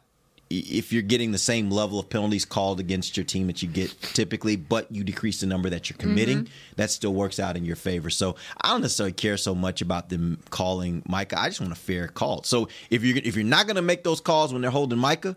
if 0.51 0.93
you're 0.93 1.03
getting 1.03 1.33
the 1.33 1.39
same 1.39 1.71
level 1.71 1.99
of 1.99 2.09
penalties 2.09 2.45
called 2.45 2.81
against 2.81 3.17
your 3.17 3.25
team 3.25 3.47
that 3.49 3.63
you 3.63 3.69
get 3.69 3.95
typically, 4.15 4.57
but 4.57 4.91
you 4.91 5.05
decrease 5.05 5.41
the 5.41 5.47
number 5.47 5.69
that 5.71 5.91
you're 5.91 5.97
committing, 5.99 6.45
Mhm. 6.45 6.49
that 6.77 6.91
still 6.91 7.13
works 7.13 7.39
out 7.39 7.57
in 7.57 7.65
your 7.67 7.77
favor. 7.77 8.09
So 8.11 8.35
I 8.63 8.69
don't 8.71 8.81
necessarily 8.81 9.13
care 9.13 9.37
so 9.37 9.55
much 9.55 9.83
about 9.83 10.09
them 10.09 10.39
calling 10.51 11.03
Micah. 11.07 11.39
I 11.41 11.49
just 11.49 11.61
want 11.61 11.73
a 11.73 11.77
fair 11.77 12.09
call. 12.09 12.43
So 12.45 12.69
if 12.91 13.03
you're 13.05 13.19
if 13.19 13.35
you're 13.37 13.45
not 13.45 13.67
going 13.67 13.77
to 13.77 13.83
make 13.83 14.05
those 14.05 14.21
calls 14.21 14.53
when 14.53 14.63
they're 14.63 14.71
holding 14.71 14.99
Micah, 14.99 15.37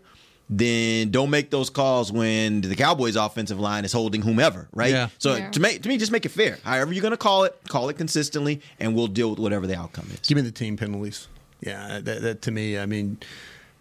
then 0.50 1.10
don't 1.10 1.30
make 1.30 1.50
those 1.50 1.70
calls 1.70 2.10
when 2.12 2.60
the 2.62 2.74
Cowboys' 2.74 3.16
offensive 3.16 3.58
line 3.60 3.84
is 3.84 3.92
holding 3.92 4.22
whomever, 4.22 4.68
right? 4.72 4.90
Yeah. 4.90 5.08
So 5.18 5.36
Yeah. 5.36 5.50
to 5.50 5.60
make 5.60 5.82
to 5.82 5.88
me, 5.88 5.96
just 5.98 6.12
make 6.12 6.26
it 6.26 6.30
fair. 6.30 6.58
However 6.62 6.92
you're 6.92 7.02
going 7.02 7.12
to 7.12 7.16
call 7.16 7.44
it, 7.44 7.54
call 7.68 7.88
it 7.88 7.96
consistently, 7.98 8.60
and 8.80 8.94
we'll 8.94 9.06
deal 9.08 9.30
with 9.30 9.38
whatever 9.38 9.66
the 9.66 9.76
outcome 9.76 10.08
is. 10.12 10.26
Give 10.28 10.36
me 10.36 10.42
the 10.42 10.50
team 10.50 10.76
penalties. 10.76 11.28
Yeah, 11.60 12.00
that, 12.00 12.22
that 12.22 12.42
to 12.42 12.50
me, 12.50 12.76
I 12.78 12.86
mean, 12.86 13.18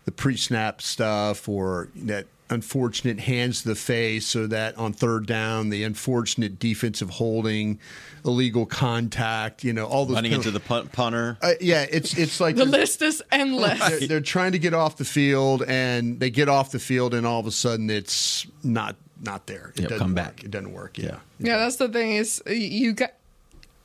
the 0.06 0.12
pre-snap 0.12 0.82
stuff 0.82 1.48
or 1.50 1.90
that 1.96 2.26
unfortunate 2.50 3.18
hands 3.20 3.62
to 3.62 3.70
the 3.70 3.76
face, 3.76 4.36
or 4.36 4.46
that 4.48 4.78
on 4.78 4.92
third 4.92 5.26
down, 5.26 5.70
the 5.70 5.84
unfortunate 5.86 6.60
defensive 6.60 7.10
holding, 7.10 7.80
illegal 8.26 8.66
contact, 8.66 9.64
you 9.64 9.72
know, 9.72 9.86
all 9.86 10.06
those 10.06 10.16
Running 10.16 10.32
penal- 10.32 10.42
into 10.42 10.52
the 10.52 10.60
punt, 10.60 10.92
punter. 10.92 11.38
Uh, 11.42 11.54
yeah, 11.62 11.86
it's 11.90 12.18
it's 12.18 12.42
like 12.42 12.56
The 12.58 12.66
list 12.66 13.02
is 13.02 13.24
endless. 13.32 13.80
they're, 13.80 14.08
they're 14.08 14.20
trying 14.22 14.52
to 14.52 14.60
get 14.60 14.74
off 14.74 14.98
the 14.98 15.06
field, 15.06 15.64
and 15.66 16.20
they 16.20 16.30
get 16.30 16.50
off 16.50 16.72
the 16.72 16.80
field, 16.80 17.14
and 17.14 17.26
all 17.26 17.40
of 17.40 17.48
a 17.48 17.52
sudden 17.52 17.90
it's 17.90 18.46
not 18.64 18.96
not 19.22 19.48
there. 19.48 19.72
It 19.76 19.82
Yep, 19.82 19.90
doesn't 19.90 20.00
come 20.00 20.10
work. 20.12 20.16
back. 20.16 20.44
It 20.44 20.52
doesn't 20.52 20.74
work. 20.74 20.98
Yeah. 20.98 21.18
Yeah, 21.40 21.58
that's 21.58 21.78
the 21.78 21.88
thing 21.88 22.14
is 22.14 22.42
you 22.48 22.94
got 22.94 23.14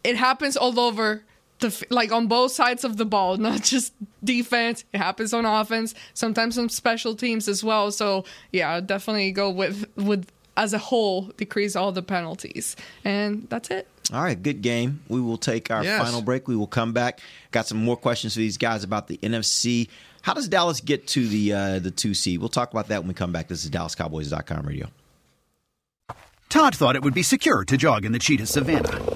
it 0.02 0.16
happens 0.16 0.56
all 0.56 0.80
over 0.80 1.22
the 1.60 1.68
f- 1.68 1.82
like 1.90 2.12
on 2.12 2.26
both 2.26 2.52
sides 2.52 2.84
of 2.84 2.96
the 2.96 3.04
ball, 3.06 3.36
not 3.48 3.62
just 3.62 3.92
defense. 4.22 4.84
It 4.92 4.98
happens 4.98 5.32
on 5.32 5.44
offense, 5.44 5.94
sometimes 6.14 6.58
on 6.58 6.68
special 6.68 7.14
teams 7.14 7.48
as 7.48 7.62
well. 7.64 7.90
So 7.90 8.24
yeah, 8.52 8.80
definitely 8.80 9.32
go 9.32 9.50
with 9.50 9.86
with 9.96 10.30
as 10.56 10.72
a 10.72 10.78
whole 10.78 11.22
decrease 11.36 11.76
all 11.76 11.92
the 11.92 12.02
penalties, 12.02 12.76
and 13.04 13.46
that's 13.50 13.70
it. 13.70 13.86
All 14.12 14.22
right, 14.22 14.40
good 14.40 14.62
game. 14.62 15.00
We 15.08 15.20
will 15.20 15.36
take 15.36 15.70
our 15.70 15.82
Yes. 15.82 16.00
final 16.00 16.22
break. 16.22 16.46
We 16.46 16.54
will 16.56 16.68
come 16.68 16.92
back. 16.92 17.20
Got 17.50 17.66
some 17.66 17.78
more 17.78 17.96
questions 17.96 18.34
for 18.34 18.38
these 18.40 18.56
guys 18.56 18.84
about 18.84 19.08
the 19.08 19.18
NFC. 19.18 19.88
How 20.22 20.32
does 20.34 20.48
Dallas 20.48 20.80
get 20.80 21.06
to 21.08 21.26
the 21.26 21.52
uh, 21.52 21.78
the 21.80 21.90
two 21.90 22.14
seed? 22.14 22.38
We'll 22.40 22.48
talk 22.48 22.70
about 22.70 22.88
that 22.88 23.00
when 23.00 23.08
we 23.08 23.14
come 23.14 23.32
back. 23.32 23.48
This 23.48 23.64
is 23.64 23.70
DallasCowboys.com 23.70 24.66
radio. 24.66 24.88
Todd 26.48 26.74
thought 26.76 26.94
it 26.96 27.02
would 27.02 27.14
be 27.14 27.22
secure 27.22 27.64
to 27.64 27.76
jog 27.76 28.04
in 28.04 28.12
the 28.12 28.18
cheetah 28.18 28.46
savannah. 28.46 29.15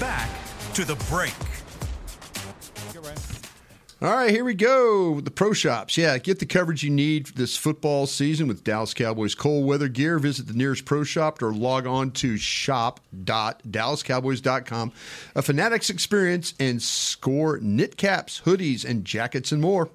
Back 0.00 0.30
to 0.74 0.84
the 0.84 0.94
break. 1.10 1.34
All 4.00 4.12
right, 4.12 4.30
here 4.30 4.44
we 4.44 4.54
go. 4.54 5.20
The 5.20 5.32
pro 5.32 5.52
shops. 5.52 5.96
Yeah, 5.96 6.16
get 6.18 6.38
the 6.38 6.46
coverage 6.46 6.84
you 6.84 6.90
need 6.90 7.26
this 7.34 7.56
football 7.56 8.06
season 8.06 8.46
with 8.46 8.62
Dallas 8.62 8.94
Cowboys 8.94 9.34
cold 9.34 9.66
weather 9.66 9.88
gear. 9.88 10.20
Visit 10.20 10.46
the 10.46 10.52
nearest 10.52 10.84
pro 10.84 11.02
shop 11.02 11.42
or 11.42 11.52
log 11.52 11.84
on 11.84 12.12
to 12.12 12.36
shop.dallascowboys.com. 12.36 14.92
A 15.34 15.42
Fanatics 15.42 15.90
experience 15.90 16.54
and 16.60 16.80
score 16.80 17.58
knit 17.58 17.96
caps, 17.96 18.42
hoodies, 18.44 18.84
and 18.84 19.04
jackets 19.04 19.50
and 19.50 19.60
more. 19.60 19.90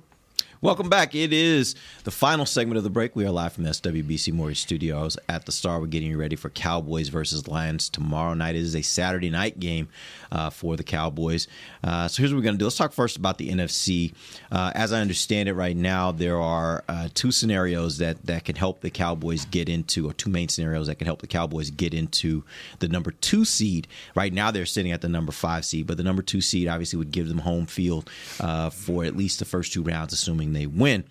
Welcome 0.63 0.87
back. 0.87 1.13
It 1.13 1.33
is 1.33 1.75
the 2.05 2.11
final 2.11 2.45
segment 2.45 2.77
of 2.77 2.85
the 2.85 2.89
break. 2.89 3.17
We 3.17 3.25
are 3.25 3.31
live 3.31 3.51
from 3.51 3.65
the 3.65 3.71
SWBC 3.71 4.31
Mortgage 4.31 4.61
Studios 4.61 5.17
at 5.27 5.45
the 5.45 5.51
Star. 5.51 5.77
We're 5.81 5.87
getting 5.87 6.11
you 6.11 6.17
ready 6.17 6.37
for 6.37 6.49
Cowboys 6.49 7.09
versus 7.09 7.49
Lions 7.49 7.89
tomorrow 7.89 8.33
night. 8.33 8.55
It 8.55 8.61
is 8.61 8.73
a 8.73 8.81
Saturday 8.81 9.29
night 9.29 9.59
game 9.59 9.89
uh, 10.31 10.49
for 10.51 10.77
the 10.77 10.83
Cowboys. 10.85 11.49
Uh, 11.83 12.07
so 12.07 12.21
here's 12.21 12.31
what 12.31 12.37
we're 12.37 12.43
going 12.43 12.55
to 12.55 12.59
do. 12.59 12.63
Let's 12.63 12.77
talk 12.77 12.93
first 12.93 13.17
about 13.17 13.39
the 13.39 13.49
NFC. 13.49 14.13
Uh, 14.53 14.71
as 14.73 14.93
I 14.93 15.01
understand 15.01 15.49
it 15.49 15.53
right 15.53 15.75
now, 15.75 16.13
there 16.13 16.39
are 16.39 16.85
uh, 16.87 17.09
two 17.13 17.33
scenarios 17.33 17.97
that, 17.97 18.25
that 18.25 18.45
can 18.45 18.55
help 18.55 18.79
the 18.79 18.89
Cowboys 18.89 19.43
get 19.43 19.67
into, 19.67 20.09
or 20.09 20.13
two 20.13 20.29
main 20.29 20.47
scenarios 20.47 20.87
that 20.87 20.95
can 20.95 21.07
help 21.07 21.19
the 21.19 21.27
Cowboys 21.27 21.71
get 21.71 21.93
into 21.93 22.45
the 22.79 22.87
number 22.87 23.11
two 23.11 23.43
seed. 23.43 23.85
Right 24.15 24.31
now, 24.31 24.49
they're 24.49 24.65
sitting 24.65 24.93
at 24.93 25.01
the 25.01 25.09
number 25.09 25.33
five 25.33 25.65
seed, 25.65 25.87
but 25.87 25.97
the 25.97 26.03
number 26.03 26.21
two 26.21 26.39
seed 26.39 26.69
obviously 26.69 26.97
would 26.99 27.11
give 27.11 27.27
them 27.27 27.39
home 27.39 27.65
field 27.65 28.09
uh, 28.39 28.69
for 28.69 29.03
at 29.03 29.17
least 29.17 29.39
the 29.39 29.45
first 29.45 29.73
two 29.73 29.83
rounds, 29.83 30.13
assuming 30.13 30.52
they 30.53 30.65
win. 30.67 31.03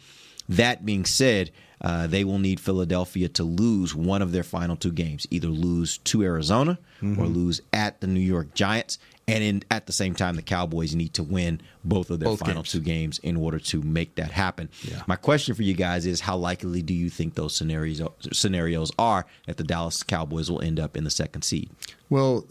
That 0.49 0.85
being 0.85 1.05
said, 1.05 1.51
uh, 1.81 2.07
they 2.07 2.25
will 2.25 2.39
need 2.39 2.61
Philadelphia 2.61 3.29
to 3.31 3.43
lose 3.45 3.95
one 3.95 4.23
of 4.23 4.33
their 4.33 4.43
final 4.45 4.77
two 4.77 4.93
games, 4.93 5.27
either 5.31 5.49
lose 5.49 5.99
to 5.99 6.23
Arizona 6.23 6.79
or 7.03 7.07
Mhm. 7.07 7.35
lose 7.35 7.61
at 7.73 8.01
the 8.01 8.07
New 8.07 8.21
York 8.21 8.55
Giants. 8.55 8.99
And 9.29 9.43
in, 9.45 9.63
at 9.71 9.87
the 9.87 9.93
same 9.93 10.15
time, 10.15 10.35
the 10.37 10.43
Cowboys 10.43 10.95
need 10.97 11.15
to 11.15 11.23
win 11.23 11.61
both 11.85 12.11
of 12.11 12.19
their 12.21 12.29
Both 12.29 12.41
final 12.41 12.57
games. 12.57 12.71
two 12.73 12.81
games 12.81 13.19
in 13.21 13.37
order 13.37 13.59
to 13.61 13.81
make 13.83 14.17
that 14.17 14.33
happen. 14.33 14.69
My 15.07 15.15
question 15.17 15.55
for 15.55 15.63
you 15.63 15.75
guys 15.75 16.07
is: 16.07 16.21
How 16.21 16.37
likely 16.37 16.83
do 16.83 16.93
you 16.93 17.09
think 17.09 17.35
those 17.35 17.55
scenarios 17.55 18.01
scenarios 18.33 18.91
are 18.99 19.27
that 19.47 19.57
the 19.59 19.65
Dallas 19.65 20.03
Cowboys 20.03 20.51
will 20.51 20.61
end 20.61 20.79
up 20.81 20.97
in 20.97 21.05
the 21.05 21.11
second 21.11 21.43
seed? 21.43 21.71
Well, 22.11 22.47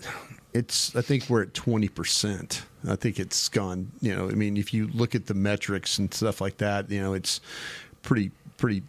it's. 0.53 0.95
I 0.95 1.01
think 1.01 1.29
we're 1.29 1.43
at 1.43 1.53
twenty 1.53 1.87
percent. 1.87 2.63
I 2.87 2.95
think 2.95 3.19
it's 3.19 3.49
gone. 3.49 3.91
You 4.01 4.15
know, 4.15 4.29
I 4.29 4.33
mean, 4.33 4.57
if 4.57 4.73
you 4.73 4.87
look 4.93 5.15
at 5.15 5.27
the 5.27 5.33
metrics 5.33 5.97
and 5.99 6.13
stuff 6.13 6.41
like 6.41 6.57
that, 6.57 6.89
you 6.89 7.01
know, 7.01 7.13
it's 7.13 7.41
pretty 8.01 8.31
pretty 8.57 8.83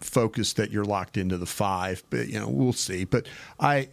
focused 0.00 0.56
that 0.56 0.72
you're 0.72 0.84
locked 0.84 1.16
into 1.16 1.38
the 1.38 1.46
five. 1.46 2.02
But 2.10 2.28
you 2.28 2.38
know, 2.40 2.48
we'll 2.48 2.72
see. 2.72 3.04
But 3.04 3.26
I 3.60 3.88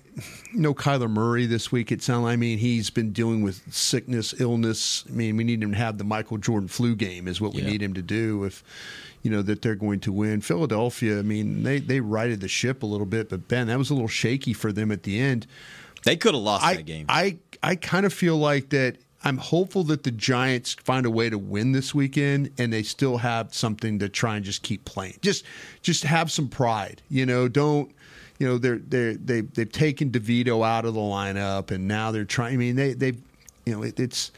know 0.53 0.73
Kyler 0.73 1.09
Murray 1.09 1.45
this 1.45 1.71
week. 1.71 1.91
It 1.91 2.01
sounds. 2.01 2.25
I 2.27 2.35
mean, 2.35 2.57
he's 2.57 2.89
been 2.89 3.11
dealing 3.11 3.41
with 3.41 3.61
sickness, 3.73 4.33
illness. 4.39 5.03
I 5.09 5.11
mean, 5.11 5.37
we 5.37 5.43
need 5.43 5.61
him 5.63 5.71
to 5.71 5.77
have 5.77 5.97
the 5.97 6.03
Michael 6.03 6.37
Jordan 6.37 6.67
flu 6.67 6.95
game. 6.95 7.27
Is 7.27 7.41
what 7.41 7.53
we 7.53 7.61
Yeah. 7.61 7.69
need 7.69 7.81
him 7.81 7.93
to 7.95 8.01
do 8.01 8.43
if. 8.45 8.63
You 9.21 9.29
know 9.29 9.41
that 9.41 9.61
they're 9.61 9.75
going 9.75 9.99
to 9.99 10.13
win. 10.13 10.39
Philadelphia, 10.39 11.19
I 11.19 11.23
mean, 11.23 11.63
they 11.63 11.79
they 11.81 11.99
righted 11.99 12.39
the 12.39 12.47
ship 12.47 12.83
a 12.83 12.85
little 12.85 13.05
bit, 13.05 13.27
but 13.27 13.49
Ben, 13.49 13.67
that 13.67 13.77
was 13.77 13.89
a 13.89 13.93
little 13.93 14.07
shaky 14.07 14.53
for 14.53 14.71
them 14.71 14.93
at 14.93 15.03
the 15.03 15.19
end. 15.19 15.45
They 16.03 16.15
could 16.17 16.33
have 16.33 16.43
lost 16.43 16.65
I, 16.65 16.75
that 16.75 16.85
game. 16.85 17.05
I 17.09 17.37
I 17.61 17.75
kind 17.75 18.05
of 18.05 18.13
feel 18.13 18.37
like 18.37 18.69
that. 18.69 18.97
I'm 19.21 19.37
hopeful 19.37 19.83
that 19.85 20.03
the 20.03 20.11
Giants 20.11 20.75
find 20.75 21.05
a 21.05 21.11
way 21.11 21.29
to 21.29 21.37
win 21.37 21.73
this 21.73 21.93
weekend, 21.93 22.51
and 22.57 22.71
they 22.71 22.83
still 22.83 23.17
have 23.17 23.53
something 23.53 23.99
to 23.99 24.07
try 24.07 24.37
and 24.37 24.45
just 24.45 24.63
keep 24.63 24.85
playing. 24.85 25.17
Just 25.21 25.43
just 25.81 26.03
have 26.03 26.31
some 26.31 26.47
pride, 26.47 27.01
you 27.09 27.25
know. 27.25 27.47
Don't 27.49 27.91
you 28.37 28.47
know 28.47 28.57
they're 28.57 28.77
they 28.77 29.15
they 29.15 29.41
they've 29.41 29.71
taken 29.71 30.09
DeVito 30.09 30.65
out 30.65 30.85
of 30.85 30.93
the 30.93 31.01
lineup, 31.01 31.71
and 31.71 31.87
now 31.87 32.11
they're 32.11 32.23
trying. 32.23 32.53
I 32.53 32.57
mean, 32.57 32.75
they 32.75 32.93
they 32.93 33.13
you 33.65 33.75
know 33.75 33.83
it, 33.83 33.99
it's. 33.99 34.31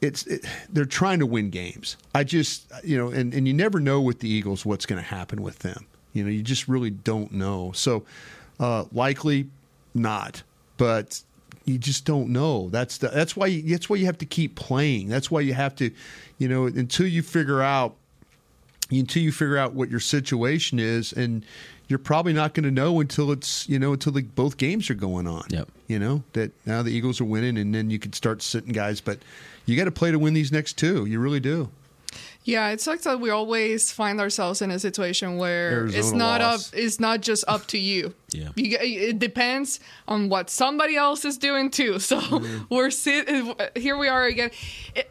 It's 0.00 0.26
it, 0.26 0.44
they're 0.68 0.84
trying 0.84 1.20
to 1.20 1.26
win 1.26 1.50
games. 1.50 1.96
I 2.12 2.24
just 2.24 2.72
you 2.82 2.98
know, 2.98 3.10
and, 3.10 3.32
and 3.32 3.46
you 3.46 3.54
never 3.54 3.78
know 3.78 4.00
with 4.00 4.18
the 4.18 4.28
Eagles 4.28 4.66
what's 4.66 4.84
going 4.84 5.00
to 5.00 5.06
happen 5.06 5.42
with 5.42 5.60
them. 5.60 5.86
You 6.12 6.24
know, 6.24 6.30
you 6.30 6.42
just 6.42 6.66
really 6.66 6.90
don't 6.90 7.30
know. 7.30 7.70
So 7.70 8.04
uh, 8.58 8.86
likely 8.90 9.48
not, 9.94 10.42
but 10.76 11.22
you 11.64 11.78
just 11.78 12.04
don't 12.04 12.30
know. 12.30 12.68
That's 12.70 12.98
the, 12.98 13.08
that's 13.08 13.36
why 13.36 13.46
you, 13.46 13.62
that's 13.70 13.88
why 13.88 13.96
you 13.96 14.06
have 14.06 14.18
to 14.18 14.26
keep 14.26 14.56
playing. 14.56 15.08
That's 15.08 15.30
why 15.30 15.40
you 15.40 15.54
have 15.54 15.74
to, 15.76 15.90
you 16.38 16.48
know, 16.48 16.66
until 16.66 17.06
you 17.06 17.22
figure 17.22 17.62
out 17.62 17.96
until 18.90 19.22
you 19.22 19.32
figure 19.32 19.56
out 19.56 19.72
what 19.72 19.90
your 19.90 20.00
situation 20.00 20.78
is, 20.78 21.12
and 21.12 21.44
you're 21.88 21.98
probably 21.98 22.32
not 22.32 22.54
going 22.54 22.64
to 22.64 22.70
know 22.70 23.00
until 23.00 23.32
it's 23.32 23.68
you 23.68 23.78
know 23.78 23.92
until 23.92 24.12
the, 24.12 24.22
both 24.22 24.56
games 24.56 24.90
are 24.90 24.94
going 24.94 25.26
on. 25.26 25.44
Yep. 25.48 25.68
You 25.88 25.98
know 25.98 26.22
that 26.32 26.50
now 26.66 26.82
the 26.82 26.90
Eagles 26.90 27.20
are 27.20 27.24
winning, 27.24 27.58
and 27.58 27.74
then 27.74 27.90
you 27.90 27.98
can 27.98 28.12
start 28.12 28.42
sitting 28.42 28.72
guys, 28.72 29.00
but 29.00 29.18
you 29.66 29.76
got 29.76 29.84
to 29.84 29.92
play 29.92 30.10
to 30.10 30.18
win 30.18 30.34
these 30.34 30.52
next 30.52 30.74
two. 30.74 31.06
You 31.06 31.20
really 31.20 31.40
do. 31.40 31.70
Yeah, 32.44 32.70
it 32.70 32.80
sucks 32.80 33.04
that 33.04 33.20
we 33.20 33.30
always 33.30 33.92
find 33.92 34.20
ourselves 34.20 34.62
in 34.62 34.70
a 34.72 34.78
situation 34.78 35.36
where 35.36 35.86
it's 35.86 36.10
not 36.12 36.40
lost. 36.40 36.74
up. 36.74 36.78
It's 36.80 36.98
not 36.98 37.20
just 37.20 37.44
up 37.48 37.66
to 37.68 37.78
you. 37.78 38.14
Yeah. 38.34 38.48
You, 38.56 38.78
it 38.80 39.18
depends 39.18 39.78
on 40.08 40.30
what 40.30 40.48
somebody 40.48 40.96
else 40.96 41.26
is 41.26 41.36
doing 41.36 41.70
too. 41.70 41.98
So 41.98 42.42
we're 42.70 42.88
sit, 42.90 43.28
here. 43.76 43.98
We 43.98 44.08
are 44.08 44.24
again. 44.24 44.50
It- 44.94 45.10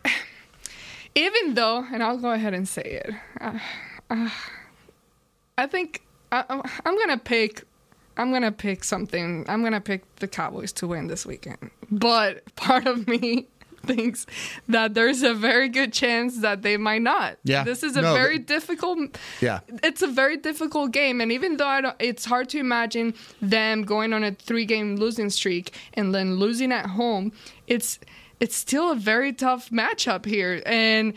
even 1.15 1.53
though, 1.53 1.85
and 1.93 2.01
I'll 2.01 2.17
go 2.17 2.31
ahead 2.31 2.55
and 2.55 2.67
say 2.67 2.81
it. 3.05 3.13
Uh, 3.39 3.59
uh, 4.09 4.29
I 5.55 5.67
think 5.67 6.01
I, 6.31 6.43
I'm 6.83 6.97
gonna 6.97 7.19
pick. 7.19 7.63
I'm 8.17 8.31
gonna 8.31 8.51
pick 8.51 8.83
something. 8.83 9.45
I'm 9.47 9.61
gonna 9.63 9.81
pick 9.81 10.03
the 10.15 10.27
Cowboys 10.27 10.71
to 10.73 10.87
win 10.87 11.05
this 11.05 11.23
weekend. 11.25 11.69
But 11.91 12.43
part 12.55 12.87
of 12.87 13.07
me 13.07 13.47
thinks 13.85 14.25
that 14.67 14.93
there's 14.93 15.23
a 15.23 15.33
very 15.33 15.69
good 15.69 15.91
chance 15.93 16.37
that 16.39 16.61
they 16.61 16.77
might 16.77 17.01
not. 17.01 17.37
Yeah. 17.43 17.63
This 17.63 17.83
is 17.83 17.95
a 17.97 18.01
No, 18.01 18.13
very 18.13 18.37
th- 18.37 18.47
difficult. 18.47 19.17
Yeah. 19.41 19.59
It's 19.83 20.01
a 20.01 20.07
very 20.07 20.37
difficult 20.37 20.91
game, 20.91 21.21
and 21.21 21.31
even 21.31 21.57
though 21.57 21.67
I 21.67 21.81
don't, 21.81 21.95
it's 21.99 22.25
hard 22.25 22.49
to 22.49 22.59
imagine 22.59 23.13
them 23.41 23.83
going 23.83 24.13
on 24.13 24.23
a 24.23 24.31
three-game 24.31 24.95
losing 24.97 25.29
streak 25.29 25.73
and 25.93 26.13
then 26.13 26.35
losing 26.35 26.71
at 26.71 26.87
home, 26.87 27.31
it's 27.67 27.99
it's 28.39 28.55
still 28.55 28.91
a 28.91 28.95
very 28.95 29.33
tough 29.33 29.69
matchup 29.69 30.25
here, 30.25 30.63
and 30.65 31.13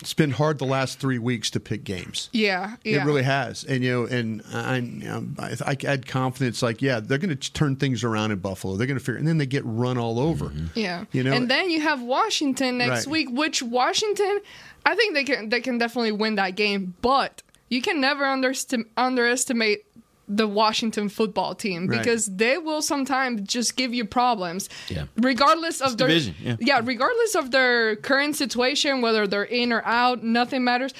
It's 0.00 0.12
been 0.14 0.30
hard 0.32 0.58
the 0.58 0.66
last 0.66 1.00
three 1.00 1.18
weeks 1.18 1.50
to 1.50 1.60
pick 1.60 1.82
games. 1.84 2.28
yeah, 2.32 2.76
yeah, 2.84 3.02
It 3.02 3.06
really 3.06 3.22
has, 3.22 3.64
and 3.64 3.82
you 3.82 3.92
know, 3.92 4.04
and 4.04 4.42
I, 4.52 4.76
you 4.76 5.08
know, 5.08 5.26
I, 5.38 5.56
I 5.64 5.76
had 5.80 6.06
confidence. 6.06 6.62
Like, 6.62 6.82
yeah, 6.82 7.00
they're 7.00 7.18
going 7.18 7.36
to 7.36 7.52
turn 7.52 7.76
things 7.76 8.04
around 8.04 8.30
in 8.30 8.38
Buffalo. 8.38 8.76
They're 8.76 8.86
going 8.86 8.98
to 8.98 9.04
figure, 9.04 9.18
and 9.18 9.26
then 9.26 9.38
they 9.38 9.46
get 9.46 9.62
run 9.64 9.96
all 9.98 10.20
over. 10.20 10.46
Mm-hmm. 10.46 10.78
Yeah. 10.78 11.04
You 11.12 11.22
know- 11.24 11.32
and 11.32 11.50
then 11.50 11.70
you 11.70 11.80
have 11.80 12.02
Washington 12.02 12.78
next 12.78 13.06
Right. 13.06 13.12
week, 13.12 13.28
which 13.32 13.62
Washington, 13.62 14.40
I 14.84 14.94
think 14.94 15.14
they 15.14 15.24
can 15.24 15.48
they 15.48 15.60
can 15.62 15.78
definitely 15.78 16.12
win 16.12 16.34
that 16.36 16.56
game, 16.56 16.94
but 17.00 17.42
you 17.70 17.80
can 17.82 18.00
never 18.00 18.22
underst- 18.24 18.84
underestimate 18.96 19.85
the 20.28 20.48
Washington 20.48 21.08
football 21.08 21.54
team 21.54 21.86
Right. 21.86 21.98
because 21.98 22.26
they 22.26 22.58
will 22.58 22.82
sometimes 22.82 23.42
just 23.48 23.76
give 23.76 23.94
you 23.94 24.04
problems. 24.04 24.68
Yeah. 24.88 25.04
Regardless 25.16 25.80
of 25.80 25.92
It's 25.92 25.96
their 25.96 26.08
division, 26.08 26.58
yeah. 26.60 26.80
regardless 26.82 27.34
of 27.36 27.50
their 27.52 27.96
current 27.96 28.34
situation, 28.36 29.00
whether 29.02 29.26
they're 29.26 29.44
in 29.44 29.72
or 29.72 29.82
out, 29.84 30.24
nothing 30.24 30.64
matters. 30.64 30.92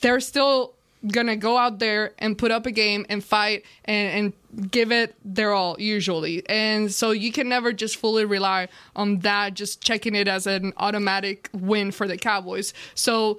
They're 0.00 0.20
still 0.20 0.72
gonna 1.12 1.36
go 1.36 1.58
out 1.58 1.78
there 1.80 2.12
and 2.18 2.38
put 2.38 2.50
up 2.50 2.64
a 2.64 2.70
game 2.70 3.04
and 3.10 3.22
fight 3.22 3.62
and, 3.84 4.32
and 4.56 4.70
give 4.70 4.90
it 4.90 5.14
their 5.22 5.52
all 5.52 5.76
usually 5.78 6.42
and 6.48 6.90
so 6.90 7.10
you 7.10 7.30
can 7.30 7.46
never 7.46 7.74
just 7.74 7.96
fully 7.96 8.24
rely 8.24 8.68
on 8.96 9.18
that 9.18 9.52
just 9.52 9.82
checking 9.82 10.14
it 10.14 10.26
as 10.28 10.46
an 10.46 10.72
automatic 10.78 11.50
win 11.52 11.90
for 11.90 12.08
the 12.08 12.16
cowboys 12.16 12.72
so 12.94 13.38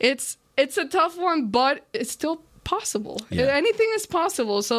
it's 0.00 0.36
it's 0.56 0.76
a 0.76 0.84
tough 0.88 1.16
one 1.16 1.46
but 1.46 1.84
it's 1.92 2.10
still 2.10 2.42
possible 2.74 3.16
Yeah. 3.30 3.48
anything 3.62 3.90
is 3.98 4.06
possible 4.06 4.60
so 4.62 4.78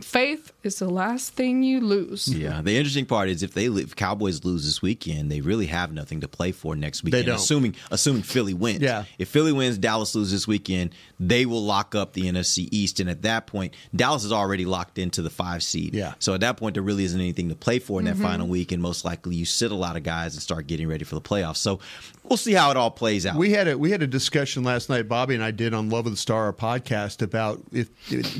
faith 0.00 0.52
is 0.62 0.78
the 0.78 0.88
last 0.88 1.32
thing 1.32 1.62
you 1.62 1.80
lose 1.80 2.28
Yeah, 2.32 2.62
the 2.62 2.76
interesting 2.76 3.04
part 3.06 3.28
is 3.28 3.42
if 3.42 3.52
they 3.54 3.66
if 3.66 3.96
Cowboys 3.96 4.44
lose 4.44 4.64
this 4.64 4.80
weekend, 4.80 5.30
they 5.30 5.40
really 5.40 5.66
have 5.66 5.92
nothing 5.92 6.20
to 6.20 6.28
play 6.28 6.52
for 6.52 6.76
next 6.76 7.02
weekend. 7.02 7.26
don't. 7.26 7.36
Assuming 7.36 7.74
assuming 7.90 8.22
Philly 8.22 8.54
wins. 8.54 8.80
Yeah. 8.80 9.04
If 9.18 9.28
Philly 9.28 9.52
wins, 9.52 9.76
Dallas 9.78 10.14
loses 10.14 10.32
this 10.32 10.46
weekend, 10.46 10.90
they 11.18 11.46
will 11.46 11.64
lock 11.64 11.94
up 11.94 12.12
the 12.12 12.22
NFC 12.30 12.68
East, 12.70 13.00
and 13.00 13.10
at 13.10 13.22
that 13.22 13.46
point, 13.46 13.74
Dallas 13.94 14.24
is 14.24 14.32
already 14.32 14.64
locked 14.64 14.98
into 14.98 15.20
the 15.22 15.30
five 15.30 15.62
seed. 15.62 15.94
Yeah. 15.94 16.14
So 16.20 16.34
at 16.34 16.40
that 16.40 16.56
point, 16.56 16.74
there 16.74 16.82
really 16.82 17.04
isn't 17.04 17.20
anything 17.20 17.48
to 17.48 17.54
play 17.56 17.78
for 17.80 17.98
in 17.98 18.06
that 18.06 18.16
Mhm. 18.16 18.22
final 18.22 18.46
week, 18.46 18.70
and 18.72 18.80
most 18.82 19.04
likely 19.04 19.34
you 19.36 19.44
sit 19.44 19.72
a 19.72 19.76
lot 19.76 19.96
of 19.96 20.02
guys 20.04 20.34
and 20.34 20.42
start 20.42 20.66
getting 20.68 20.86
ready 20.86 21.04
for 21.04 21.16
the 21.16 21.20
playoffs. 21.20 21.56
So 21.56 21.80
we'll 22.22 22.36
see 22.36 22.52
how 22.52 22.70
it 22.70 22.76
all 22.76 22.90
plays 22.90 23.26
out. 23.26 23.36
We 23.36 23.50
had 23.50 23.66
a 23.68 23.76
we 23.76 23.90
had 23.90 24.02
a 24.02 24.06
discussion 24.06 24.62
last 24.62 24.88
night, 24.88 25.08
Bobby 25.08 25.34
and 25.34 25.42
I 25.42 25.50
did 25.50 25.74
on 25.74 25.90
Love 25.90 26.06
of 26.06 26.12
the 26.12 26.16
Star 26.18 26.44
our 26.44 26.52
podcast 26.52 27.20
about 27.22 27.62
if 27.72 27.88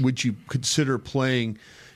would 0.01 0.23
you 0.23 0.37
consider 0.49 0.99
playing 0.99 1.48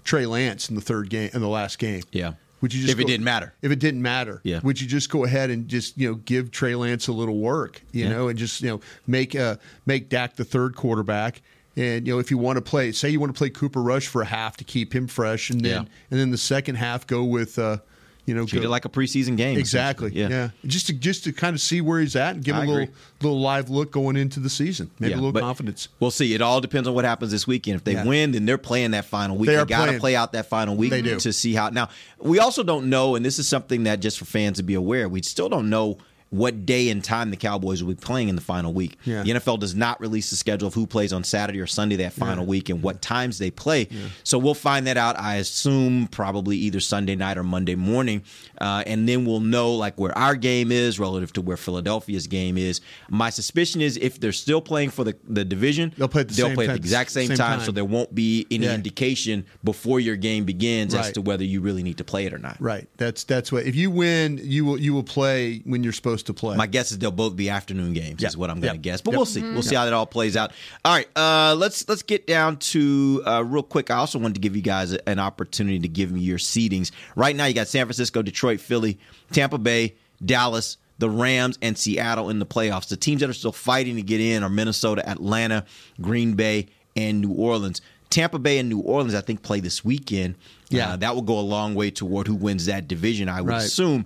Trey 0.04 0.26
Lance 0.26 0.68
in 0.68 0.74
the 0.76 0.80
third 0.80 1.10
game 1.10 1.30
in 1.34 1.40
the 1.40 1.48
last 1.48 1.78
game. 1.78 2.02
Yeah. 2.12 2.34
Would 2.60 2.72
you 2.72 2.80
just 2.82 2.92
If 2.92 2.98
it 3.00 3.02
go- 3.02 3.08
didn't 3.08 3.24
matter. 3.24 3.54
If 3.60 3.72
it 3.72 3.80
didn't 3.80 4.02
matter, 4.02 4.40
Yeah. 4.44 4.60
Would 4.62 4.80
you 4.80 4.86
just 4.86 5.10
go 5.10 5.24
ahead 5.24 5.50
and 5.50 5.66
just 5.68 5.98
you 5.98 6.08
know 6.08 6.14
give 6.16 6.50
Trey 6.52 6.74
Lance 6.76 7.08
a 7.08 7.12
little 7.12 7.38
work, 7.38 7.82
you 7.92 8.04
Yeah. 8.04 8.10
know, 8.10 8.28
and 8.28 8.38
just 8.38 8.60
you 8.62 8.68
know 8.68 8.80
make 9.06 9.34
uh 9.34 9.56
make 9.86 10.08
Dak 10.08 10.36
the 10.36 10.44
third 10.44 10.76
quarterback, 10.76 11.42
and 11.76 12.06
you 12.06 12.12
know 12.14 12.18
if 12.20 12.30
you 12.30 12.38
want 12.38 12.56
to 12.58 12.62
play, 12.62 12.92
say 12.92 13.08
you 13.10 13.18
want 13.20 13.34
to 13.34 13.38
play 13.38 13.50
Cooper 13.50 13.82
Rush 13.82 14.06
for 14.06 14.22
a 14.22 14.26
half 14.26 14.56
to 14.58 14.64
keep 14.64 14.94
him 14.94 15.06
fresh, 15.08 15.50
and 15.50 15.60
then 15.60 15.70
Yeah. 15.84 15.88
and 16.10 16.20
then 16.20 16.30
the 16.30 16.38
second 16.38 16.76
half 16.76 17.06
go 17.06 17.24
with 17.24 17.58
uh 17.58 17.78
you 18.26 18.34
know 18.34 18.46
Treat 18.46 18.60
go, 18.60 18.68
it 18.68 18.70
like 18.70 18.84
a 18.84 18.88
preseason 18.88 19.36
game. 19.36 19.58
Exactly. 19.58 20.08
essentially. 20.08 20.34
Yeah. 20.36 20.50
Just 20.64 20.86
to 20.86 20.92
just 20.92 21.24
to 21.24 21.32
kind 21.32 21.54
of 21.54 21.60
see 21.60 21.80
where 21.80 22.00
he's 22.00 22.14
at 22.14 22.34
and 22.36 22.44
give 22.44 22.54
I 22.56 22.62
him 22.62 22.68
a 22.68 22.72
little 22.72 22.94
little 23.20 23.40
live 23.40 23.68
look 23.70 23.90
going 23.90 24.16
into 24.16 24.38
the 24.40 24.50
season. 24.50 24.90
Maybe 24.98 25.10
Yeah, 25.12 25.16
a 25.18 25.22
little 25.22 25.40
confidence. 25.40 25.88
We'll 26.00 26.10
see. 26.10 26.34
It 26.34 26.40
all 26.40 26.60
depends 26.60 26.86
on 26.88 26.94
what 26.94 27.04
happens 27.04 27.32
this 27.32 27.46
weekend. 27.46 27.76
If 27.76 27.84
they 27.84 27.92
Yeah. 27.94 28.04
win, 28.04 28.32
then 28.32 28.46
they're 28.46 28.58
playing 28.58 28.92
that 28.92 29.06
final 29.06 29.36
week. 29.36 29.48
They 29.48 29.56
They, 29.56 29.64
got 29.64 29.86
to 29.86 29.98
play 29.98 30.14
out 30.16 30.32
that 30.32 30.46
final 30.48 30.76
week 30.76 30.90
They 30.90 31.02
do. 31.02 31.18
to 31.18 31.32
see 31.32 31.54
how. 31.54 31.70
Now, 31.70 31.88
we 32.20 32.38
also 32.38 32.62
don't 32.62 32.88
know, 32.88 33.16
and 33.16 33.24
this 33.24 33.38
is 33.38 33.48
something 33.48 33.84
that 33.84 34.00
just 34.00 34.18
for 34.18 34.24
fans 34.24 34.58
to 34.58 34.62
be 34.62 34.74
aware, 34.74 35.08
we 35.08 35.22
still 35.22 35.48
don't 35.48 35.68
know 35.68 35.98
what 36.32 36.64
day 36.64 36.88
and 36.88 37.04
time 37.04 37.30
the 37.30 37.36
Cowboys 37.36 37.82
will 37.82 37.92
be 37.92 38.00
playing 38.00 38.28
in 38.30 38.36
the 38.36 38.40
final 38.42 38.72
week. 38.72 38.96
Yeah. 39.04 39.22
The 39.22 39.30
NFL 39.32 39.60
does 39.60 39.74
not 39.74 40.00
release 40.00 40.30
the 40.30 40.36
schedule 40.36 40.66
of 40.66 40.72
who 40.72 40.86
plays 40.86 41.12
on 41.12 41.24
Saturday 41.24 41.60
or 41.60 41.66
Sunday 41.66 41.96
that 41.96 42.14
final 42.14 42.44
Yeah. 42.44 42.48
week 42.50 42.68
and 42.70 42.82
what 42.82 43.02
times 43.02 43.36
they 43.36 43.50
play. 43.50 43.86
So 44.24 44.38
we'll 44.38 44.54
find 44.54 44.86
that 44.86 44.96
out, 44.96 45.18
I 45.20 45.36
assume, 45.36 46.06
probably 46.08 46.56
either 46.56 46.80
Sunday 46.80 47.14
night 47.16 47.36
or 47.36 47.42
Monday 47.42 47.74
morning. 47.74 48.22
Uh, 48.58 48.82
and 48.86 49.06
then 49.06 49.26
we'll 49.26 49.40
know 49.40 49.74
like 49.74 50.00
where 50.00 50.16
our 50.16 50.34
game 50.34 50.72
is 50.72 50.98
relative 50.98 51.32
to 51.34 51.42
where 51.42 51.58
Philadelphia's 51.58 52.26
game 52.26 52.56
is. 52.56 52.80
My 53.10 53.28
suspicion 53.28 53.82
is 53.82 53.98
if 53.98 54.18
they're 54.18 54.32
still 54.32 54.62
playing 54.62 54.88
for 54.90 55.04
the, 55.04 55.14
the 55.28 55.44
division, 55.44 55.92
They'll 55.98 56.08
play 56.08 56.22
at 56.22 56.28
the 56.28 56.34
they'll 56.34 56.46
same 56.46 56.54
play 56.56 56.64
at 56.66 56.70
the 56.70 56.76
exact 56.76 57.10
same, 57.10 57.28
same 57.28 57.36
time, 57.36 57.58
time. 57.58 57.66
so 57.66 57.72
there 57.72 57.84
won't 57.84 58.14
be 58.14 58.46
any 58.50 58.64
Yeah. 58.64 58.74
indication 58.74 59.44
before 59.62 60.00
your 60.00 60.16
game 60.16 60.44
begins 60.44 60.94
as 60.94 61.12
to 61.12 61.20
whether 61.20 61.44
you 61.44 61.60
really 61.60 61.82
need 61.82 61.98
to 61.98 62.04
play 62.04 62.24
it 62.24 62.32
or 62.32 62.38
not. 62.38 62.56
Right. 62.58 62.88
That's 62.96 63.24
that's 63.24 63.52
what 63.52 63.66
if 63.66 63.74
you 63.76 63.90
win, 63.90 64.40
you 64.42 64.64
will 64.64 64.80
you 64.80 64.94
will 64.94 65.02
play 65.02 65.60
when 65.64 65.82
you're 65.84 65.92
supposed 65.92 66.21
supposed 66.22 66.38
to 66.38 66.40
play. 66.40 66.56
My 66.56 66.66
guess 66.66 66.92
is 66.92 66.98
they'll 66.98 67.10
both 67.10 67.36
be 67.36 67.50
afternoon 67.50 67.92
games. 67.92 68.22
Is 68.22 68.36
what 68.36 68.50
I'm 68.50 68.60
going 68.60 68.70
to 68.72 68.76
Yep. 68.76 68.82
guess, 68.82 69.00
but 69.00 69.12
Yep. 69.12 69.18
we'll 69.18 69.26
see. 69.26 69.40
Mhm. 69.42 69.52
We'll 69.52 69.62
see 69.62 69.74
how 69.74 69.84
that 69.84 69.92
all 69.92 70.06
plays 70.06 70.36
out. 70.36 70.52
All 70.84 70.94
right, 70.94 71.08
uh, 71.16 71.54
let's 71.58 71.88
let's 71.88 72.02
get 72.02 72.26
down 72.26 72.56
to 72.58 73.22
uh, 73.26 73.44
real 73.44 73.62
quick. 73.62 73.90
I 73.90 73.96
also 73.96 74.18
wanted 74.18 74.34
to 74.34 74.40
give 74.40 74.56
you 74.56 74.62
guys 74.62 74.92
an 74.92 75.18
opportunity 75.18 75.78
to 75.80 75.88
give 75.88 76.10
me 76.12 76.20
your 76.20 76.38
seedings. 76.38 76.90
Right 77.16 77.34
now, 77.36 77.46
you 77.46 77.54
got 77.54 77.68
San 77.68 77.86
Francisco, 77.86 78.22
Detroit, 78.22 78.60
Philly, 78.60 78.98
Tampa 79.32 79.58
Bay, 79.58 79.94
Dallas. 80.24 80.76
The 80.98 81.10
Rams 81.10 81.58
and 81.60 81.76
Seattle 81.76 82.30
in 82.30 82.38
the 82.38 82.46
playoffs. 82.46 82.86
The 82.86 82.96
teams 82.96 83.22
that 83.22 83.30
are 83.30 83.32
still 83.32 83.50
fighting 83.50 83.96
to 83.96 84.02
get 84.02 84.20
in 84.20 84.44
are 84.44 84.48
Minnesota, 84.48 85.08
Atlanta, 85.08 85.64
Green 86.00 86.34
Bay, 86.34 86.66
and 86.94 87.20
New 87.22 87.32
Orleans. 87.32 87.80
Tampa 88.08 88.38
Bay 88.38 88.58
and 88.58 88.68
New 88.68 88.78
Orleans, 88.78 89.14
I 89.14 89.20
think, 89.20 89.42
play 89.42 89.58
this 89.58 89.84
weekend. 89.84 90.36
Yeah. 90.68 90.90
Uh, 90.92 90.96
that 90.96 91.16
will 91.16 91.22
go 91.22 91.40
a 91.40 91.40
long 91.40 91.74
way 91.74 91.90
toward 91.90 92.28
who 92.28 92.36
wins 92.36 92.66
that 92.66 92.86
division, 92.86 93.28
I 93.28 93.40
would 93.40 93.50
Right. 93.50 93.62
assume. 93.64 94.04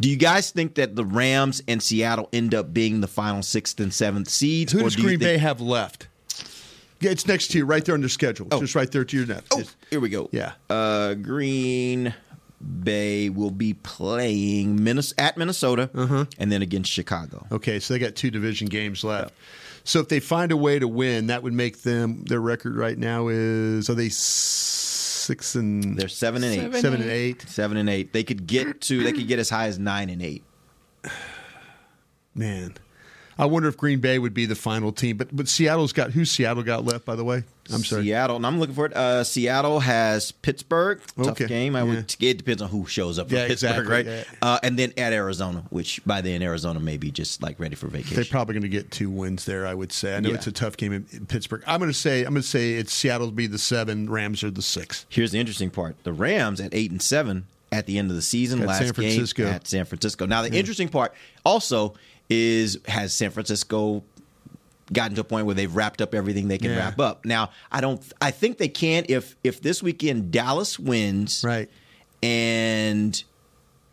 Do 0.00 0.10
you 0.10 0.16
guys 0.16 0.50
think 0.50 0.74
that 0.74 0.94
the 0.96 1.04
Rams 1.04 1.62
and 1.68 1.82
Seattle 1.82 2.28
end 2.32 2.54
up 2.54 2.74
being 2.74 3.00
the 3.00 3.06
final 3.08 3.42
sixth 3.42 3.80
and 3.80 3.92
seventh 3.92 4.28
seeds? 4.28 4.72
Who 4.72 4.80
or 4.80 4.82
does 4.84 4.96
do 4.96 5.02
you 5.02 5.08
Green 5.08 5.18
think- 5.18 5.28
Bay 5.28 5.38
have 5.38 5.60
left? 5.60 6.08
Yeah, 7.00 7.10
it's 7.10 7.26
next 7.26 7.48
to 7.48 7.58
you, 7.58 7.66
right 7.66 7.84
there 7.84 7.94
on 7.94 8.00
their 8.00 8.08
schedule. 8.08 8.46
It's 8.50 8.60
just 8.60 8.74
right 8.74 8.90
there 8.90 9.04
to 9.04 9.16
your 9.16 9.26
left. 9.26 9.48
Oh, 9.52 9.62
here 9.90 10.00
we 10.00 10.08
go. 10.08 10.30
Yeah. 10.32 10.52
Uh, 10.70 11.12
Green 11.14 12.14
Bay 12.82 13.28
will 13.28 13.50
be 13.50 13.74
playing 13.74 14.82
Minnes- 14.82 15.12
at 15.18 15.36
Minnesota 15.36 15.90
Uh-huh. 15.94 16.24
and 16.38 16.50
then 16.50 16.62
against 16.62 16.90
Chicago. 16.90 17.46
Okay, 17.52 17.80
so 17.80 17.92
they 17.92 18.00
got 18.00 18.14
two 18.14 18.30
division 18.30 18.68
games 18.68 19.04
left. 19.04 19.34
So 19.84 20.00
if 20.00 20.08
they 20.08 20.20
find 20.20 20.50
a 20.52 20.56
way 20.56 20.78
to 20.78 20.88
win, 20.88 21.26
that 21.26 21.42
would 21.42 21.52
make 21.52 21.82
them 21.82 22.24
their 22.24 22.40
record 22.40 22.76
right 22.76 22.96
now 22.98 23.28
is 23.28 23.90
are 23.90 23.94
they 23.94 24.08
six 25.26 25.54
and 25.56 25.98
They're 25.98 26.08
seven 26.08 26.44
and 26.44 26.54
eight. 26.54 26.60
Seven, 26.60 26.80
seven 26.80 27.00
and 27.02 27.10
eight? 27.10 27.42
Seven 27.42 27.76
and 27.76 27.90
eight. 27.90 28.12
They 28.12 28.24
could 28.24 28.46
get 28.46 28.80
to. 28.82 29.02
They 29.02 29.12
could 29.12 29.26
get 29.26 29.38
as 29.38 29.50
high 29.50 29.66
as 29.66 29.78
nine 29.78 30.08
and 30.08 30.22
eight. 30.22 30.44
Man, 32.34 32.74
I 33.38 33.44
wonder 33.46 33.68
if 33.68 33.76
Green 33.76 34.00
Bay 34.00 34.18
would 34.18 34.32
be 34.34 34.46
the 34.46 34.54
final 34.54 34.92
team. 34.92 35.16
But 35.18 35.34
but 35.34 35.46
Seattle's 35.48 35.92
got 35.92 36.12
who? 36.12 36.24
Seattle 36.24 36.62
got 36.62 36.84
left? 36.86 37.04
By 37.04 37.16
the 37.16 37.24
way, 37.24 37.44
I'm 37.70 37.84
sorry. 37.84 38.04
Seattle, 38.04 38.36
and 38.36 38.46
I'm 38.46 38.58
looking 38.58 38.74
for 38.74 38.86
it. 38.86 38.96
Uh, 38.96 39.24
Seattle 39.24 39.80
has 39.80 40.32
Pittsburgh. 40.32 41.00
Tough 41.16 41.28
Okay, 41.28 41.46
game. 41.46 41.76
I 41.76 41.82
would. 41.82 42.14
It 42.20 42.38
depends 42.38 42.62
on 42.62 42.70
who 42.70 42.86
shows 42.86 43.18
up 43.18 43.28
for 43.28 43.34
Yeah, 43.34 43.46
Pittsburgh, 43.46 43.70
exactly, 43.72 43.92
right? 43.94 44.06
yeah. 44.06 44.24
Uh, 44.40 44.58
and 44.62 44.78
then 44.78 44.92
at 44.96 45.12
Arizona, 45.12 45.64
which 45.68 46.02
by 46.06 46.22
then 46.22 46.40
Arizona 46.42 46.80
may 46.80 46.96
be 46.96 47.10
just 47.10 47.42
like 47.42 47.60
ready 47.60 47.74
for 47.74 47.88
vacation. 47.88 48.16
They're 48.16 48.24
probably 48.24 48.54
going 48.54 48.62
to 48.62 48.68
get 48.68 48.90
two 48.90 49.10
wins 49.10 49.44
there. 49.44 49.66
I 49.66 49.74
would 49.74 49.92
say. 49.92 50.16
I 50.16 50.20
know 50.20 50.30
Yeah. 50.30 50.36
it's 50.36 50.46
a 50.46 50.52
tough 50.52 50.76
game 50.78 50.92
in, 50.94 51.06
in 51.12 51.26
Pittsburgh. 51.26 51.62
I'm 51.66 51.78
going 51.78 51.90
to 51.90 51.98
say 51.98 52.20
I'm 52.24 52.32
going 52.32 52.42
to 52.42 52.48
say 52.48 52.74
it's 52.74 52.92
Seattle'll 52.94 53.32
be 53.32 53.46
the 53.46 53.58
seven, 53.58 54.08
Rams 54.08 54.42
are 54.44 54.50
the 54.50 54.62
six. 54.62 55.04
Here's 55.10 55.32
the 55.32 55.38
interesting 55.40 55.68
part: 55.70 56.02
the 56.04 56.12
Rams 56.14 56.58
at 56.60 56.72
eight 56.72 56.90
and 56.90 57.02
seven 57.02 57.46
at 57.72 57.84
the 57.86 57.98
end 57.98 58.08
of 58.10 58.16
the 58.16 58.22
season, 58.22 58.62
At 58.62 58.68
last 58.68 58.78
San 58.78 58.92
Francisco. 58.94 59.42
game 59.44 59.52
at 59.52 59.66
San 59.66 59.84
Francisco. 59.84 60.24
Now, 60.24 60.40
the 60.42 60.52
Yeah. 60.52 60.60
interesting 60.60 60.88
part 60.88 61.12
also 61.44 61.94
is 62.28 62.78
has 62.86 63.14
San 63.14 63.30
Francisco 63.30 64.02
gotten 64.92 65.14
to 65.16 65.20
a 65.20 65.24
point 65.24 65.46
where 65.46 65.54
they've 65.54 65.74
wrapped 65.74 66.00
up 66.00 66.14
everything 66.14 66.48
they 66.48 66.58
can 66.58 66.70
Yeah. 66.70 66.78
wrap 66.78 67.00
up. 67.00 67.24
Now, 67.24 67.50
I 67.72 67.80
don't. 67.80 68.00
I 68.20 68.30
think 68.30 68.58
they 68.58 68.68
can 68.68 69.04
if 69.08 69.36
if 69.44 69.60
this 69.62 69.82
weekend 69.82 70.30
Dallas 70.30 70.78
wins, 70.78 71.42
right, 71.44 71.68
and 72.22 73.22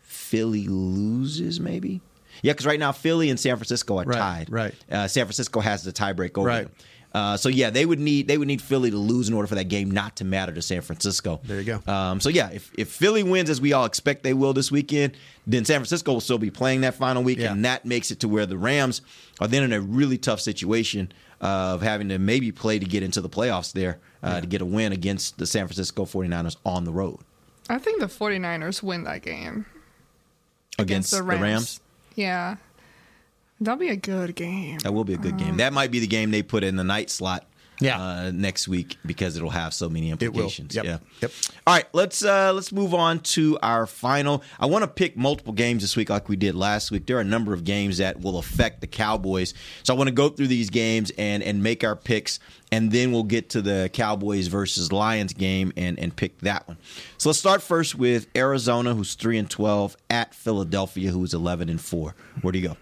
Philly 0.02 0.66
loses, 0.68 1.60
maybe. 1.60 2.00
Yeah, 2.42 2.52
because 2.52 2.66
right 2.66 2.80
now 2.80 2.92
Philly 2.92 3.30
and 3.30 3.38
San 3.38 3.56
Francisco 3.56 3.98
are 3.98 4.04
Right, 4.04 4.18
tied. 4.18 4.50
right. 4.50 4.74
Uh, 4.90 5.06
San 5.08 5.24
Francisco 5.26 5.60
has 5.60 5.82
the 5.84 5.92
tiebreak 5.92 6.36
over 6.36 6.48
Right. 6.48 6.64
them. 6.64 6.72
Uh, 7.14 7.36
so 7.36 7.48
yeah, 7.48 7.70
they 7.70 7.86
would 7.86 8.00
need 8.00 8.26
they 8.26 8.36
would 8.36 8.48
need 8.48 8.60
Philly 8.60 8.90
to 8.90 8.96
lose 8.96 9.28
in 9.28 9.34
order 9.34 9.46
for 9.46 9.54
that 9.54 9.68
game 9.68 9.88
not 9.90 10.16
to 10.16 10.24
matter 10.24 10.52
to 10.52 10.60
San 10.60 10.80
Francisco. 10.80 11.40
There 11.44 11.60
you 11.60 11.78
go. 11.78 11.92
Um, 11.92 12.20
so 12.20 12.28
yeah, 12.28 12.50
if, 12.50 12.72
if 12.76 12.88
Philly 12.90 13.22
wins 13.22 13.48
as 13.50 13.60
we 13.60 13.72
all 13.72 13.84
expect 13.84 14.24
they 14.24 14.34
will 14.34 14.52
this 14.52 14.72
weekend, 14.72 15.16
then 15.46 15.64
San 15.64 15.78
Francisco 15.78 16.12
will 16.14 16.20
still 16.20 16.38
be 16.38 16.50
playing 16.50 16.80
that 16.80 16.94
final 16.94 17.22
week, 17.22 17.38
Yeah. 17.38 17.52
and 17.52 17.64
that 17.64 17.84
makes 17.84 18.10
it 18.10 18.18
to 18.20 18.28
where 18.28 18.46
the 18.46 18.58
Rams 18.58 19.00
are 19.40 19.46
then 19.46 19.62
in 19.62 19.72
a 19.72 19.80
really 19.80 20.18
tough 20.18 20.40
situation 20.40 21.12
of 21.40 21.82
having 21.82 22.08
to 22.08 22.18
maybe 22.18 22.50
play 22.50 22.78
to 22.80 22.84
get 22.86 23.02
into 23.04 23.20
the 23.20 23.28
playoffs 23.28 23.72
there 23.72 23.98
uh, 24.22 24.40
to 24.40 24.46
get 24.46 24.60
a 24.60 24.64
win 24.66 24.90
against 24.92 25.38
the 25.38 25.46
San 25.46 25.66
Francisco 25.68 26.04
49ers 26.06 26.56
on 26.66 26.84
the 26.84 26.92
road 26.92 27.18
I 27.68 27.78
think 27.78 28.00
the 28.00 28.06
49ers 28.06 28.82
win 28.82 29.04
that 29.04 29.22
game 29.22 29.66
against, 30.78 31.12
the 31.12 31.22
Rams. 31.22 31.80
Yeah. 32.16 32.56
That'll 33.60 33.78
be 33.78 33.88
a 33.88 33.96
good 33.96 34.34
game. 34.34 34.78
That 34.78 34.92
will 34.92 35.04
be 35.04 35.14
a 35.14 35.18
good 35.18 35.32
Um, 35.32 35.38
game. 35.38 35.56
That 35.58 35.72
might 35.72 35.90
be 35.90 36.00
the 36.00 36.06
game 36.06 36.30
they 36.30 36.42
put 36.42 36.64
in 36.64 36.76
the 36.76 36.84
night 36.84 37.10
slot. 37.10 37.46
Yeah. 37.80 38.00
Uh, 38.00 38.30
next 38.32 38.68
week 38.68 38.98
because 39.04 39.36
it'll 39.36 39.50
have 39.50 39.74
so 39.74 39.88
many 39.88 40.06
will. 40.06 40.12
implications. 40.12 40.76
Yep. 40.76 40.84
Yeah. 40.84 40.98
Yep. 41.22 41.30
All 41.66 41.74
right, 41.74 41.84
let's 41.92 42.24
uh, 42.24 42.52
let's 42.52 42.70
move 42.70 42.94
on 42.94 43.18
to 43.34 43.58
our 43.64 43.88
final. 43.88 44.44
I 44.60 44.66
want 44.66 44.84
to 44.84 44.86
pick 44.88 45.16
multiple 45.16 45.52
games 45.52 45.82
this 45.82 45.96
week, 45.96 46.08
like 46.08 46.28
we 46.28 46.36
did 46.36 46.54
last 46.54 46.92
week. 46.92 47.06
There 47.06 47.16
are 47.16 47.20
a 47.20 47.24
number 47.24 47.52
of 47.52 47.64
games 47.64 47.98
that 47.98 48.20
will 48.20 48.38
affect 48.38 48.80
the 48.80 48.86
Cowboys, 48.86 49.54
so 49.82 49.92
I 49.92 49.96
want 49.98 50.06
to 50.06 50.14
go 50.14 50.28
through 50.28 50.46
these 50.46 50.70
games 50.70 51.10
and 51.18 51.42
and 51.42 51.64
make 51.64 51.82
our 51.82 51.96
picks, 51.96 52.38
and 52.70 52.92
then 52.92 53.10
we'll 53.10 53.24
get 53.24 53.50
to 53.50 53.60
the 53.60 53.90
Cowboys 53.92 54.46
versus 54.46 54.92
Lions 54.92 55.32
game 55.32 55.72
and 55.76 55.98
and 55.98 56.14
pick 56.14 56.38
that 56.42 56.68
one. 56.68 56.76
So 57.18 57.28
let's 57.28 57.40
start 57.40 57.60
first 57.60 57.96
with 57.96 58.28
Arizona, 58.36 58.94
who's 58.94 59.14
three 59.14 59.36
and 59.36 59.50
twelve, 59.50 59.96
at 60.08 60.32
Philadelphia, 60.32 61.10
who's 61.10 61.34
eleven 61.34 61.68
and 61.68 61.80
four. 61.80 62.14
Where 62.40 62.52
do 62.52 62.60
you 62.60 62.68
go? 62.68 62.76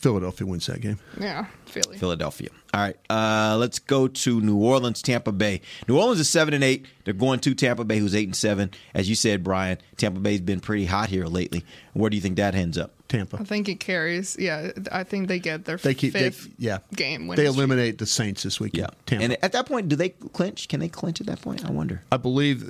Philadelphia 0.00 0.46
wins 0.46 0.66
that 0.66 0.80
game. 0.80 0.98
Yeah, 1.20 1.46
Philly. 1.66 1.98
Philadelphia. 1.98 2.48
All 2.72 2.80
right, 2.80 2.96
uh, 3.10 3.56
let's 3.58 3.78
go 3.78 4.08
to 4.08 4.40
New 4.40 4.56
Orleans, 4.56 5.02
Tampa 5.02 5.30
Bay. 5.30 5.60
New 5.88 5.98
Orleans 5.98 6.20
is 6.20 6.28
seven 6.28 6.54
and 6.54 6.64
eight. 6.64 6.86
They're 7.04 7.12
going 7.12 7.40
to 7.40 7.54
Tampa 7.54 7.84
Bay, 7.84 7.98
who's 7.98 8.14
eight 8.14 8.26
and 8.28 8.36
seven. 8.36 8.70
As 8.94 9.08
you 9.08 9.14
said, 9.14 9.44
Bryan, 9.44 9.78
Tampa 9.96 10.20
Bay's 10.20 10.40
been 10.40 10.60
pretty 10.60 10.86
hot 10.86 11.10
here 11.10 11.26
lately. 11.26 11.64
Where 11.92 12.08
do 12.08 12.16
you 12.16 12.22
think 12.22 12.36
that 12.36 12.54
ends 12.54 12.78
up? 12.78 12.94
Tampa. 13.10 13.36
I 13.38 13.44
think 13.44 13.68
it 13.68 13.80
carries. 13.80 14.36
Yeah, 14.38 14.70
I 14.90 15.04
think 15.04 15.28
they 15.28 15.38
get 15.38 15.66
their 15.66 15.76
They 15.76 15.94
keep. 15.94 16.14
They, 16.14 16.30
fifth 16.30 16.48
yeah. 16.58 16.78
game. 16.94 17.28
They 17.28 17.46
eliminate 17.46 17.98
the 17.98 18.06
Saints 18.06 18.42
this 18.42 18.58
weekend. 18.58 18.88
Yeah. 18.88 18.98
Tampa. 19.06 19.24
And 19.24 19.36
at 19.42 19.52
that 19.52 19.66
point, 19.66 19.88
do 19.88 19.96
they 19.96 20.10
clinch? 20.10 20.68
Can 20.68 20.80
they 20.80 20.88
clinch 20.88 21.20
at 21.20 21.26
that 21.26 21.42
point? 21.42 21.66
I 21.66 21.70
wonder. 21.70 22.02
I 22.10 22.16
believe 22.16 22.64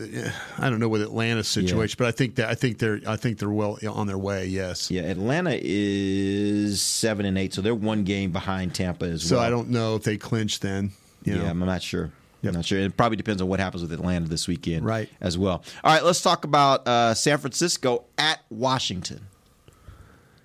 I 0.58 0.68
don't 0.68 0.80
know 0.80 0.88
with 0.88 1.02
Atlanta's 1.02 1.46
situation, 1.46 1.96
but 1.98 2.08
I 2.08 2.12
think 2.12 2.34
that 2.36 2.48
I 2.48 2.54
think 2.54 2.78
they're 2.78 3.00
I 3.06 3.16
think 3.16 3.38
they're 3.38 3.50
well 3.50 3.78
on 3.88 4.06
their 4.06 4.18
way. 4.18 4.46
Yes. 4.46 4.90
Yeah, 4.90 5.02
Atlanta 5.02 5.58
is 5.60 6.82
seven 6.82 7.26
and 7.26 7.38
eight, 7.38 7.54
so 7.54 7.60
they're 7.60 7.74
one 7.74 8.04
game 8.04 8.32
behind 8.32 8.74
Tampa 8.74 9.04
as 9.04 9.22
So 9.22 9.36
well. 9.36 9.42
So 9.44 9.46
I 9.46 9.50
don't 9.50 9.68
know 9.68 9.96
if 9.96 10.02
they 10.02 10.16
clinch 10.16 10.60
then. 10.60 10.92
You 11.24 11.34
know? 11.36 11.44
Yeah, 11.44 11.50
I'm 11.50 11.58
not 11.58 11.82
sure. 11.82 12.10
I'm 12.42 12.54
not 12.54 12.64
sure. 12.64 12.78
It 12.78 12.96
probably 12.96 13.16
depends 13.16 13.42
on 13.42 13.48
what 13.48 13.60
happens 13.60 13.82
with 13.82 13.92
Atlanta 13.92 14.26
this 14.26 14.48
weekend, 14.48 14.84
Right. 14.86 15.10
As 15.20 15.36
well. 15.36 15.62
All 15.84 15.92
right, 15.92 16.02
let's 16.02 16.22
talk 16.22 16.44
about 16.44 16.88
uh, 16.88 17.12
San 17.12 17.36
Francisco 17.36 18.04
at 18.16 18.40
Washington. 18.48 19.26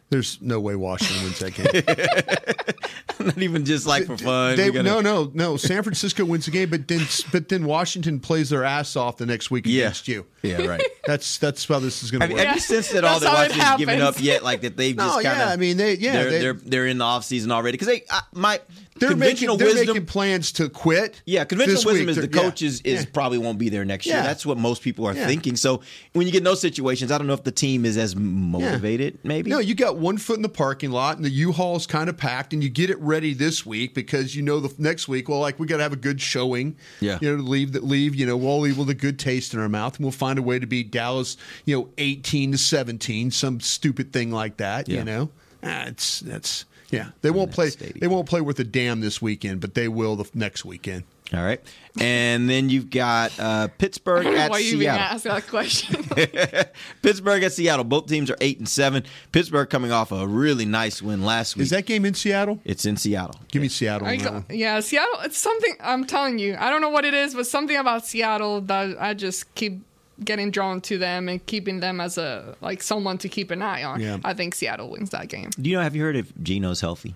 There's 0.09 0.39
no 0.41 0.59
way 0.59 0.75
Washington 0.75 1.23
wins 1.23 1.39
that 1.39 1.55
game. 1.55 2.75
Not 3.25 3.37
even 3.39 3.65
just 3.65 3.87
like 3.87 4.05
for 4.05 4.17
fun. 4.17 4.55
They, 4.55 4.69
gotta- 4.69 4.83
no, 4.83 5.01
no, 5.01 5.31
no. 5.33 5.57
San 5.57 5.81
Francisco 5.83 6.23
wins 6.25 6.45
the 6.45 6.51
game, 6.51 6.69
but 6.69 6.87
then 6.87 7.01
but 7.31 7.49
then 7.49 7.65
Washington 7.65 8.19
plays 8.19 8.49
their 8.51 8.63
ass 8.63 8.95
off 8.95 9.17
the 9.17 9.25
next 9.25 9.49
week 9.49 9.65
Yeah. 9.65 9.83
against 9.85 10.07
you. 10.07 10.25
Yeah, 10.43 10.63
right. 10.65 10.83
That's 11.07 11.37
that's 11.39 11.65
how 11.67 11.79
this 11.79 12.01
is 12.03 12.09
going 12.11 12.27
to 12.27 12.33
work. 12.35 12.43
have 12.43 12.55
you 12.55 12.61
sensed 12.61 12.93
that 12.93 13.03
all 13.03 13.19
That's 13.19 13.31
that 13.33 13.49
Washington's 13.49 13.77
given 13.79 14.01
up 14.01 14.15
yet? 14.21 14.43
Like 14.43 14.61
that 14.61 14.75
they've 14.77 14.95
No, 14.97 15.03
just 15.05 15.23
kind 15.23 15.39
of. 15.41 15.47
yeah, 15.47 15.53
I 15.53 15.55
mean, 15.55 15.77
they- 15.77 15.95
yeah, 15.97 16.13
they're 16.13 16.29
they- 16.29 16.39
they're, 16.39 16.53
they're 16.53 16.87
in 16.87 16.97
the 16.99 17.05
off 17.05 17.23
season 17.25 17.51
already 17.51 17.73
because 17.77 17.87
they 17.87 18.03
uh, 18.11 18.21
my 18.33 18.59
They're 18.99 19.09
conventional 19.11 19.55
making, 19.55 19.65
they're 19.67 19.75
wisdom. 19.75 19.95
making 19.95 20.05
plans 20.07 20.51
to 20.53 20.69
quit. 20.69 21.21
yeah, 21.25 21.45
conventional 21.45 21.75
this 21.77 21.85
wisdom 21.85 22.05
week. 22.07 22.09
is 22.09 22.15
the 22.17 22.27
They're- 22.27 22.41
yeah. 22.43 22.49
coaches 22.49 22.81
is 22.81 23.01
Yeah. 23.03 23.09
probably 23.13 23.37
won't 23.39 23.57
be 23.59 23.69
there 23.69 23.85
next 23.85 24.05
year. 24.07 24.17
That's 24.21 24.45
what 24.45 24.57
most 24.57 24.81
people 24.83 25.07
are 25.07 25.13
Yeah. 25.15 25.25
thinking. 25.27 25.55
So 25.55 25.81
when 26.13 26.25
you 26.27 26.31
get 26.31 26.39
in 26.39 26.43
those 26.43 26.61
situations, 26.61 27.11
I 27.11 27.17
don't 27.17 27.27
know 27.27 27.33
if 27.33 27.43
the 27.43 27.51
team 27.51 27.85
is 27.85 27.97
as 27.97 28.15
motivated. 28.15 29.19
Maybe 29.23 29.49
No, 29.49 29.59
you 29.59 29.73
got 29.75 29.97
one 30.05 30.19
foot 30.19 30.35
in 30.35 30.43
the 30.43 30.49
parking 30.49 30.91
lot, 30.91 31.15
and 31.15 31.25
the 31.25 31.31
U-Haul 31.31 31.77
is 31.77 31.87
kind 31.87 32.09
of 32.11 32.15
packed, 32.15 32.53
and 32.53 32.63
you 32.63 32.69
get 32.69 32.91
it 32.91 32.99
ready 32.99 33.33
this 33.33 33.65
week 33.65 33.95
because 33.95 34.35
you 34.35 34.43
know 34.43 34.59
the 34.59 34.71
next 34.77 35.07
week. 35.07 35.27
Well, 35.27 35.39
like 35.39 35.57
we 35.57 35.65
got 35.65 35.77
to 35.77 35.83
have 35.83 35.93
a 35.93 35.97
good 35.97 36.21
showing. 36.21 36.77
Yeah. 36.99 37.17
you 37.21 37.31
know, 37.31 37.37
to 37.37 37.41
leave 37.41 37.71
that 37.71 37.83
leave. 37.83 38.13
You 38.13 38.27
know, 38.27 38.37
we'll 38.37 38.59
leave 38.59 38.77
with 38.77 38.91
a 38.91 38.93
good 38.93 39.17
taste 39.17 39.55
in 39.55 39.59
our 39.59 39.67
mouth, 39.67 39.95
and 39.95 40.05
we'll 40.05 40.11
find 40.11 40.37
a 40.37 40.43
way 40.43 40.59
to 40.59 40.67
beat 40.67 40.91
Dallas. 40.91 41.37
You 41.65 41.75
know, 41.75 41.89
eighteen 41.97 42.51
to 42.51 42.57
seventeen, 42.59 43.31
some 43.31 43.59
stupid 43.59 44.13
thing 44.13 44.31
like 44.31 44.57
that. 44.57 44.87
Yeah. 44.87 44.99
You 44.99 45.05
know, 45.05 45.29
ah, 45.63 45.85
it's 45.87 46.19
that's 46.19 46.65
yeah. 46.91 47.09
They 47.21 47.31
won't 47.31 47.51
play. 47.51 47.69
They 47.69 48.07
won't 48.07 48.29
play 48.29 48.41
worth 48.41 48.59
a 48.59 48.63
damn 48.63 49.01
this 49.01 49.23
weekend, 49.23 49.59
but 49.59 49.73
they 49.73 49.87
will 49.87 50.15
the 50.15 50.29
next 50.35 50.63
weekend. 50.65 51.03
All 51.33 51.43
right, 51.43 51.59
and 51.99 52.47
then 52.47 52.69
you've 52.69 52.91
got 52.91 53.37
uh, 53.39 53.67
Pittsburgh 53.79 54.25
at 54.27 54.33
Seattle. 54.33 54.49
Why 54.51 54.57
you 54.59 54.67
even 54.67 54.79
Seattle. 54.81 55.01
ask 55.01 55.23
that 55.23 55.47
question? 55.47 56.03
Pittsburgh 57.01 57.41
at 57.43 57.51
Seattle. 57.51 57.83
Both 57.83 58.07
teams 58.07 58.29
are 58.29 58.37
eight 58.41 58.59
and 58.59 58.69
seven. 58.69 59.03
Pittsburgh 59.31 59.67
coming 59.69 59.91
off 59.91 60.11
a 60.11 60.27
really 60.27 60.65
nice 60.65 61.01
win 61.01 61.23
last 61.23 61.55
week. 61.55 61.63
Is 61.63 61.69
that 61.71 61.87
game 61.87 62.05
in 62.05 62.13
Seattle? 62.13 62.59
It's 62.63 62.85
in 62.85 62.95
Seattle. 62.95 63.39
Give 63.51 63.61
me 63.61 63.69
Seattle. 63.69 64.07
I 64.07 64.17
go, 64.17 64.43
yeah, 64.49 64.79
Seattle. 64.81 65.21
It's 65.21 65.39
something 65.39 65.75
I'm 65.79 66.05
telling 66.05 66.37
you. 66.37 66.55
I 66.59 66.69
don't 66.69 66.81
know 66.81 66.89
what 66.91 67.05
it 67.05 67.15
is, 67.15 67.33
but 67.33 67.47
something 67.47 67.75
about 67.75 68.05
Seattle 68.05 68.61
that 68.61 69.01
I 69.01 69.15
just 69.15 69.53
keep 69.55 69.81
getting 70.23 70.51
drawn 70.51 70.79
to 70.81 70.97
them 70.97 71.27
and 71.27 71.45
keeping 71.45 71.79
them 71.79 71.99
as 71.99 72.17
a 72.17 72.55
like 72.61 72.81
someone 72.83 73.17
to 73.17 73.27
keep 73.29 73.49
an 73.51 73.61
eye 73.63 73.83
on. 73.83 73.99
Yeah. 73.99 74.17
I 74.23 74.33
think 74.33 74.53
Seattle 74.55 74.89
wins 74.91 75.09
that 75.09 75.27
game. 75.27 75.49
Do 75.59 75.69
you 75.69 75.75
know? 75.77 75.81
Have 75.81 75.95
you 75.95 76.03
heard 76.03 76.15
if 76.15 76.31
Gino's 76.41 76.81
healthy? 76.81 77.15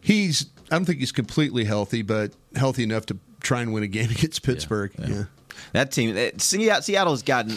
He's. 0.00 0.46
I 0.70 0.74
don't 0.76 0.84
think 0.84 0.98
he's 0.98 1.12
completely 1.12 1.64
healthy, 1.64 2.02
but 2.02 2.32
healthy 2.56 2.82
enough 2.82 3.06
to 3.06 3.18
try 3.40 3.62
and 3.62 3.72
win 3.72 3.82
a 3.84 3.86
game 3.88 4.10
against 4.10 4.42
Pittsburgh. 4.42 4.90
Yeah. 4.98 5.24
That 5.72 5.90
team, 5.92 6.14
that- 6.14 6.40
Seattle- 6.40 6.82
Seattle's 6.82 7.22
gotten. 7.22 7.56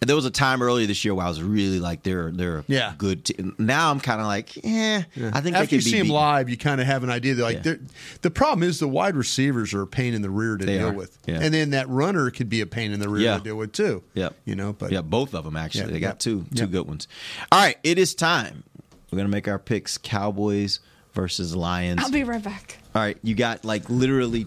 There 0.00 0.14
was 0.14 0.24
a 0.24 0.30
time 0.30 0.62
earlier 0.62 0.86
this 0.86 1.04
year 1.04 1.12
where 1.12 1.26
I 1.26 1.28
was 1.28 1.42
really 1.42 1.80
like 1.80 2.04
they're 2.04 2.30
they're 2.30 2.62
Yeah. 2.68 2.94
good. 2.96 3.24
Team. 3.24 3.54
Now 3.58 3.90
I'm 3.90 3.98
kind 3.98 4.20
of 4.20 4.28
like, 4.28 4.56
eh. 4.64 5.02
I 5.32 5.40
think 5.40 5.56
after 5.56 5.70
they 5.70 5.76
you 5.76 5.80
see 5.82 5.90
them 5.92 6.02
beaten. 6.02 6.14
live, 6.14 6.48
you 6.48 6.56
kind 6.56 6.80
of 6.80 6.86
have 6.86 7.02
an 7.02 7.10
idea. 7.10 7.34
They're 7.34 7.44
like, 7.44 7.56
Yeah. 7.56 7.62
they're, 7.62 7.80
the 8.22 8.30
problem 8.30 8.62
is 8.68 8.78
the 8.78 8.86
wide 8.88 9.16
receivers 9.16 9.74
are 9.74 9.82
a 9.82 9.86
pain 9.88 10.14
in 10.14 10.22
the 10.22 10.30
rear 10.30 10.56
to 10.56 10.64
They 10.64 10.78
deal 10.78 10.88
are. 10.90 10.92
with, 10.92 11.18
Yeah. 11.26 11.40
and 11.42 11.52
then 11.52 11.70
that 11.70 11.88
runner 11.88 12.30
could 12.30 12.48
be 12.48 12.60
a 12.60 12.66
pain 12.66 12.92
in 12.92 13.00
the 13.00 13.08
rear 13.08 13.24
Yeah. 13.24 13.38
to 13.38 13.42
deal 13.44 13.56
with 13.56 13.72
too. 13.72 14.04
Yeah, 14.14 14.28
You 14.44 14.54
know, 14.54 14.72
but 14.72 14.92
yeah, 14.92 15.00
both 15.02 15.34
of 15.34 15.44
them 15.44 15.56
actually. 15.56 15.86
Yeah, 15.86 15.90
they 15.90 16.00
got 16.00 16.20
two 16.20 16.46
two 16.54 16.68
good 16.68 16.86
ones. 16.86 17.08
All 17.50 17.60
right, 17.60 17.76
it 17.82 17.98
is 17.98 18.14
time. 18.14 18.62
We're 19.10 19.16
gonna 19.16 19.28
make 19.28 19.48
our 19.48 19.58
picks: 19.58 19.98
Cowboys 19.98 20.78
versus 21.18 21.56
Lions. 21.56 22.00
I'll 22.00 22.12
be 22.12 22.22
right 22.22 22.42
back. 22.42 22.78
All 22.94 23.02
right, 23.02 23.18
you 23.24 23.34
got 23.34 23.64
like 23.64 23.90
literally 23.90 24.46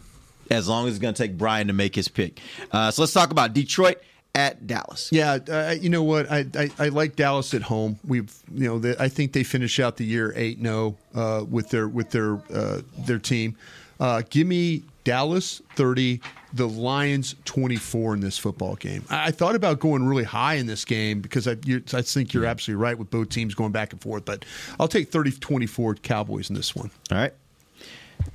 as 0.50 0.70
long 0.70 0.88
as 0.88 0.94
it's 0.94 1.02
gonna 1.02 1.12
take 1.12 1.38
Bryan 1.38 1.68
to 1.68 1.74
make 1.74 1.94
his 1.94 2.08
pick. 2.08 2.40
Uh, 2.72 2.90
so 2.92 3.02
let's 3.02 3.12
talk 3.12 3.32
about 3.32 3.54
Detroit 3.54 3.98
at 4.34 4.68
Dallas. 4.68 5.10
Yeah, 5.12 5.40
uh, 5.50 5.76
you 5.78 5.90
know 5.90 6.04
what? 6.04 6.32
I, 6.32 6.46
I, 6.56 6.70
I 6.80 6.88
like 6.88 7.18
Dallas 7.18 7.54
at 7.54 7.62
home. 7.62 8.00
We've 8.08 8.34
you 8.54 8.70
know 8.70 8.80
the, 8.80 8.96
I 9.02 9.10
think 9.10 9.34
they 9.34 9.44
finish 9.44 9.82
out 9.82 9.98
the 9.98 10.06
year 10.06 10.32
eight 10.38 10.66
uh, 10.66 11.44
with 11.50 11.72
their 11.72 11.90
with 11.90 12.12
their 12.12 12.36
uh, 12.54 12.82
their 13.00 13.20
team. 13.20 13.58
Uh, 14.00 14.22
give 14.30 14.48
me 14.48 14.84
Dallas 15.04 15.62
thirty, 15.76 16.22
the 16.54 16.68
Lions 16.68 17.36
twenty 17.46 17.76
four 17.78 18.14
in 18.14 18.20
this 18.20 18.38
football 18.38 18.76
game. 18.76 19.04
I, 19.10 19.28
I 19.28 19.32
thought 19.32 19.56
about 19.56 19.80
going 19.80 20.04
really 20.08 20.24
high 20.24 20.56
in 20.56 20.68
this 20.68 20.86
game 20.86 21.22
because 21.22 21.48
I 21.48 21.58
you, 21.66 21.84
I 21.94 22.02
think 22.02 22.34
you're 22.34 22.46
absolutely 22.46 22.82
right 22.82 22.98
with 22.98 23.10
both 23.10 23.30
teams 23.30 23.56
going 23.56 23.72
back 23.72 23.94
and 23.94 24.02
forth. 24.02 24.26
But 24.26 24.46
I'll 24.80 24.88
take 24.88 25.12
30-24 25.12 26.02
Cowboys 26.02 26.50
in 26.50 26.56
this 26.56 26.76
one. 26.76 26.92
All 27.12 27.18
right, 27.18 27.34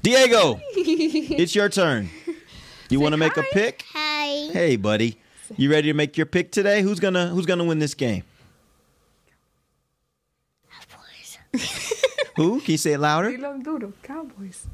Diego, 0.02 0.60
it's 0.74 1.54
your 1.54 1.68
turn. 1.68 2.10
You 2.88 3.00
want 3.00 3.12
to 3.12 3.16
make 3.16 3.36
a 3.36 3.42
pick? 3.52 3.84
Hi. 3.92 4.50
Hey, 4.52 4.76
buddy, 4.76 5.18
you 5.56 5.70
ready 5.70 5.88
to 5.88 5.94
make 5.94 6.16
your 6.16 6.26
pick 6.26 6.50
today? 6.52 6.82
Who's 6.82 7.00
gonna 7.00 7.28
Who's 7.28 7.46
gonna 7.46 7.64
win 7.64 7.78
this 7.78 7.94
game? 7.94 8.22
Cowboys. 10.70 11.38
Who? 12.36 12.60
Can 12.60 12.72
you 12.72 12.78
say 12.78 12.92
it 12.94 12.98
louder? 12.98 13.30
Dilo 13.30 13.62
duro, 13.62 13.92
Cowboys. 14.02 14.66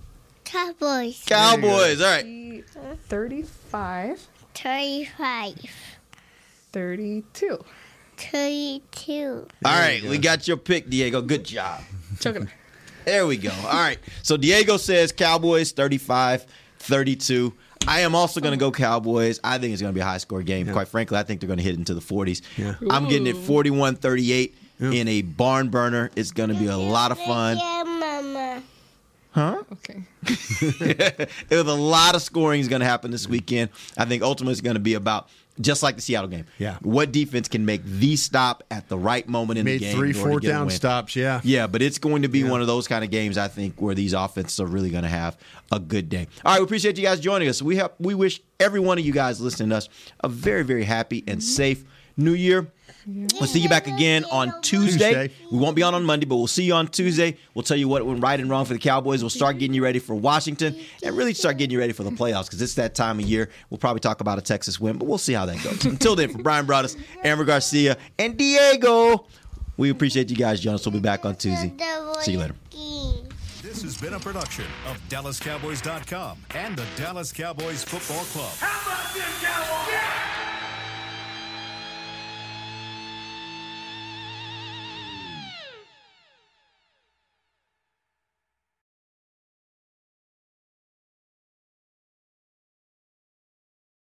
Cowboys. 0.52 1.22
Cowboys. 1.24 2.02
All 2.02 2.08
right. 2.08 2.64
35, 3.08 4.28
35. 4.54 5.70
32. 6.72 7.64
32. 8.18 9.46
All 9.64 9.72
right, 9.72 10.02
we 10.02 10.18
got 10.18 10.46
your 10.46 10.58
pick, 10.58 10.90
Diego. 10.90 11.22
Good 11.22 11.44
job. 11.44 11.80
Chocolate. 12.20 12.48
There 13.04 13.26
we 13.26 13.36
go. 13.36 13.50
All 13.50 13.72
right. 13.72 13.98
So 14.22 14.36
Diego 14.36 14.76
says 14.76 15.10
Cowboys 15.10 15.72
35 15.72 16.46
32. 16.78 17.52
I 17.88 18.02
am 18.02 18.14
also 18.14 18.40
going 18.40 18.52
to 18.52 18.56
go 18.56 18.70
Cowboys. 18.70 19.40
I 19.42 19.58
think 19.58 19.72
it's 19.72 19.82
going 19.82 19.92
to 19.92 19.94
be 19.94 20.00
a 20.00 20.04
high 20.04 20.18
score 20.18 20.44
game. 20.44 20.70
Quite 20.70 20.86
frankly, 20.86 21.18
I 21.18 21.24
think 21.24 21.40
they're 21.40 21.48
going 21.48 21.58
to 21.58 21.64
hit 21.64 21.74
into 21.74 21.94
the 21.94 22.00
40s. 22.00 22.42
Yeah. 22.56 22.76
I'm 22.90 23.08
getting 23.08 23.26
it 23.26 23.34
Ooh. 23.34 23.42
41 23.42 23.96
38 23.96 24.54
in 24.80 25.08
a 25.08 25.22
barn 25.22 25.68
burner. 25.68 26.12
It's 26.14 26.30
going 26.30 26.50
to 26.50 26.54
be 26.54 26.66
a 26.68 26.76
lot 26.76 27.10
of 27.10 27.18
fun. 27.18 27.56
Yeah, 29.72 29.94
Mama. 29.94 30.04
Huh? 30.24 31.04
Okay. 31.12 31.26
There's 31.48 31.66
a 31.66 31.74
lot 31.74 32.14
of 32.14 32.22
scoring 32.22 32.60
is 32.60 32.68
going 32.68 32.80
to 32.80 32.86
happen 32.86 33.10
this 33.10 33.26
weekend. 33.28 33.70
I 33.96 34.04
think 34.04 34.22
ultimately 34.22 34.52
it's 34.52 34.60
going 34.60 34.74
to 34.74 34.80
be 34.80 34.94
about 34.94 35.28
just 35.60 35.82
like 35.82 35.96
the 35.96 36.02
Seattle 36.02 36.28
game. 36.28 36.46
Yeah. 36.58 36.78
What 36.80 37.12
defense 37.12 37.48
can 37.48 37.66
make 37.66 37.84
the 37.84 38.16
stop 38.16 38.62
at 38.70 38.88
the 38.88 38.96
right 38.98 39.28
moment 39.28 39.58
in 39.58 39.64
Made 39.66 39.80
the 39.80 39.84
game? 39.86 39.96
three 39.96 40.10
in 40.10 40.16
order 40.16 40.22
to 40.22 40.30
fourth 40.30 40.42
get 40.42 40.48
a 40.48 40.52
down 40.52 40.70
stops. 40.70 41.14
Yeah. 41.14 41.40
Yeah, 41.44 41.66
but 41.66 41.82
it's 41.82 41.98
going 41.98 42.22
to 42.22 42.28
be 42.28 42.44
one 42.44 42.60
of 42.60 42.66
those 42.66 42.88
kind 42.88 43.04
of 43.04 43.10
games, 43.10 43.36
I 43.36 43.48
think, 43.48 43.80
where 43.80 43.94
these 43.94 44.12
offenses 44.14 44.60
are 44.60 44.66
really 44.66 44.90
going 44.90 45.02
to 45.02 45.08
have 45.10 45.36
a 45.70 45.78
good 45.78 46.08
day. 46.08 46.28
All 46.44 46.52
right, 46.52 46.60
we 46.60 46.64
appreciate 46.64 46.96
you 46.96 47.04
guys 47.04 47.20
joining 47.20 47.48
us. 47.48 47.60
We 47.60 47.76
have 47.76 47.92
we 47.98 48.14
wish 48.14 48.40
every 48.60 48.80
one 48.80 48.98
of 48.98 49.04
you 49.04 49.12
guys 49.12 49.40
listening 49.40 49.70
to 49.70 49.76
us 49.76 49.88
a 50.20 50.28
very, 50.28 50.62
very 50.62 50.84
happy 50.84 51.22
and 51.26 51.42
safe 51.42 51.84
New 52.16 52.34
Year. 52.34 52.68
We'll 53.06 53.48
see 53.48 53.58
you 53.58 53.68
back 53.68 53.86
again 53.88 54.24
on 54.30 54.60
Tuesday. 54.62 55.28
Tuesday. 55.28 55.30
We 55.50 55.58
won't 55.58 55.74
be 55.74 55.82
on 55.82 55.94
on 55.94 56.04
Monday, 56.04 56.24
but 56.24 56.36
we'll 56.36 56.46
see 56.46 56.64
you 56.64 56.74
on 56.74 56.86
Tuesday. 56.86 57.36
We'll 57.54 57.64
tell 57.64 57.76
you 57.76 57.88
what 57.88 58.04
went 58.06 58.22
right 58.22 58.38
and 58.38 58.48
wrong 58.48 58.64
for 58.64 58.74
the 58.74 58.78
Cowboys. 58.78 59.22
We'll 59.22 59.30
start 59.30 59.58
getting 59.58 59.74
you 59.74 59.82
ready 59.82 59.98
for 59.98 60.14
Washington 60.14 60.78
and 61.02 61.16
really 61.16 61.34
start 61.34 61.58
getting 61.58 61.72
you 61.72 61.80
ready 61.80 61.92
for 61.92 62.04
the 62.04 62.10
playoffs 62.10 62.46
because 62.46 62.62
it's 62.62 62.74
that 62.74 62.94
time 62.94 63.18
of 63.18 63.24
year. 63.24 63.48
We'll 63.70 63.78
probably 63.78 64.00
talk 64.00 64.20
about 64.20 64.38
a 64.38 64.42
Texas 64.42 64.78
win, 64.78 64.98
but 64.98 65.06
we'll 65.08 65.18
see 65.18 65.32
how 65.32 65.46
that 65.46 65.62
goes. 65.64 65.84
Until 65.84 66.14
then, 66.14 66.30
for 66.30 66.38
Bryan 66.38 66.66
Broaddus, 66.66 66.96
Ambar 67.24 67.44
Garcia, 67.44 67.96
and 68.18 68.36
Diego, 68.36 69.26
we 69.76 69.90
appreciate 69.90 70.30
you 70.30 70.36
guys 70.36 70.60
Jonas. 70.60 70.86
We'll 70.86 70.92
be 70.92 71.00
back 71.00 71.24
on 71.24 71.34
Tuesday. 71.34 71.72
See 72.20 72.32
you 72.32 72.38
later. 72.38 72.54
This 73.62 73.82
has 73.82 73.96
been 74.00 74.14
a 74.14 74.20
production 74.20 74.66
of 74.86 75.00
DallasCowboys.com 75.08 76.38
and 76.54 76.76
the 76.76 76.84
Dallas 76.96 77.32
Cowboys 77.32 77.82
Football 77.82 78.24
Club. 78.26 78.52